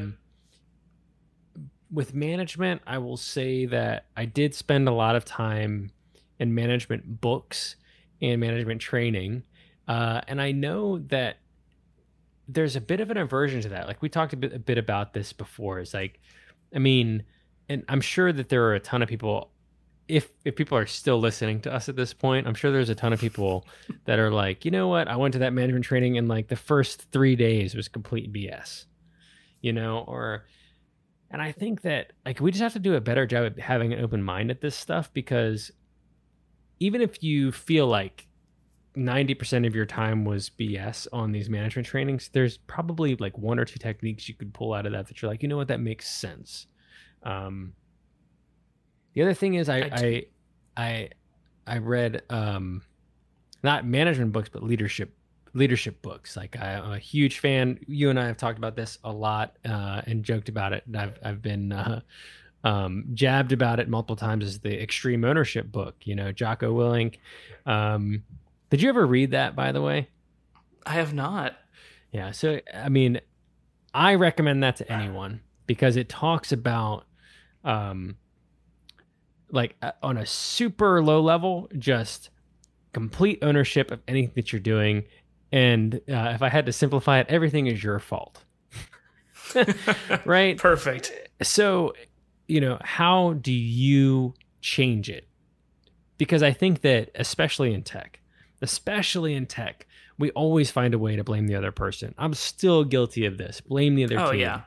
with 1.91 2.13
management 2.13 2.81
i 2.85 2.97
will 2.97 3.17
say 3.17 3.65
that 3.65 4.05
i 4.15 4.25
did 4.25 4.53
spend 4.53 4.87
a 4.87 4.91
lot 4.91 5.15
of 5.15 5.25
time 5.25 5.91
in 6.39 6.55
management 6.55 7.19
books 7.19 7.75
and 8.21 8.39
management 8.39 8.81
training. 8.81 9.43
Uh, 9.87 10.21
and 10.27 10.41
i 10.41 10.51
know 10.51 10.99
that 10.99 11.37
there's 12.47 12.75
a 12.75 12.81
bit 12.81 12.99
of 12.99 13.11
an 13.11 13.17
aversion 13.17 13.61
to 13.61 13.69
that. 13.69 13.85
Like 13.85 14.01
we 14.01 14.09
talked 14.09 14.33
a 14.33 14.37
bit, 14.37 14.53
a 14.53 14.57
bit 14.59 14.79
about 14.79 15.13
this 15.13 15.33
before. 15.33 15.79
It's 15.79 15.93
like 15.93 16.19
i 16.73 16.79
mean 16.79 17.23
and 17.67 17.83
I'm 17.87 18.01
sure 18.01 18.33
that 18.33 18.49
there 18.49 18.63
are 18.65 18.73
a 18.73 18.79
ton 18.79 19.01
of 19.03 19.09
people 19.09 19.51
if 20.07 20.31
if 20.43 20.55
people 20.55 20.75
are 20.77 20.87
still 20.87 21.19
listening 21.19 21.61
to 21.61 21.73
us 21.73 21.87
at 21.87 21.95
this 21.95 22.13
point, 22.13 22.47
I'm 22.47 22.55
sure 22.55 22.71
there's 22.71 22.89
a 22.89 22.95
ton 22.95 23.13
of 23.13 23.19
people 23.19 23.67
that 24.05 24.17
are 24.17 24.31
like, 24.31 24.65
you 24.65 24.71
know 24.71 24.87
what, 24.87 25.07
I 25.07 25.15
went 25.15 25.33
to 25.33 25.39
that 25.39 25.53
management 25.53 25.85
training 25.85 26.17
and 26.17 26.27
like 26.27 26.47
the 26.47 26.55
first 26.55 27.11
three 27.11 27.35
days 27.35 27.75
was 27.75 27.87
complete 27.87 28.33
BS, 28.33 28.85
you 29.61 29.71
know, 29.71 30.03
or 30.07 30.45
and 31.31 31.41
I 31.41 31.51
think 31.51 31.81
that 31.81 32.13
like 32.25 32.39
we 32.39 32.51
just 32.51 32.61
have 32.61 32.73
to 32.73 32.79
do 32.79 32.95
a 32.95 33.01
better 33.01 33.25
job 33.25 33.45
at 33.45 33.59
having 33.59 33.93
an 33.93 34.03
open 34.03 34.23
mind 34.23 34.49
at 34.49 34.61
this 34.61 34.75
stuff 34.75 35.11
because 35.13 35.71
even 36.79 37.01
if 37.01 37.21
you 37.21 37.51
feel 37.51 37.87
like 37.87 38.27
90% 38.95 39.67
of 39.67 39.75
your 39.75 39.85
time 39.85 40.25
was 40.25 40.49
BS 40.49 41.07
on 41.13 41.31
these 41.31 41.49
management 41.49 41.87
trainings, 41.87 42.29
there's 42.33 42.57
probably 42.57 43.15
like 43.17 43.37
one 43.37 43.59
or 43.59 43.65
two 43.65 43.77
techniques 43.79 44.27
you 44.27 44.33
could 44.33 44.53
pull 44.53 44.73
out 44.73 44.85
of 44.85 44.93
that 44.93 45.07
that 45.07 45.21
you're 45.21 45.29
like, 45.29 45.43
you 45.43 45.49
know 45.49 45.57
what, 45.57 45.67
that 45.67 45.79
makes 45.79 46.09
sense. 46.09 46.67
Um, 47.23 47.73
the 49.13 49.21
other 49.21 49.33
thing 49.33 49.55
is 49.55 49.69
I 49.69 49.89
I 49.91 50.25
I, 50.77 51.09
I 51.67 51.77
read 51.79 52.23
um, 52.29 52.81
not 53.63 53.85
management 53.85 54.31
books 54.31 54.49
but 54.49 54.63
leadership 54.63 55.13
leadership 55.53 56.01
books. 56.01 56.35
Like 56.35 56.57
I, 56.59 56.73
am 56.73 56.91
a 56.91 56.99
huge 56.99 57.39
fan. 57.39 57.79
You 57.87 58.09
and 58.09 58.19
I 58.19 58.27
have 58.27 58.37
talked 58.37 58.57
about 58.57 58.75
this 58.75 58.97
a 59.03 59.11
lot 59.11 59.57
uh, 59.65 60.01
and 60.05 60.23
joked 60.23 60.49
about 60.49 60.73
it. 60.73 60.83
And 60.85 60.97
I've 60.97 61.19
I've 61.23 61.41
been 61.41 61.71
uh, 61.71 62.01
um, 62.63 63.05
jabbed 63.13 63.51
about 63.51 63.79
it 63.79 63.89
multiple 63.89 64.15
times. 64.15 64.45
As 64.45 64.59
the 64.59 64.81
Extreme 64.81 65.23
Ownership 65.25 65.71
book, 65.71 65.95
you 66.03 66.15
know, 66.15 66.31
Jocko 66.31 66.73
Willink. 66.73 67.15
Um, 67.65 68.23
did 68.69 68.81
you 68.81 68.89
ever 68.89 69.05
read 69.05 69.31
that, 69.31 69.55
by 69.55 69.71
the 69.71 69.81
way? 69.81 70.09
I 70.85 70.93
have 70.93 71.13
not. 71.13 71.55
Yeah. 72.11 72.31
So 72.31 72.59
I 72.73 72.89
mean, 72.89 73.19
I 73.93 74.15
recommend 74.15 74.63
that 74.63 74.77
to 74.77 74.91
anyone 74.91 75.41
because 75.65 75.95
it 75.95 76.09
talks 76.09 76.51
about 76.51 77.05
um, 77.63 78.17
like 79.51 79.75
uh, 79.81 79.91
on 80.01 80.17
a 80.17 80.25
super 80.25 81.03
low 81.03 81.21
level, 81.21 81.69
just 81.77 82.29
complete 82.93 83.39
ownership 83.41 83.91
of 83.91 84.01
anything 84.07 84.33
that 84.35 84.51
you're 84.51 84.59
doing. 84.59 85.05
And 85.51 85.95
uh, 86.07 86.31
if 86.35 86.41
I 86.41 86.49
had 86.49 86.65
to 86.67 86.73
simplify 86.73 87.19
it, 87.19 87.27
everything 87.29 87.67
is 87.67 87.83
your 87.83 87.99
fault. 87.99 88.43
right? 90.25 90.57
Perfect. 90.57 91.11
So, 91.41 91.93
you 92.47 92.61
know, 92.61 92.77
how 92.81 93.33
do 93.33 93.51
you 93.51 94.33
change 94.61 95.09
it? 95.09 95.27
Because 96.17 96.43
I 96.43 96.51
think 96.51 96.81
that, 96.81 97.09
especially 97.15 97.73
in 97.73 97.83
tech, 97.83 98.19
especially 98.61 99.33
in 99.33 99.45
tech, 99.45 99.87
we 100.17 100.31
always 100.31 100.69
find 100.69 100.93
a 100.93 100.99
way 100.99 101.15
to 101.15 101.23
blame 101.23 101.47
the 101.47 101.55
other 101.55 101.71
person. 101.71 102.13
I'm 102.17 102.33
still 102.33 102.83
guilty 102.83 103.25
of 103.25 103.37
this. 103.37 103.61
Blame 103.61 103.95
the 103.95 104.03
other 104.03 104.19
oh, 104.19 104.31
team. 104.31 104.41
yeah. 104.41 104.61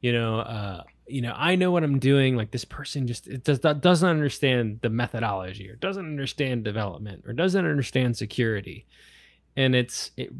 You 0.00 0.12
know, 0.12 0.38
uh, 0.40 0.82
you 1.06 1.20
know, 1.20 1.34
I 1.36 1.56
know 1.56 1.70
what 1.70 1.82
I'm 1.82 1.98
doing. 1.98 2.36
Like 2.36 2.50
this 2.50 2.64
person 2.64 3.06
just 3.06 3.26
it 3.26 3.44
does 3.44 3.58
doesn't 3.58 4.08
understand 4.08 4.80
the 4.82 4.90
methodology 4.90 5.68
or 5.68 5.76
doesn't 5.76 6.04
understand 6.04 6.64
development 6.64 7.24
or 7.26 7.32
doesn't 7.32 7.66
understand 7.66 8.16
security. 8.16 8.86
And 9.56 9.74
it's 9.74 10.10
it 10.16 10.30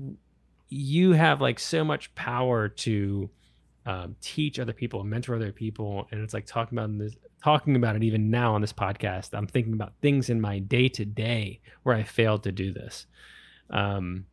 you 0.69 1.12
have 1.12 1.41
like 1.41 1.59
so 1.59 1.85
much 1.85 2.15
power 2.15 2.69
to 2.69 3.31
um, 3.87 4.17
teach 4.21 4.59
other 4.59 4.73
people, 4.73 5.05
mentor 5.05 5.37
other 5.37 5.53
people, 5.53 6.09
and 6.11 6.21
it's 6.23 6.35
like 6.35 6.47
talking 6.47 6.79
about 6.79 6.97
this, 6.99 7.15
talking 7.43 7.77
about 7.77 7.97
it 7.97 8.03
even 8.03 8.31
now 8.31 8.55
on 8.55 8.61
this 8.61 8.73
podcast. 8.73 9.31
I'm 9.35 9.47
thinking 9.47 9.75
about 9.75 9.93
things 10.01 10.31
in 10.31 10.41
my 10.41 10.59
day 10.59 10.89
to 10.89 11.05
day 11.05 11.61
where 11.83 11.95
I 11.95 12.03
failed 12.03 12.45
to 12.45 12.53
do 12.53 12.73
this. 12.73 13.07
Um, 13.71 14.27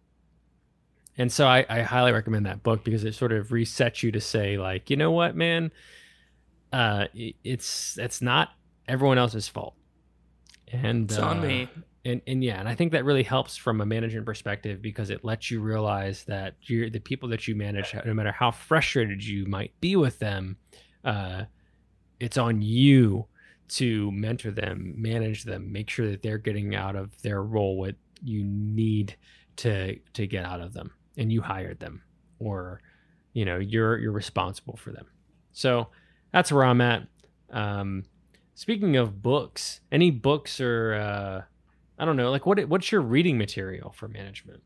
and 1.17 1.31
so 1.31 1.45
I, 1.45 1.65
I 1.69 1.81
highly 1.81 2.13
recommend 2.13 2.45
that 2.45 2.63
book 2.63 2.83
because 2.83 3.03
it 3.03 3.13
sort 3.13 3.33
of 3.33 3.49
resets 3.49 4.01
you 4.01 4.11
to 4.13 4.21
say 4.21 4.57
like, 4.57 4.89
you 4.89 4.95
know 4.95 5.11
what, 5.11 5.35
man, 5.35 5.71
uh, 6.71 7.07
it's 7.13 7.97
it's 7.97 8.21
not 8.21 8.49
everyone 8.87 9.17
else's 9.17 9.47
fault. 9.47 9.75
And 10.71 11.11
it's 11.11 11.19
uh, 11.19 11.25
on 11.25 11.41
me. 11.41 11.69
And 12.03 12.21
and 12.25 12.43
yeah, 12.43 12.59
and 12.59 12.67
I 12.67 12.73
think 12.73 12.93
that 12.93 13.05
really 13.05 13.23
helps 13.23 13.57
from 13.57 13.79
a 13.79 13.85
management 13.85 14.25
perspective 14.25 14.81
because 14.81 15.11
it 15.11 15.23
lets 15.23 15.51
you 15.51 15.61
realize 15.61 16.23
that 16.23 16.55
you're 16.63 16.89
the 16.89 16.99
people 16.99 17.29
that 17.29 17.47
you 17.47 17.55
manage, 17.55 17.93
no 18.05 18.13
matter 18.13 18.31
how 18.31 18.49
frustrated 18.49 19.23
you 19.23 19.45
might 19.45 19.79
be 19.81 19.95
with 19.95 20.17
them, 20.17 20.57
uh, 21.03 21.43
it's 22.19 22.37
on 22.37 22.61
you 22.61 23.27
to 23.69 24.11
mentor 24.11 24.51
them, 24.51 24.95
manage 24.97 25.43
them, 25.43 25.71
make 25.71 25.89
sure 25.89 26.09
that 26.09 26.21
they're 26.21 26.37
getting 26.37 26.75
out 26.75 26.95
of 26.95 27.21
their 27.21 27.41
role 27.41 27.77
what 27.77 27.95
you 28.23 28.43
need 28.43 29.15
to 29.57 29.97
to 30.13 30.27
get 30.27 30.43
out 30.43 30.59
of 30.59 30.73
them, 30.73 30.91
and 31.17 31.31
you 31.31 31.41
hired 31.41 31.79
them, 31.79 32.01
or 32.39 32.81
you 33.33 33.45
know 33.45 33.57
you're 33.57 33.99
you're 33.99 34.11
responsible 34.11 34.75
for 34.75 34.91
them. 34.91 35.05
So 35.51 35.89
that's 36.31 36.51
where 36.51 36.63
I'm 36.63 36.81
at. 36.81 37.03
Um, 37.51 38.05
speaking 38.55 38.95
of 38.95 39.21
books, 39.21 39.81
any 39.91 40.09
books 40.11 40.59
or 40.59 40.93
uh, 40.95 41.41
I 42.01 42.05
don't 42.05 42.17
know, 42.17 42.31
like 42.31 42.47
what 42.47 42.59
what's 42.67 42.91
your 42.91 43.01
reading 43.01 43.37
material 43.37 43.91
for 43.91 44.07
management? 44.07 44.63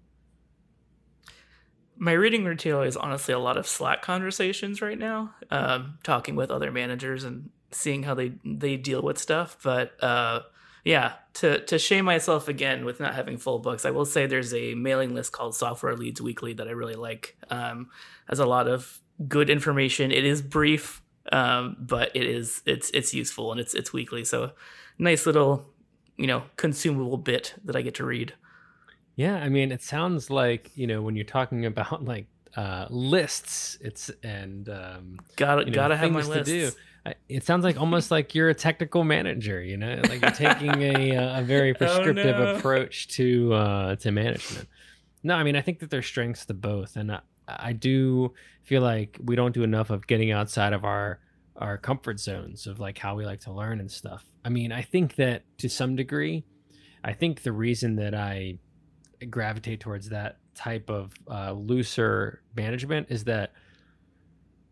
My 1.97 2.13
reading 2.13 2.45
material 2.45 2.83
is 2.83 2.95
honestly 2.95 3.33
a 3.33 3.39
lot 3.39 3.57
of 3.57 3.67
Slack 3.67 4.01
conversations 4.01 4.81
right 4.81 4.97
now, 4.97 5.35
um, 5.51 5.99
talking 6.01 6.37
with 6.37 6.49
other 6.49 6.71
managers 6.71 7.25
and 7.25 7.49
seeing 7.71 8.03
how 8.03 8.13
they 8.13 8.35
they 8.45 8.77
deal 8.77 9.01
with 9.01 9.17
stuff. 9.17 9.57
But 9.61 10.01
uh, 10.01 10.43
yeah, 10.85 11.15
to 11.33 11.59
to 11.65 11.77
shame 11.77 12.05
myself 12.05 12.47
again 12.47 12.85
with 12.85 13.01
not 13.01 13.15
having 13.15 13.37
full 13.37 13.59
books, 13.59 13.83
I 13.83 13.91
will 13.91 14.05
say 14.05 14.27
there's 14.27 14.53
a 14.53 14.73
mailing 14.73 15.13
list 15.13 15.33
called 15.33 15.57
Software 15.57 15.97
Leads 15.97 16.21
Weekly 16.21 16.53
that 16.53 16.69
I 16.69 16.71
really 16.71 16.95
like. 16.95 17.35
Um, 17.49 17.89
has 18.29 18.39
a 18.39 18.45
lot 18.45 18.69
of 18.69 19.01
good 19.27 19.49
information. 19.49 20.13
It 20.13 20.23
is 20.23 20.41
brief, 20.41 21.01
um, 21.33 21.75
but 21.81 22.15
it 22.15 22.23
is 22.23 22.61
it's 22.65 22.89
it's 22.91 23.13
useful 23.13 23.51
and 23.51 23.59
it's 23.59 23.73
it's 23.73 23.91
weekly. 23.91 24.23
So 24.23 24.53
nice 24.97 25.25
little 25.25 25.74
you 26.17 26.27
know 26.27 26.43
consumable 26.57 27.17
bit 27.17 27.55
that 27.65 27.75
I 27.75 27.81
get 27.81 27.95
to 27.95 28.05
read. 28.05 28.33
Yeah, 29.15 29.35
I 29.37 29.47
mean, 29.49 29.71
it 29.71 29.81
sounds 29.81 30.29
like 30.29 30.71
you 30.75 30.87
know 30.87 31.01
when 31.01 31.15
you're 31.15 31.25
talking 31.25 31.65
about 31.65 32.03
like 32.13 32.27
uh, 32.55 32.87
lists. 32.89 33.77
It's 33.81 34.09
and 34.23 34.67
um, 34.69 35.19
gotta 35.35 35.61
you 35.61 35.71
know, 35.71 35.75
gotta 35.75 35.97
have 35.97 36.11
my 36.11 36.21
list. 36.21 36.45
to 36.45 36.69
do. 36.69 36.71
It 37.29 37.45
sounds 37.45 37.63
like 37.63 37.79
almost 37.79 38.09
like 38.09 38.33
you're 38.33 38.49
a 38.49 38.55
technical 38.55 39.03
manager. 39.03 39.61
You 39.61 39.77
know, 39.77 40.01
like 40.09 40.21
you're 40.21 40.31
taking 40.31 40.81
a 40.81 41.15
uh, 41.17 41.39
a 41.39 41.43
very 41.43 41.73
prescriptive 41.73 42.35
Oh, 42.37 42.43
no. 42.45 42.55
approach 42.55 43.07
to 43.09 43.53
uh, 43.53 43.95
to 43.97 44.11
management. 44.11 44.67
No, 45.21 45.35
I 45.35 45.43
mean 45.43 45.55
I 45.55 45.61
think 45.61 45.79
that 45.79 45.89
there's 45.89 46.05
strengths 46.07 46.45
to 46.47 46.53
both, 46.53 46.95
and 46.95 47.11
I, 47.11 47.19
I 47.47 47.73
do 47.73 48.33
feel 48.63 48.81
like 48.81 49.19
we 49.23 49.35
don't 49.35 49.53
do 49.53 49.61
enough 49.63 49.91
of 49.91 50.07
getting 50.07 50.31
outside 50.31 50.73
of 50.73 50.83
our 50.83 51.19
our 51.57 51.77
comfort 51.77 52.19
zones 52.19 52.67
of 52.67 52.79
like 52.79 52.97
how 52.97 53.15
we 53.15 53.25
like 53.25 53.41
to 53.41 53.51
learn 53.51 53.79
and 53.79 53.91
stuff. 53.91 54.25
I 54.43 54.49
mean, 54.49 54.71
I 54.71 54.81
think 54.81 55.15
that 55.15 55.43
to 55.59 55.69
some 55.69 55.95
degree, 55.95 56.43
I 57.03 57.13
think 57.13 57.43
the 57.43 57.51
reason 57.51 57.95
that 57.97 58.13
I 58.13 58.59
gravitate 59.29 59.79
towards 59.79 60.09
that 60.09 60.37
type 60.53 60.89
of 60.89 61.13
uh, 61.29 61.51
looser 61.53 62.41
management 62.55 63.07
is 63.09 63.25
that 63.25 63.53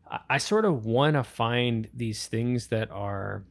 I, 0.10 0.20
I 0.32 0.38
sort 0.38 0.66
of 0.66 0.86
want 0.86 1.16
to 1.16 1.24
find 1.24 1.88
these 1.94 2.28
things 2.28 2.68
that 2.68 2.92
are 2.92 3.44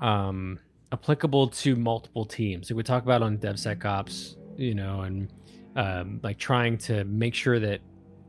um, 0.00 0.58
applicable 0.92 1.48
to 1.48 1.76
multiple 1.76 2.24
teams. 2.24 2.70
Like 2.70 2.76
we 2.76 2.82
talk 2.82 3.02
about 3.02 3.22
on 3.22 3.38
DevSecOps, 3.38 4.36
you 4.56 4.74
know, 4.74 5.02
and 5.02 5.32
um, 5.76 6.20
like 6.22 6.38
trying 6.38 6.78
to 6.78 7.04
make 7.04 7.34
sure 7.34 7.60
that 7.60 7.80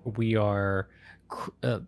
we 0.03 0.35
are 0.35 0.89
uh, 1.63 1.79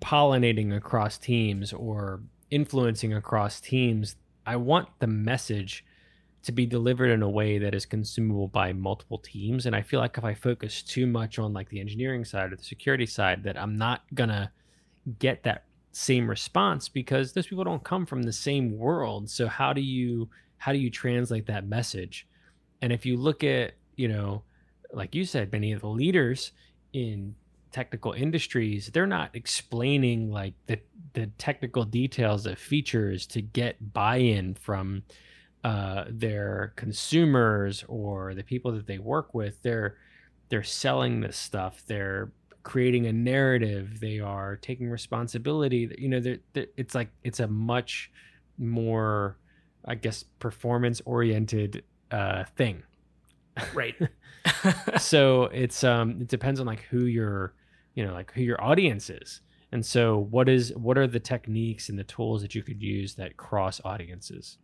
pollinating 0.00 0.76
across 0.76 1.18
teams 1.18 1.72
or 1.72 2.20
influencing 2.50 3.12
across 3.12 3.60
teams. 3.60 4.16
I 4.46 4.56
want 4.56 4.88
the 4.98 5.06
message 5.06 5.84
to 6.42 6.52
be 6.52 6.66
delivered 6.66 7.10
in 7.10 7.22
a 7.22 7.28
way 7.28 7.58
that 7.58 7.74
is 7.74 7.84
consumable 7.84 8.48
by 8.48 8.72
multiple 8.72 9.18
teams 9.18 9.66
and 9.66 9.74
i 9.74 9.82
feel 9.82 10.00
like 10.00 10.16
if 10.16 10.24
i 10.24 10.32
focus 10.32 10.82
too 10.82 11.06
much 11.06 11.38
on 11.38 11.52
like 11.52 11.68
the 11.68 11.80
engineering 11.80 12.24
side 12.24 12.52
or 12.52 12.56
the 12.56 12.62
security 12.62 13.06
side 13.06 13.42
that 13.42 13.58
i'm 13.58 13.76
not 13.76 14.02
gonna 14.14 14.50
get 15.18 15.42
that 15.42 15.64
same 15.92 16.28
response 16.28 16.88
because 16.88 17.32
those 17.32 17.46
people 17.46 17.64
don't 17.64 17.84
come 17.84 18.06
from 18.06 18.22
the 18.22 18.32
same 18.32 18.78
world 18.78 19.28
so 19.28 19.46
how 19.46 19.72
do 19.72 19.80
you 19.80 20.28
how 20.58 20.72
do 20.72 20.78
you 20.78 20.90
translate 20.90 21.46
that 21.46 21.66
message 21.66 22.26
and 22.82 22.92
if 22.92 23.04
you 23.04 23.16
look 23.16 23.42
at 23.42 23.72
you 23.96 24.06
know 24.06 24.42
like 24.92 25.14
you 25.14 25.24
said 25.24 25.50
many 25.50 25.72
of 25.72 25.80
the 25.80 25.88
leaders 25.88 26.52
in 26.92 27.34
technical 27.78 28.12
industries 28.12 28.90
they're 28.92 29.06
not 29.06 29.30
explaining 29.34 30.30
like 30.30 30.54
the 30.66 30.78
the 31.14 31.26
technical 31.38 31.84
details 31.84 32.46
of 32.46 32.58
features 32.58 33.26
to 33.26 33.40
get 33.40 33.92
buy-in 33.92 34.54
from 34.54 35.02
uh, 35.64 36.04
their 36.08 36.72
consumers 36.76 37.84
or 37.88 38.34
the 38.34 38.42
people 38.42 38.72
that 38.72 38.86
they 38.86 38.98
work 38.98 39.34
with. 39.34 39.60
They're 39.62 39.96
they're 40.48 40.62
selling 40.62 41.20
this 41.20 41.36
stuff. 41.36 41.82
They're 41.86 42.32
creating 42.62 43.06
a 43.06 43.12
narrative. 43.12 44.00
They 44.00 44.20
are 44.20 44.56
taking 44.56 44.88
responsibility. 44.88 45.94
You 45.98 46.08
know 46.08 46.20
they're, 46.20 46.38
they're, 46.52 46.66
it's 46.76 46.94
like 46.94 47.10
it's 47.24 47.40
a 47.40 47.48
much 47.48 48.10
more 48.60 49.36
i 49.84 49.94
guess 49.94 50.24
performance 50.38 51.00
oriented 51.04 51.84
uh, 52.10 52.44
thing. 52.56 52.82
Right. 53.74 53.94
so 54.98 55.44
it's 55.44 55.82
um 55.82 56.20
it 56.20 56.28
depends 56.28 56.60
on 56.60 56.66
like 56.66 56.82
who 56.82 57.06
your 57.06 57.54
you 57.98 58.06
know 58.06 58.12
like 58.12 58.32
who 58.32 58.42
your 58.42 58.62
audience 58.62 59.10
is. 59.10 59.40
And 59.72 59.84
so 59.84 60.16
what 60.16 60.48
is 60.48 60.72
what 60.76 60.96
are 60.96 61.08
the 61.08 61.18
techniques 61.18 61.88
and 61.88 61.98
the 61.98 62.04
tools 62.04 62.42
that 62.42 62.54
you 62.54 62.62
could 62.62 62.80
use 62.80 63.16
that 63.16 63.36
cross 63.36 63.80
audiences? 63.84 64.58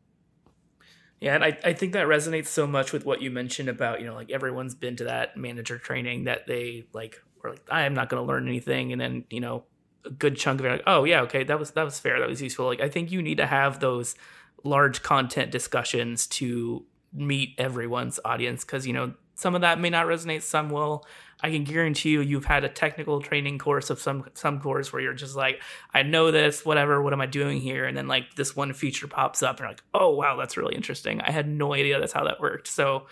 Yeah, 1.19 1.35
and 1.35 1.43
I, 1.43 1.59
I 1.65 1.73
think 1.73 1.95
that 1.95 2.07
resonates 2.07 2.47
so 2.47 2.65
much 2.65 2.93
with 2.93 3.05
what 3.05 3.21
you 3.21 3.33
mentioned 3.33 3.69
about, 3.69 4.01
you 4.01 4.07
know, 4.07 4.15
like 4.15 4.31
everyone's 4.31 4.77
been 4.77 4.95
to 4.97 5.05
that 5.05 5.37
manager 5.37 5.79
training 5.79 6.25
that 6.25 6.47
they 6.47 6.85
like 6.93 7.21
were 7.43 7.51
like, 7.51 7.63
I 7.69 7.83
am 7.83 7.95
not 7.95 8.09
gonna 8.09 8.23
learn 8.23 8.47
anything 8.47 8.93
and 8.93 9.01
then, 9.01 9.25
you 9.31 9.41
know, 9.41 9.65
a 10.05 10.11
good 10.11 10.37
chunk 10.37 10.61
of 10.61 10.67
it 10.67 10.71
like, 10.71 10.83
oh 10.87 11.03
yeah, 11.03 11.23
okay, 11.23 11.43
that 11.43 11.59
was 11.59 11.73
that 11.73 11.85
was 11.85 11.99
fair, 11.99 12.21
that 12.21 12.29
was 12.29 12.41
useful. 12.41 12.67
Like 12.67 12.81
I 12.81 12.89
think 12.89 13.11
you 13.11 13.21
need 13.21 13.39
to 13.39 13.47
have 13.47 13.81
those 13.81 14.15
large 14.63 15.03
content 15.03 15.51
discussions 15.51 16.29
to 16.29 16.87
meet 17.13 17.57
everyone's 17.59 18.21
audience 18.25 18.65
because 18.65 18.87
you 18.87 18.93
know 18.93 19.13
some 19.35 19.57
of 19.57 19.63
that 19.63 19.81
may 19.81 19.91
not 19.91 20.07
resonate 20.07 20.43
some 20.43 20.71
will 20.71 21.05
i 21.45 21.51
can 21.51 21.63
guarantee 21.63 22.11
you 22.11 22.21
you've 22.21 22.47
had 22.47 22.65
a 22.65 22.69
technical 22.69 23.21
training 23.21 23.59
course 23.59 23.91
of 23.91 24.01
some 24.01 24.25
some 24.35 24.59
course 24.61 24.93
where 24.93 25.03
you're 25.03 25.13
just 25.13 25.37
like 25.37 25.61
i 25.93 26.03
know 26.03 26.31
this 26.31 26.65
whatever 26.65 27.03
what 27.03 27.13
am 27.13 27.21
i 27.21 27.27
doing 27.27 27.61
here? 27.61 27.85
And 27.85 27.97
then 27.97 28.09
like 28.09 28.35
this 28.37 28.57
one 28.57 28.73
feature 28.73 29.07
pops 29.07 29.43
up 29.43 29.57
and 29.57 29.61
you're 29.61 29.69
like 29.69 29.83
oh 29.93 30.11
wow 30.11 30.37
that's 30.37 30.57
really 30.57 30.75
interesting. 30.75 31.21
I 31.21 31.31
had 31.31 31.47
no 31.49 31.75
idea 31.75 32.01
that's 32.01 32.13
how 32.13 32.25
that 32.25 32.41
worked. 32.41 32.69
So 32.69 33.07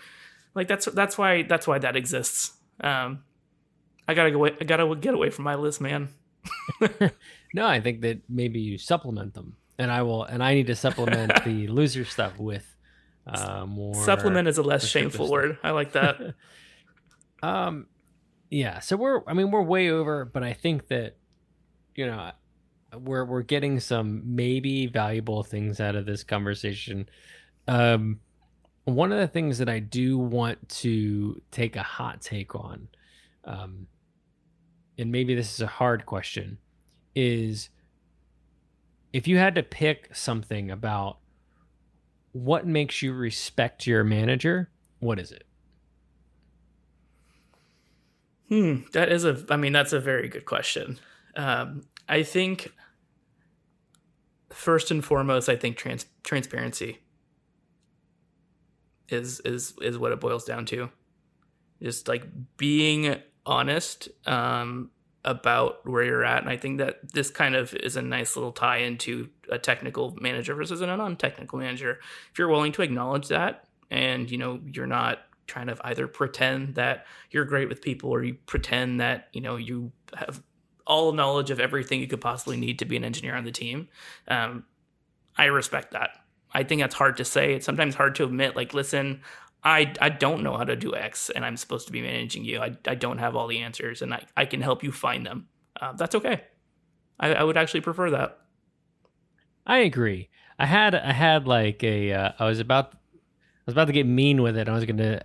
like 0.55 0.67
that's 0.67 0.85
that's 0.85 1.17
why 1.17 1.43
that's 1.43 1.67
why 1.67 1.79
that 1.79 1.95
exists. 1.95 2.53
Um 2.81 3.23
i 4.07 4.13
gotta 4.13 4.31
go 4.31 4.37
away, 4.37 4.51
i 4.59 4.63
gotta 4.63 4.95
get 4.95 5.13
away 5.13 5.29
from 5.29 5.45
my 5.45 5.55
list 5.55 5.79
man. 5.81 6.09
No 7.53 7.67
i 7.67 7.79
think 7.81 8.01
that 8.01 8.21
maybe 8.27 8.59
you 8.59 8.77
supplement 8.77 9.33
them 9.35 9.55
and 9.77 9.91
i 9.91 10.01
will 10.01 10.23
and 10.23 10.41
i 10.43 10.55
need 10.55 10.67
to 10.67 10.75
supplement 10.75 11.43
the 11.45 11.67
loser 11.77 12.03
stuff 12.05 12.39
with 12.39 12.65
uh 13.27 13.65
more 13.65 13.95
supplement 14.03 14.47
is 14.47 14.57
a 14.57 14.63
less 14.63 14.85
shameful 14.87 15.25
stuff. 15.27 15.31
word. 15.31 15.57
I 15.63 15.71
like 15.71 15.91
that. 15.93 16.35
Um 17.43 17.87
yeah 18.53 18.79
so 18.79 18.95
we're 18.95 19.21
i 19.27 19.33
mean 19.33 19.49
we're 19.49 19.61
way 19.61 19.89
over 19.89 20.25
but 20.25 20.43
i 20.43 20.53
think 20.53 20.87
that 20.87 21.17
you 21.95 22.05
know 22.05 22.31
we're 22.97 23.25
we're 23.25 23.41
getting 23.41 23.79
some 23.79 24.21
maybe 24.23 24.85
valuable 24.85 25.41
things 25.43 25.79
out 25.79 25.95
of 25.95 26.05
this 26.05 26.23
conversation. 26.23 27.09
Um 27.67 28.19
one 28.85 29.11
of 29.11 29.17
the 29.17 29.27
things 29.27 29.57
that 29.59 29.69
i 29.69 29.79
do 29.79 30.17
want 30.17 30.67
to 30.67 31.41
take 31.51 31.77
a 31.77 31.81
hot 31.81 32.21
take 32.21 32.53
on 32.53 32.89
um 33.45 33.87
and 34.97 35.09
maybe 35.09 35.33
this 35.33 35.53
is 35.53 35.61
a 35.61 35.67
hard 35.67 36.05
question 36.05 36.57
is 37.15 37.69
if 39.13 39.25
you 39.27 39.37
had 39.37 39.55
to 39.55 39.63
pick 39.63 40.13
something 40.13 40.69
about 40.69 41.19
what 42.33 42.67
makes 42.67 43.01
you 43.01 43.13
respect 43.13 43.87
your 43.87 44.03
manager 44.03 44.69
what 44.99 45.17
is 45.17 45.31
it 45.31 45.45
Hmm, 48.53 48.81
that 48.91 49.11
is 49.11 49.25
a. 49.25 49.43
I 49.49 49.57
mean, 49.57 49.73
that's 49.73 49.93
a 49.93 49.99
very 49.99 50.29
good 50.29 50.45
question. 50.45 50.99
Um, 51.35 51.81
I 52.07 52.21
think 52.21 52.71
first 54.51 54.91
and 54.91 55.03
foremost, 55.03 55.49
I 55.49 55.55
think 55.55 55.75
trans- 55.75 56.05
transparency 56.23 56.99
is 59.09 59.39
is 59.39 59.73
is 59.81 59.97
what 59.97 60.11
it 60.11 60.19
boils 60.19 60.45
down 60.45 60.67
to. 60.67 60.91
Just 61.81 62.07
like 62.07 62.25
being 62.55 63.15
honest 63.43 64.09
um, 64.27 64.91
about 65.25 65.83
where 65.89 66.03
you're 66.03 66.23
at, 66.23 66.43
and 66.43 66.49
I 66.51 66.57
think 66.57 66.77
that 66.77 67.11
this 67.11 67.31
kind 67.31 67.55
of 67.55 67.73
is 67.73 67.95
a 67.95 68.03
nice 68.03 68.35
little 68.35 68.51
tie 68.51 68.77
into 68.77 69.29
a 69.49 69.57
technical 69.57 70.15
manager 70.21 70.53
versus 70.53 70.79
a 70.79 70.85
non-technical 70.85 71.57
manager. 71.57 71.97
If 72.31 72.37
you're 72.37 72.49
willing 72.49 72.71
to 72.73 72.83
acknowledge 72.83 73.29
that, 73.29 73.65
and 73.89 74.29
you 74.29 74.37
know 74.37 74.59
you're 74.71 74.85
not 74.85 75.21
trying 75.47 75.67
to 75.67 75.77
either 75.83 76.07
pretend 76.07 76.75
that 76.75 77.05
you're 77.31 77.45
great 77.45 77.69
with 77.69 77.81
people 77.81 78.09
or 78.09 78.23
you 78.23 78.35
pretend 78.45 78.99
that 79.01 79.27
you 79.33 79.41
know 79.41 79.55
you 79.55 79.91
have 80.15 80.41
all 80.85 81.11
knowledge 81.11 81.49
of 81.49 81.59
everything 81.59 81.99
you 81.99 82.07
could 82.07 82.21
possibly 82.21 82.57
need 82.57 82.79
to 82.79 82.85
be 82.85 82.97
an 82.97 83.03
engineer 83.03 83.35
on 83.35 83.43
the 83.43 83.51
team 83.51 83.87
um, 84.27 84.63
i 85.37 85.45
respect 85.45 85.91
that 85.91 86.11
i 86.53 86.63
think 86.63 86.81
that's 86.81 86.95
hard 86.95 87.17
to 87.17 87.25
say 87.25 87.53
it's 87.53 87.65
sometimes 87.65 87.95
hard 87.95 88.15
to 88.15 88.23
admit 88.23 88.55
like 88.55 88.73
listen 88.73 89.21
I, 89.65 89.93
I 90.01 90.09
don't 90.09 90.43
know 90.43 90.57
how 90.57 90.65
to 90.65 90.75
do 90.75 90.93
X 90.93 91.29
and 91.29 91.45
I'm 91.45 91.55
supposed 91.55 91.85
to 91.87 91.93
be 91.93 92.01
managing 92.01 92.43
you. 92.43 92.59
I, 92.59 92.75
I 92.85 92.95
don't 92.95 93.19
have 93.19 93.37
all 93.37 93.47
the 93.47 93.59
answers 93.59 94.01
and 94.01 94.13
I, 94.13 94.25
I 94.35 94.45
can 94.45 94.59
help 94.59 94.83
you 94.83 94.91
find 94.91 95.25
them. 95.25 95.47
Uh, 95.79 95.93
that's 95.93 96.15
okay. 96.15 96.43
I, 97.19 97.33
I 97.33 97.43
would 97.43 97.55
actually 97.55 97.79
prefer 97.79 98.09
that. 98.09 98.39
I 99.65 99.79
agree. 99.79 100.29
I 100.59 100.65
had 100.65 100.93
I 100.93 101.13
had 101.13 101.47
like 101.47 101.83
a 101.83 102.11
uh, 102.11 102.31
I 102.37 102.45
was 102.45 102.59
about 102.59 102.93
I 103.65 103.65
was 103.67 103.73
about 103.73 103.85
to 103.85 103.93
get 103.93 104.05
mean 104.05 104.41
with 104.41 104.57
it. 104.57 104.67
I 104.67 104.73
was 104.73 104.85
going 104.85 104.97
to 104.97 105.21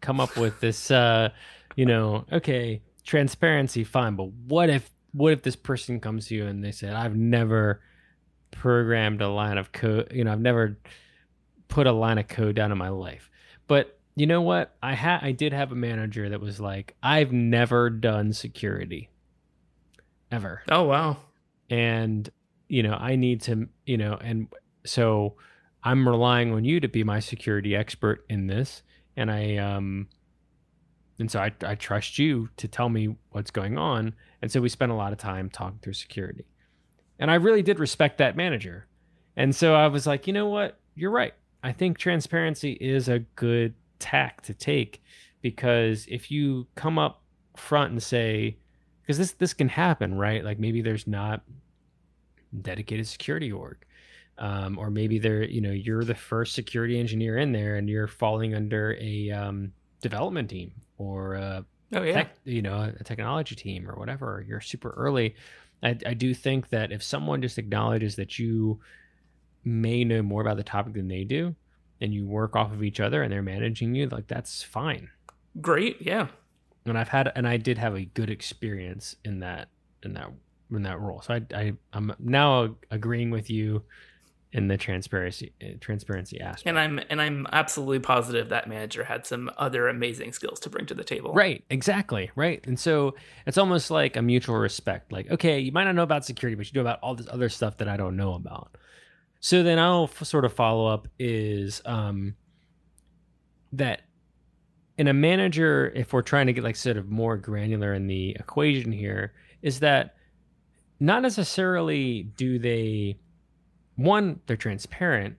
come 0.00 0.18
up 0.20 0.36
with 0.36 0.60
this 0.60 0.90
uh 0.90 1.30
you 1.76 1.86
know, 1.86 2.24
okay, 2.32 2.82
transparency 3.04 3.84
fine, 3.84 4.14
but 4.16 4.28
what 4.46 4.68
if 4.70 4.90
what 5.12 5.32
if 5.32 5.42
this 5.42 5.56
person 5.56 6.00
comes 6.00 6.26
to 6.28 6.34
you 6.34 6.46
and 6.46 6.64
they 6.64 6.72
said 6.72 6.94
I've 6.94 7.16
never 7.16 7.80
programmed 8.50 9.20
a 9.22 9.28
line 9.28 9.58
of 9.58 9.72
code, 9.72 10.10
you 10.12 10.24
know, 10.24 10.32
I've 10.32 10.40
never 10.40 10.78
put 11.68 11.86
a 11.86 11.92
line 11.92 12.18
of 12.18 12.28
code 12.28 12.56
down 12.56 12.72
in 12.72 12.78
my 12.78 12.88
life. 12.90 13.30
But 13.66 13.98
you 14.16 14.26
know 14.26 14.42
what? 14.42 14.74
I 14.82 14.92
had 14.94 15.20
I 15.22 15.32
did 15.32 15.52
have 15.54 15.72
a 15.72 15.74
manager 15.74 16.28
that 16.28 16.40
was 16.40 16.60
like, 16.60 16.94
I've 17.02 17.32
never 17.32 17.88
done 17.90 18.32
security 18.34 19.08
ever 20.30 20.62
Oh, 20.70 20.84
wow. 20.84 21.18
and 21.68 22.28
you 22.68 22.82
know 22.82 22.94
i 22.94 23.16
need 23.16 23.42
to 23.42 23.68
you 23.84 23.98
know 23.98 24.14
and 24.14 24.48
so 24.86 25.34
i'm 25.84 26.08
relying 26.08 26.52
on 26.52 26.64
you 26.64 26.80
to 26.80 26.88
be 26.88 27.04
my 27.04 27.20
security 27.20 27.74
expert 27.74 28.24
in 28.28 28.46
this 28.46 28.82
and 29.16 29.30
i 29.30 29.56
um 29.56 30.08
and 31.18 31.30
so 31.30 31.40
i, 31.40 31.52
I 31.64 31.74
trust 31.74 32.18
you 32.18 32.48
to 32.56 32.68
tell 32.68 32.88
me 32.88 33.16
what's 33.30 33.50
going 33.50 33.78
on 33.78 34.14
and 34.40 34.50
so 34.50 34.60
we 34.60 34.68
spent 34.68 34.92
a 34.92 34.96
lot 34.96 35.12
of 35.12 35.18
time 35.18 35.50
talking 35.50 35.78
through 35.82 35.94
security 35.94 36.44
and 37.18 37.30
i 37.30 37.34
really 37.34 37.62
did 37.62 37.78
respect 37.78 38.18
that 38.18 38.36
manager 38.36 38.86
and 39.36 39.54
so 39.54 39.74
i 39.74 39.86
was 39.86 40.06
like 40.06 40.26
you 40.26 40.32
know 40.32 40.48
what 40.48 40.78
you're 40.94 41.10
right 41.10 41.34
i 41.62 41.72
think 41.72 41.98
transparency 41.98 42.72
is 42.72 43.08
a 43.08 43.20
good 43.36 43.74
tack 43.98 44.42
to 44.42 44.54
take 44.54 45.02
because 45.40 46.06
if 46.08 46.30
you 46.30 46.66
come 46.74 46.98
up 46.98 47.22
front 47.56 47.92
and 47.92 48.02
say 48.02 48.56
because 49.02 49.18
this 49.18 49.32
this 49.32 49.54
can 49.54 49.68
happen, 49.68 50.14
right? 50.14 50.44
Like 50.44 50.58
maybe 50.58 50.80
there's 50.80 51.06
not 51.06 51.42
dedicated 52.60 53.06
security 53.06 53.50
org. 53.50 53.78
Um, 54.38 54.78
or 54.78 54.90
maybe 54.90 55.18
they're 55.18 55.44
you 55.44 55.60
know 55.60 55.70
you're 55.70 56.04
the 56.04 56.14
first 56.14 56.54
security 56.54 56.98
engineer 56.98 57.38
in 57.38 57.52
there 57.52 57.76
and 57.76 57.88
you're 57.88 58.08
falling 58.08 58.54
under 58.54 58.96
a 58.98 59.30
um, 59.30 59.72
development 60.00 60.50
team 60.50 60.72
or 60.98 61.34
a 61.34 61.64
oh 61.94 62.02
yeah. 62.02 62.14
tech, 62.14 62.36
you 62.44 62.62
know 62.62 62.92
a 62.98 63.04
technology 63.04 63.54
team 63.54 63.88
or 63.88 63.94
whatever. 63.94 64.44
You're 64.46 64.60
super 64.60 64.90
early. 64.90 65.34
I, 65.82 65.98
I 66.06 66.14
do 66.14 66.32
think 66.32 66.68
that 66.68 66.92
if 66.92 67.02
someone 67.02 67.42
just 67.42 67.58
acknowledges 67.58 68.16
that 68.16 68.38
you 68.38 68.80
may 69.64 70.04
know 70.04 70.22
more 70.22 70.40
about 70.40 70.56
the 70.56 70.62
topic 70.62 70.94
than 70.94 71.08
they 71.08 71.24
do 71.24 71.54
and 72.00 72.12
you 72.12 72.26
work 72.26 72.56
off 72.56 72.72
of 72.72 72.82
each 72.82 73.00
other 73.00 73.22
and 73.22 73.32
they're 73.32 73.42
managing 73.42 73.94
you 73.94 74.08
like 74.08 74.26
that's 74.26 74.62
fine. 74.62 75.08
Great 75.60 76.00
yeah. 76.00 76.28
And 76.84 76.98
i've 76.98 77.08
had 77.08 77.30
and 77.36 77.46
i 77.46 77.56
did 77.56 77.78
have 77.78 77.94
a 77.94 78.04
good 78.04 78.30
experience 78.30 79.16
in 79.24 79.40
that 79.40 79.68
in 80.02 80.14
that 80.14 80.30
in 80.70 80.82
that 80.82 81.00
role. 81.00 81.22
So 81.22 81.34
i, 81.34 81.42
I 81.54 81.72
i'm 81.92 82.12
now 82.18 82.76
agreeing 82.90 83.30
with 83.30 83.50
you 83.50 83.82
in 84.52 84.68
the 84.68 84.76
transparency 84.76 85.52
uh, 85.62 85.78
transparency 85.80 86.40
aspect. 86.40 86.66
And 86.66 86.78
I'm 86.78 87.00
and 87.08 87.20
I'm 87.20 87.46
absolutely 87.52 88.00
positive 88.00 88.50
that 88.50 88.68
manager 88.68 89.02
had 89.02 89.26
some 89.26 89.50
other 89.56 89.88
amazing 89.88 90.32
skills 90.32 90.60
to 90.60 90.70
bring 90.70 90.86
to 90.86 90.94
the 90.94 91.04
table. 91.04 91.32
Right, 91.32 91.64
exactly, 91.70 92.30
right. 92.36 92.64
And 92.66 92.78
so 92.78 93.14
it's 93.46 93.58
almost 93.58 93.90
like 93.90 94.16
a 94.16 94.22
mutual 94.22 94.56
respect. 94.56 95.10
Like, 95.10 95.30
okay, 95.30 95.58
you 95.58 95.72
might 95.72 95.84
not 95.84 95.94
know 95.94 96.02
about 96.02 96.24
security, 96.24 96.54
but 96.54 96.66
you 96.66 96.72
know 96.74 96.82
about 96.82 97.00
all 97.02 97.14
this 97.14 97.28
other 97.30 97.48
stuff 97.48 97.78
that 97.78 97.88
I 97.88 97.96
don't 97.96 98.16
know 98.16 98.34
about. 98.34 98.76
So 99.40 99.62
then 99.62 99.78
I'll 99.78 100.04
f- 100.04 100.24
sort 100.24 100.44
of 100.44 100.52
follow 100.52 100.86
up 100.86 101.08
is 101.18 101.80
um, 101.84 102.36
that 103.72 104.02
in 104.98 105.08
a 105.08 105.14
manager, 105.14 105.90
if 105.94 106.12
we're 106.12 106.22
trying 106.22 106.46
to 106.46 106.52
get 106.52 106.62
like 106.62 106.76
sort 106.76 106.98
of 106.98 107.08
more 107.08 107.36
granular 107.38 107.94
in 107.94 108.06
the 108.06 108.36
equation 108.38 108.92
here, 108.92 109.32
is 109.62 109.80
that 109.80 110.14
not 111.00 111.22
necessarily 111.22 112.22
do 112.36 112.58
they 112.58 113.16
one, 113.96 114.40
they're 114.46 114.56
transparent, 114.56 115.36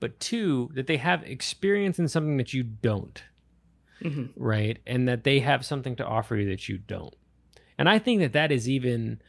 but 0.00 0.18
two, 0.20 0.70
that 0.74 0.86
they 0.86 0.96
have 0.96 1.22
experience 1.22 1.98
in 1.98 2.08
something 2.08 2.36
that 2.36 2.52
you 2.52 2.62
don't. 2.62 3.22
Mm-hmm. 4.02 4.26
Right. 4.36 4.78
And 4.86 5.08
that 5.08 5.24
they 5.24 5.40
have 5.40 5.64
something 5.64 5.94
to 5.96 6.06
offer 6.06 6.36
you 6.36 6.48
that 6.48 6.68
you 6.68 6.78
don't. 6.78 7.14
And 7.78 7.88
I 7.88 7.98
think 7.98 8.20
that 8.20 8.32
that 8.32 8.50
is 8.50 8.68
even, 8.68 9.22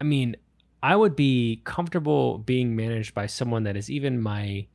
I 0.00 0.04
mean, 0.04 0.36
I 0.82 0.96
would 0.96 1.16
be 1.16 1.62
comfortable 1.64 2.38
being 2.38 2.76
managed 2.76 3.14
by 3.14 3.26
someone 3.26 3.64
that 3.64 3.76
is 3.76 3.90
even 3.90 4.20
my 4.20 4.66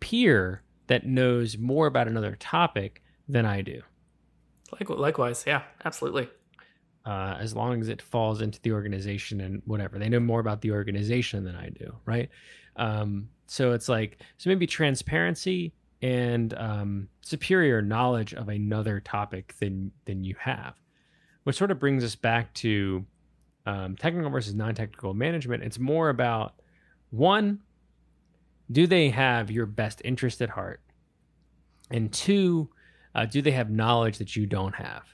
peer 0.00 0.62
that 0.86 1.06
knows 1.06 1.58
more 1.58 1.86
about 1.86 2.08
another 2.08 2.36
topic 2.36 3.02
than 3.28 3.44
I 3.44 3.62
do. 3.62 3.82
Likewise, 4.88 5.44
yeah, 5.46 5.62
absolutely 5.84 6.28
uh, 7.08 7.38
as 7.40 7.56
long 7.56 7.80
as 7.80 7.88
it 7.88 8.02
falls 8.02 8.42
into 8.42 8.60
the 8.60 8.72
organization 8.72 9.40
and 9.40 9.62
whatever. 9.64 9.98
They 9.98 10.10
know 10.10 10.20
more 10.20 10.40
about 10.40 10.60
the 10.60 10.72
organization 10.72 11.42
than 11.42 11.56
I 11.56 11.70
do, 11.70 11.96
right? 12.04 12.28
Um, 12.76 13.30
so 13.46 13.72
it's 13.72 13.88
like 13.88 14.18
so 14.36 14.50
maybe 14.50 14.66
transparency 14.66 15.72
and 16.02 16.52
um, 16.54 17.08
superior 17.22 17.80
knowledge 17.80 18.34
of 18.34 18.50
another 18.50 19.00
topic 19.00 19.54
than 19.58 19.90
than 20.04 20.22
you 20.22 20.34
have, 20.38 20.74
which 21.44 21.56
sort 21.56 21.70
of 21.70 21.78
brings 21.78 22.04
us 22.04 22.14
back 22.14 22.52
to 22.54 23.06
um, 23.64 23.96
technical 23.96 24.30
versus 24.30 24.54
non-technical 24.54 25.14
management. 25.14 25.62
It's 25.62 25.78
more 25.78 26.10
about 26.10 26.60
one, 27.08 27.60
do 28.70 28.86
they 28.86 29.08
have 29.08 29.50
your 29.50 29.64
best 29.64 30.02
interest 30.04 30.42
at 30.42 30.50
heart, 30.50 30.82
and 31.90 32.12
two, 32.12 32.68
uh, 33.14 33.24
do 33.24 33.40
they 33.40 33.52
have 33.52 33.70
knowledge 33.70 34.18
that 34.18 34.36
you 34.36 34.44
don't 34.44 34.74
have? 34.74 35.04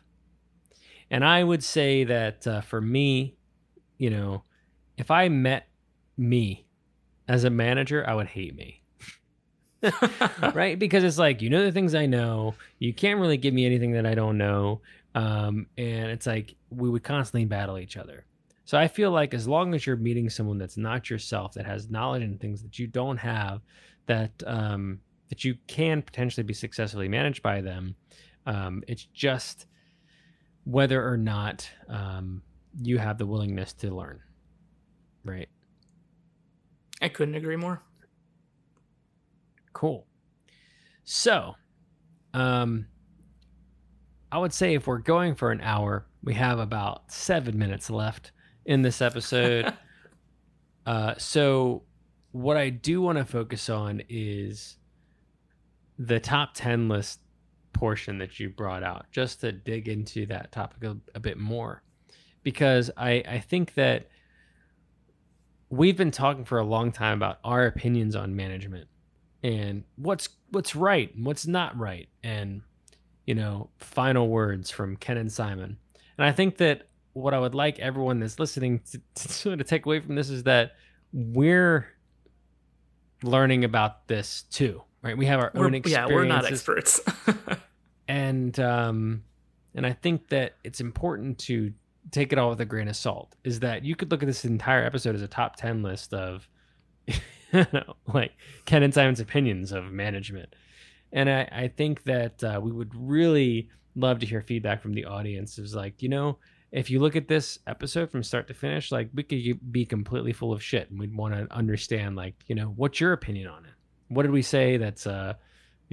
And 1.11 1.25
I 1.25 1.45
would 1.45 1.63
say 1.63 2.05
that 2.05 2.47
uh, 2.47 2.61
for 2.61 2.81
me, 2.81 3.35
you 3.99 4.11
know, 4.11 4.43
if 4.97 5.11
I 5.11 5.29
met 5.29 5.69
me 6.17 6.67
as 7.29 7.45
a 7.45 7.51
manager, 7.51 8.05
I 8.09 8.15
would 8.15 8.29
hate 8.29 8.55
me. 8.55 8.83
right? 10.55 10.79
Because 10.79 11.05
it's 11.05 11.19
like, 11.19 11.43
you 11.43 11.51
know, 11.51 11.65
the 11.65 11.73
things 11.73 11.95
I 11.95 12.07
know, 12.07 12.55
you 12.79 12.93
can't 12.93 13.21
really 13.21 13.37
give 13.37 13.55
me 13.55 13.67
anything 13.67 13.93
that 13.93 14.07
I 14.07 14.15
don't 14.15 14.39
know. 14.39 14.81
Um, 15.15 15.67
and 15.77 16.11
it's 16.11 16.27
like 16.27 16.55
we 16.71 16.89
would 16.89 17.05
constantly 17.05 17.45
battle 17.45 17.79
each 17.79 17.97
other. 17.97 18.25
So 18.65 18.79
I 18.79 18.89
feel 18.89 19.11
like 19.11 19.35
as 19.35 19.47
long 19.47 19.75
as 19.75 19.87
you're 19.87 19.97
meeting 19.97 20.31
someone 20.31 20.59
that's 20.59 20.79
not 20.79 21.11
yourself, 21.11 21.53
that 21.55 21.67
has 21.67 21.91
knowledge 21.91 22.23
and 22.23 22.41
things 22.41 22.63
that 22.63 22.79
you 22.79 22.87
don't 22.87 23.19
have, 23.19 23.61
that 24.07 24.33
um, 24.47 25.01
that 25.29 25.45
you 25.45 25.57
can 25.67 26.01
potentially 26.01 26.45
be 26.45 26.55
successfully 26.55 27.09
managed 27.09 27.43
by 27.43 27.61
them, 27.61 27.95
um, 28.47 28.83
it's 28.89 29.05
just 29.05 29.67
whether 30.65 31.07
or 31.07 31.17
not 31.17 31.69
um, 31.89 32.43
you 32.83 32.99
have 32.99 33.19
the 33.19 33.27
willingness 33.27 33.73
to 33.75 33.95
learn. 33.95 34.21
Right. 35.25 35.49
I 37.01 37.09
couldn't 37.09 37.35
agree 37.35 37.57
more. 37.57 37.83
Cool. 39.73 40.07
So, 41.05 41.55
um, 42.33 42.87
I 44.33 44.39
would 44.39 44.53
say 44.53 44.75
if 44.75 44.87
we're 44.87 44.99
going 44.99 45.35
for 45.35 45.51
an 45.51 45.61
hour, 45.61 46.07
we 46.23 46.35
have 46.35 46.59
about 46.59 47.13
seven 47.13 47.59
minutes 47.59 47.91
left 47.91 48.33
in 48.65 48.83
this 48.83 49.03
episode. 49.03 49.75
uh, 50.87 51.15
so, 51.19 51.83
what 52.33 52.57
I 52.57 52.71
do 52.71 53.01
want 53.03 53.19
to 53.19 53.25
focus 53.25 53.69
on 53.69 54.03
is 54.09 54.77
the 55.99 56.19
top 56.19 56.51
10 56.55 56.89
list 56.89 57.21
portion 57.75 58.19
that 58.19 58.41
you 58.41 58.49
brought 58.49 58.83
out 58.83 59.07
just 59.11 59.41
to 59.41 59.53
dig 59.53 59.89
into 59.89 60.25
that 60.27 60.53
topic 60.53 60.85
a, 60.85 60.97
a 61.15 61.21
bit 61.21 61.39
more 61.39 61.83
because 62.43 62.91
I, 62.97 63.23
I 63.29 63.39
think 63.41 63.75
that 63.75 64.09
we've 65.69 65.97
been 65.97 66.11
talking 66.11 66.45
for 66.45 66.59
a 66.59 66.65
long 66.65 66.93
time 66.93 67.19
about 67.19 67.41
our 67.45 67.67
opinions 67.67 68.17
on 68.17 68.37
management 68.37 68.89
and 69.43 69.85
what's 69.97 70.29
what's 70.51 70.75
right 70.75 71.15
and 71.15 71.27
what's 71.27 71.47
not 71.47 71.77
right 71.79 72.09
and 72.23 72.63
you 73.27 73.35
know 73.35 73.69
final 73.79 74.29
words 74.29 74.71
from 74.71 74.97
ken 74.97 75.17
and 75.17 75.31
simon 75.31 75.77
and 76.17 76.25
i 76.25 76.33
think 76.33 76.59
that 76.59 76.89
what 77.13 77.35
i 77.35 77.39
would 77.39 77.55
like 77.55 77.79
everyone 77.79 78.21
that's 78.21 78.39
listening 78.39 78.81
to, 78.91 79.01
to 79.15 79.29
sort 79.33 79.61
of 79.61 79.67
take 79.67 79.85
away 79.85 80.01
from 80.01 80.15
this 80.15 80.31
is 80.31 80.45
that 80.45 80.73
we're 81.13 81.87
learning 83.23 83.65
about 83.65 84.07
this 84.07 84.43
too 84.51 84.83
right? 85.05 85.17
We 85.17 85.27
have 85.27 85.39
our 85.39 85.53
we're, 85.55 85.67
own 85.67 85.75
experiences. 85.75 86.11
Yeah, 86.11 86.17
we're 86.17 86.25
not 86.25 86.47
experts. 86.47 87.01
and 88.09 88.59
um, 88.61 89.25
and 89.75 89.87
I 89.87 89.93
think 89.93 90.29
that 90.29 90.55
it's 90.65 90.81
important 90.81 91.39
to 91.41 91.73
take 92.11 92.33
it 92.33 92.39
all 92.39 92.51
with 92.51 92.61
a 92.61 92.65
grain 92.65 92.89
of 92.89 92.97
salt. 92.97 93.35
Is 93.45 93.61
that 93.61 93.85
you 93.85 93.97
could 93.97 94.11
look 94.11 94.23
at 94.23 94.27
this 94.27 94.45
entire 94.45 94.85
episode 94.85 95.15
as 95.15 95.23
a 95.23 95.29
top 95.29 95.57
ten 95.57 95.83
list 95.83 96.13
of, 96.15 96.49
you 97.07 97.15
know, 97.73 97.95
like 98.13 98.33
Ken 98.65 98.83
and 98.83 98.93
Simon's 98.93 99.21
opinions 99.21 99.73
of 99.73 99.93
management, 99.93 100.55
and 101.13 101.29
I, 101.29 101.49
I 101.51 101.69
think 101.69 102.05
that 102.05 102.43
uh, 102.43 102.61
we 102.63 102.73
would 102.73 102.93
really 102.95 103.71
love 103.97 104.19
to 104.21 104.27
hear 104.27 104.41
feedback 104.41 104.83
from 104.83 104.95
the 104.95 105.05
audience. 105.05 105.59
Is 105.59 105.75
like 105.75 106.03
you 106.03 106.09
know 106.09 106.39
if 106.73 106.91
you 106.91 106.99
look 106.99 107.15
at 107.15 107.29
this 107.29 107.59
episode 107.67 108.11
from 108.11 108.23
start 108.23 108.49
to 108.49 108.55
finish, 108.55 108.91
like 108.91 109.09
we 109.15 109.23
could 109.23 109.73
be 109.73 109.87
completely 109.87 110.33
full 110.33 110.53
of 110.53 110.63
shit, 110.63 110.91
and 110.91 110.99
we'd 110.99 111.17
want 111.17 111.33
to 111.35 111.55
understand, 111.55 112.17
like, 112.17 112.35
you 112.49 112.55
know, 112.57 112.73
what's 112.75 112.99
your 112.99 113.13
opinion 113.13 113.47
on 113.47 113.65
it? 113.65 113.71
what 114.09 114.23
did 114.23 114.33
we 114.33 114.43
say 114.43 114.77
that's 114.77 115.07
uh 115.07 115.35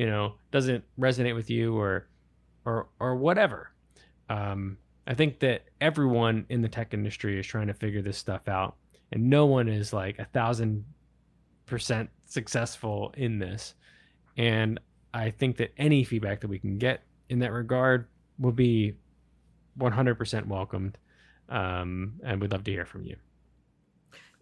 you 0.02 0.08
know 0.08 0.34
doesn't 0.50 0.84
resonate 1.00 1.36
with 1.36 1.52
you 1.52 1.78
or 1.78 2.08
or 2.66 2.88
or 3.00 3.16
whatever. 3.16 3.70
Um 4.30 4.80
i 5.06 5.14
think 5.14 5.40
that 5.40 5.62
everyone 5.80 6.44
in 6.50 6.64
the 6.64 6.68
tech 6.68 6.96
industry 6.96 7.40
is 7.40 7.46
trying 7.46 7.68
to 7.68 7.74
figure 7.76 8.02
this 8.02 8.18
stuff 8.18 8.48
out 8.48 8.78
and 9.12 9.30
no 9.30 9.46
one 9.46 9.70
is 9.70 9.94
like 9.94 10.18
a 10.18 10.26
thousand 10.26 10.84
percent 11.68 12.10
successful 12.26 13.14
in 13.16 13.38
this. 13.38 13.76
And 14.38 14.80
i 15.14 15.30
think 15.30 15.58
that 15.58 15.72
any 15.78 16.04
feedback 16.04 16.42
that 16.42 16.48
we 16.48 16.58
can 16.58 16.80
get 16.80 17.04
in 17.30 17.38
that 17.40 17.52
regard 17.52 18.08
will 18.40 18.52
be 18.52 18.96
100% 19.78 20.48
welcomed 20.48 20.98
um, 21.48 22.14
and 22.24 22.42
we'd 22.42 22.52
love 22.52 22.64
to 22.64 22.72
hear 22.72 22.86
from 22.86 23.04
you. 23.04 23.18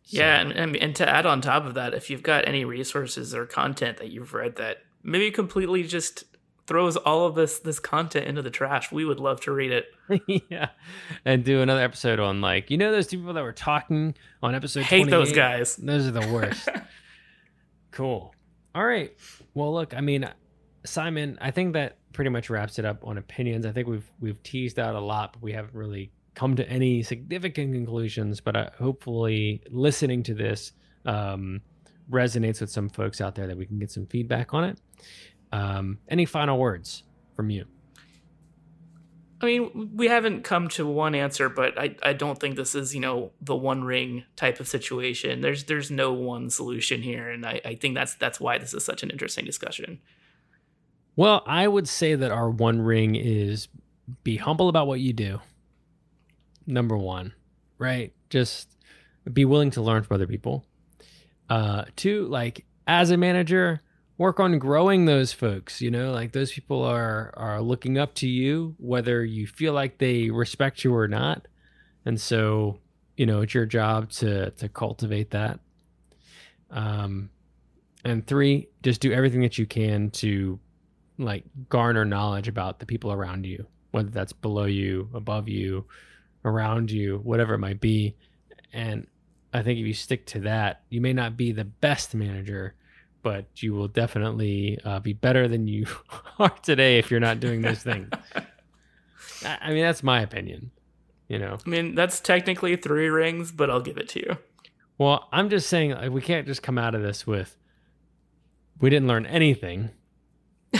Yeah, 0.06 0.40
and, 0.40 0.52
and, 0.54 0.76
and 0.78 0.96
to 0.96 1.08
add 1.08 1.26
on 1.26 1.42
top 1.42 1.66
of 1.66 1.74
that, 1.74 1.94
if 1.94 2.10
you've 2.10 2.24
got 2.24 2.48
any 2.48 2.66
resources 2.66 3.36
or 3.36 3.46
content 3.46 3.98
that 3.98 4.10
you've 4.10 4.34
read 4.34 4.56
that 4.56 4.78
maybe 5.04 5.32
completely 5.32 5.84
just 5.84 6.26
throws 6.70 6.96
all 6.98 7.26
of 7.26 7.34
this 7.34 7.60
this 7.60 7.80
content 7.80 8.28
into 8.28 8.42
the 8.42 8.52
trash, 8.52 8.92
we 8.92 9.04
would 9.04 9.20
love 9.20 9.42
to 9.42 9.52
read 9.52 9.72
it. 9.72 9.86
yeah, 10.50 10.70
and 11.26 11.44
do 11.44 11.62
another 11.62 11.82
episode 11.82 12.20
on 12.20 12.42
like 12.42 12.70
you 12.70 12.78
know 12.78 12.92
those 12.92 13.08
two 13.08 13.18
people 13.18 13.34
that 13.34 13.44
were 13.44 13.52
talking 13.52 14.16
on 14.44 14.56
episode. 14.56 14.84
Hate 14.84 15.10
those 15.10 15.32
guys. 15.32 15.76
Those 15.76 16.08
are 16.08 16.12
the 16.12 16.28
worst. 16.32 16.70
cool. 17.92 18.34
All 18.76 18.86
right. 18.86 19.12
Well, 19.56 19.74
look, 19.74 19.96
I 19.96 20.02
mean, 20.02 20.30
Simon, 20.86 21.38
I 21.42 21.50
think 21.52 21.74
that 21.74 21.98
pretty 22.14 22.30
much 22.30 22.50
wraps 22.50 22.78
it 22.78 22.86
up 22.86 23.06
on 23.06 23.18
opinions. 23.18 23.66
I 23.66 23.72
think 23.72 23.88
we've 23.88 24.10
we've 24.20 24.42
teased 24.44 24.80
out 24.80 24.96
a 24.96 25.00
lot, 25.00 25.34
but 25.34 25.42
we 25.42 25.52
haven't 25.54 25.74
really 25.74 26.12
come 26.36 26.56
to 26.56 26.70
any 26.70 27.02
significant 27.02 27.74
conclusions, 27.74 28.40
but 28.40 28.56
uh, 28.56 28.70
hopefully 28.78 29.62
listening 29.72 30.24
to 30.24 30.34
this 30.34 30.72
um, 31.06 31.62
resonates 32.12 32.62
with 32.62 32.70
some 32.70 32.90
folks 32.90 33.22
out 33.22 33.36
there 33.36 33.48
that 33.48 33.58
we 33.58 33.66
can 33.66 33.80
get 33.80 33.92
some 33.92 34.06
feedback 34.06 34.54
on 34.54 34.64
it. 34.64 34.80
Um, 35.52 36.00
any 36.10 36.26
final 36.26 36.58
words 36.58 37.04
from 37.36 37.50
you? 37.50 37.66
I 39.42 39.46
mean, 39.46 39.92
we 39.96 40.08
haven't 40.08 40.44
come 40.44 40.68
to 40.70 40.86
one 40.86 41.16
answer, 41.16 41.48
but 41.48 41.80
I, 41.80 41.96
I 42.04 42.12
don't 42.12 42.38
think 42.38 42.58
this 42.58 42.76
is, 42.76 42.94
you 42.94 43.00
know, 43.00 43.32
the 43.42 43.56
one 43.56 43.86
ring 43.86 44.26
type 44.36 44.60
of 44.60 44.68
situation. 44.68 45.40
There's 45.40 45.64
there's 45.64 45.90
no 45.90 46.12
one 46.12 46.50
solution 46.50 47.02
here, 47.02 47.30
and 47.30 47.46
I, 47.46 47.62
I 47.64 47.76
think 47.76 47.96
that's 47.96 48.16
that's 48.16 48.40
why 48.40 48.58
this 48.58 48.74
is 48.74 48.84
such 48.84 49.02
an 49.02 49.10
interesting 49.10 49.46
discussion. 49.46 50.02
Well, 51.16 51.44
I 51.46 51.68
would 51.68 51.88
say 51.88 52.16
that 52.16 52.32
our 52.32 52.50
one 52.50 52.82
ring 52.82 53.16
is 53.16 53.70
be 54.24 54.36
humble 54.36 54.68
about 54.68 54.88
what 54.88 55.00
you 55.00 55.14
do. 55.14 55.40
Number 56.68 56.98
one, 56.98 57.34
right? 57.78 58.14
Just 58.30 58.76
be 59.32 59.46
willing 59.46 59.72
to 59.72 59.82
learn 59.82 60.04
from 60.04 60.16
other 60.16 60.28
people. 60.28 60.66
Uh, 61.50 61.86
two, 61.96 62.28
like 62.28 62.66
as 62.88 63.12
a 63.12 63.18
manager, 63.18 63.82
work 64.18 64.40
on 64.40 64.60
growing 64.60 65.06
those 65.06 65.34
folks 65.34 65.82
you 65.82 65.90
know? 65.90 66.12
Like 66.12 66.34
those 66.34 66.52
people 66.52 66.84
are 66.84 67.34
are 67.36 67.62
looking 67.62 67.98
up 67.98 68.14
to 68.16 68.28
you 68.28 68.76
whether 68.78 69.26
you 69.26 69.48
feel 69.48 69.74
like 69.74 69.98
they 69.98 70.30
respect 70.30 70.84
you 70.84 70.94
or 70.96 71.08
not. 71.08 71.48
And 72.06 72.20
so 72.20 72.80
you 73.18 73.26
know 73.26 73.42
it's 73.42 73.54
your 73.54 73.66
job 73.66 74.12
to 74.12 74.52
to 74.52 74.70
cultivate 74.70 75.32
that. 75.32 75.60
Um 76.70 77.30
and 78.06 78.26
three 78.28 78.70
just 78.84 79.02
do 79.02 79.12
everything 79.12 79.42
that 79.42 79.58
you 79.58 79.66
can 79.66 80.12
to 80.12 80.60
like 81.18 81.44
garner 81.68 82.06
knowledge 82.06 82.48
about 82.48 82.80
the 82.80 82.86
people 82.86 83.12
around 83.12 83.46
you 83.46 83.66
whether 83.92 84.10
that's 84.10 84.32
below 84.34 84.66
you 84.66 85.10
above 85.14 85.50
you 85.50 85.86
around 86.46 86.92
you 86.92 87.20
whatever 87.24 87.56
it 87.56 87.60
might 87.60 87.82
be. 87.82 88.16
And 88.72 89.08
i 89.54 89.62
think 89.62 89.80
if 89.80 89.86
you 89.86 89.94
stick 89.94 90.26
to 90.26 90.40
that 90.40 90.82
you 90.90 91.02
may 91.02 91.14
not 91.14 91.38
be 91.38 91.52
the 91.52 91.66
best 91.66 92.14
manager 92.16 92.76
but 93.22 93.46
you 93.62 93.74
will 93.74 93.88
definitely 93.88 94.80
uh, 94.86 95.00
be 95.00 95.14
better 95.14 95.48
than 95.48 95.68
you 95.68 95.86
are 96.40 96.50
today 96.62 96.98
if 96.98 97.12
you're 97.12 97.20
not 97.20 97.40
doing 97.40 97.62
those 97.62 97.84
things. 97.84 98.10
I 99.46 99.70
mean, 99.70 99.82
that's 99.82 100.04
my 100.04 100.22
opinion. 100.22 100.72
You 101.28 101.40
know, 101.40 101.58
I 101.66 101.70
mean, 101.70 101.96
that's 101.96 102.20
technically 102.20 102.76
three 102.76 103.08
rings, 103.08 103.52
but 103.52 103.70
I'll 103.70 103.82
give 103.82 103.98
it 103.98 104.10
to 104.10 104.20
you. 104.20 104.38
Well, 104.98 105.30
I'm 105.32 105.50
just 105.50 105.70
saying 105.70 105.92
like, 105.92 106.12
we 106.12 106.22
can't 106.22 106.48
just 106.48 106.64
come 106.64 106.78
out 106.78 106.96
of 106.96 107.02
this 107.02 107.28
with 107.28 107.56
we 108.82 108.90
didn't 108.90 109.08
learn 109.08 109.26
anything. 109.28 109.92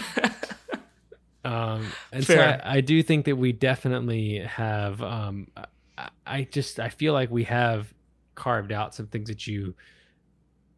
um, 1.46 1.92
and 2.12 2.26
Fair. 2.26 2.60
so 2.62 2.68
I, 2.68 2.78
I, 2.78 2.82
do 2.82 3.04
think 3.04 3.26
that 3.26 3.36
we 3.36 3.52
definitely 3.52 4.40
have. 4.40 5.02
Um, 5.04 5.50
I, 5.98 6.10
I 6.26 6.44
just 6.44 6.80
I 6.80 6.90
feel 6.90 7.14
like 7.14 7.30
we 7.30 7.44
have 7.44 7.94
carved 8.40 8.72
out 8.72 8.96
some 8.96 9.06
things 9.08 9.28
that 9.28 9.46
you 9.46 9.76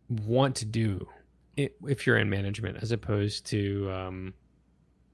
want 0.09 0.55
to 0.55 0.66
do 0.66 1.07
if 1.55 2.07
you're 2.07 2.18
in 2.18 2.30
management 2.30 2.78
as 2.82 2.91
opposed 2.91 3.45
to 3.45 3.89
um, 3.91 4.34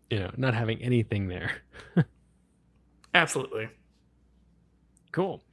you 0.09 0.17
know 0.17 0.31
not 0.37 0.53
having 0.53 0.81
anything 0.81 1.27
there. 1.27 1.51
Absolutely. 3.13 3.67
Cool. 5.11 5.43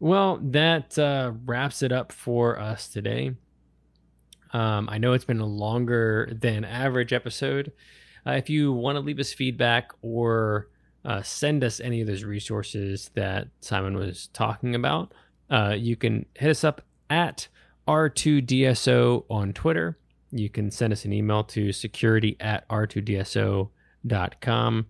Well 0.00 0.38
that 0.42 0.98
uh, 0.98 1.32
wraps 1.46 1.82
it 1.82 1.92
up 1.92 2.12
for 2.12 2.58
us 2.58 2.88
today. 2.88 3.34
Um, 4.52 4.88
i 4.88 4.98
know 4.98 5.14
it's 5.14 5.24
been 5.24 5.40
a 5.40 5.46
longer 5.46 6.32
than 6.32 6.64
average 6.64 7.12
episode. 7.12 7.72
Uh, 8.26 8.32
if 8.32 8.50
you 8.50 8.72
want 8.72 8.96
to 8.96 9.00
leave 9.00 9.20
us 9.20 9.32
feedback 9.32 9.92
or 10.02 10.68
uh, 11.04 11.22
send 11.22 11.62
us 11.62 11.80
any 11.80 12.00
of 12.00 12.06
those 12.06 12.24
resources 12.24 13.10
that 13.14 13.48
simon 13.60 13.94
was 13.96 14.28
talking 14.32 14.74
about 14.74 15.12
uh, 15.54 15.74
you 15.78 15.96
can 15.96 16.26
hit 16.34 16.50
us 16.50 16.64
up 16.64 16.82
at 17.10 17.48
r2dso 17.86 19.24
on 19.30 19.52
twitter 19.52 19.98
you 20.30 20.48
can 20.48 20.70
send 20.70 20.92
us 20.92 21.04
an 21.04 21.12
email 21.12 21.44
to 21.44 21.72
security 21.72 22.36
at 22.40 22.66
r2dso.com 22.68 24.86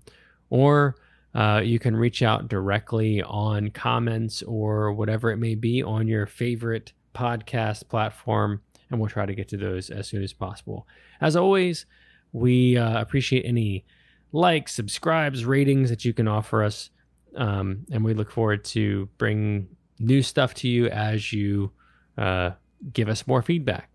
or 0.51 0.97
uh, 1.35 1.61
you 1.65 1.79
can 1.79 1.97
reach 1.97 2.23
out 2.23 2.49
directly 2.49 3.23
on 3.23 3.71
comments 3.71 4.43
or 4.45 4.93
whatever 4.93 5.31
it 5.31 5.37
may 5.37 5.55
be 5.55 5.83
on 5.83 6.07
your 6.07 6.27
favorite 6.27 6.93
podcast 7.15 7.89
platform, 7.89 8.61
and 8.91 9.01
we'll 9.01 9.09
try 9.09 9.27
to 9.27 9.35
get 9.35 9.49
to 9.49 9.57
those 9.57 9.91
as 9.91 10.07
soon 10.07 10.23
as 10.23 10.33
possible. 10.33 10.87
As 11.21 11.35
always, 11.35 11.87
we 12.33 12.77
uh, 12.77 13.01
appreciate 13.01 13.45
any 13.45 13.85
likes, 14.33 14.75
subscribes, 14.75 15.45
ratings 15.45 15.91
that 15.91 16.05
you 16.05 16.13
can 16.13 16.29
offer 16.29 16.63
us, 16.63 16.91
um, 17.37 17.85
and 17.91 18.05
we 18.05 18.15
look 18.15 18.31
forward 18.31 18.65
to 18.65 19.09
bring 19.19 19.69
new 19.99 20.23
stuff 20.23 20.55
to 20.55 20.69
you 20.69 20.87
as 20.89 21.33
you 21.33 21.73
uh, 22.19 22.53
give 22.93 23.09
us 23.09 23.27
more 23.27 23.43
feedback. 23.43 23.91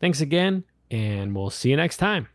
Thanks 0.00 0.20
again, 0.20 0.64
and 0.90 1.34
we'll 1.34 1.50
see 1.50 1.70
you 1.70 1.76
next 1.76 1.98
time. 1.98 2.28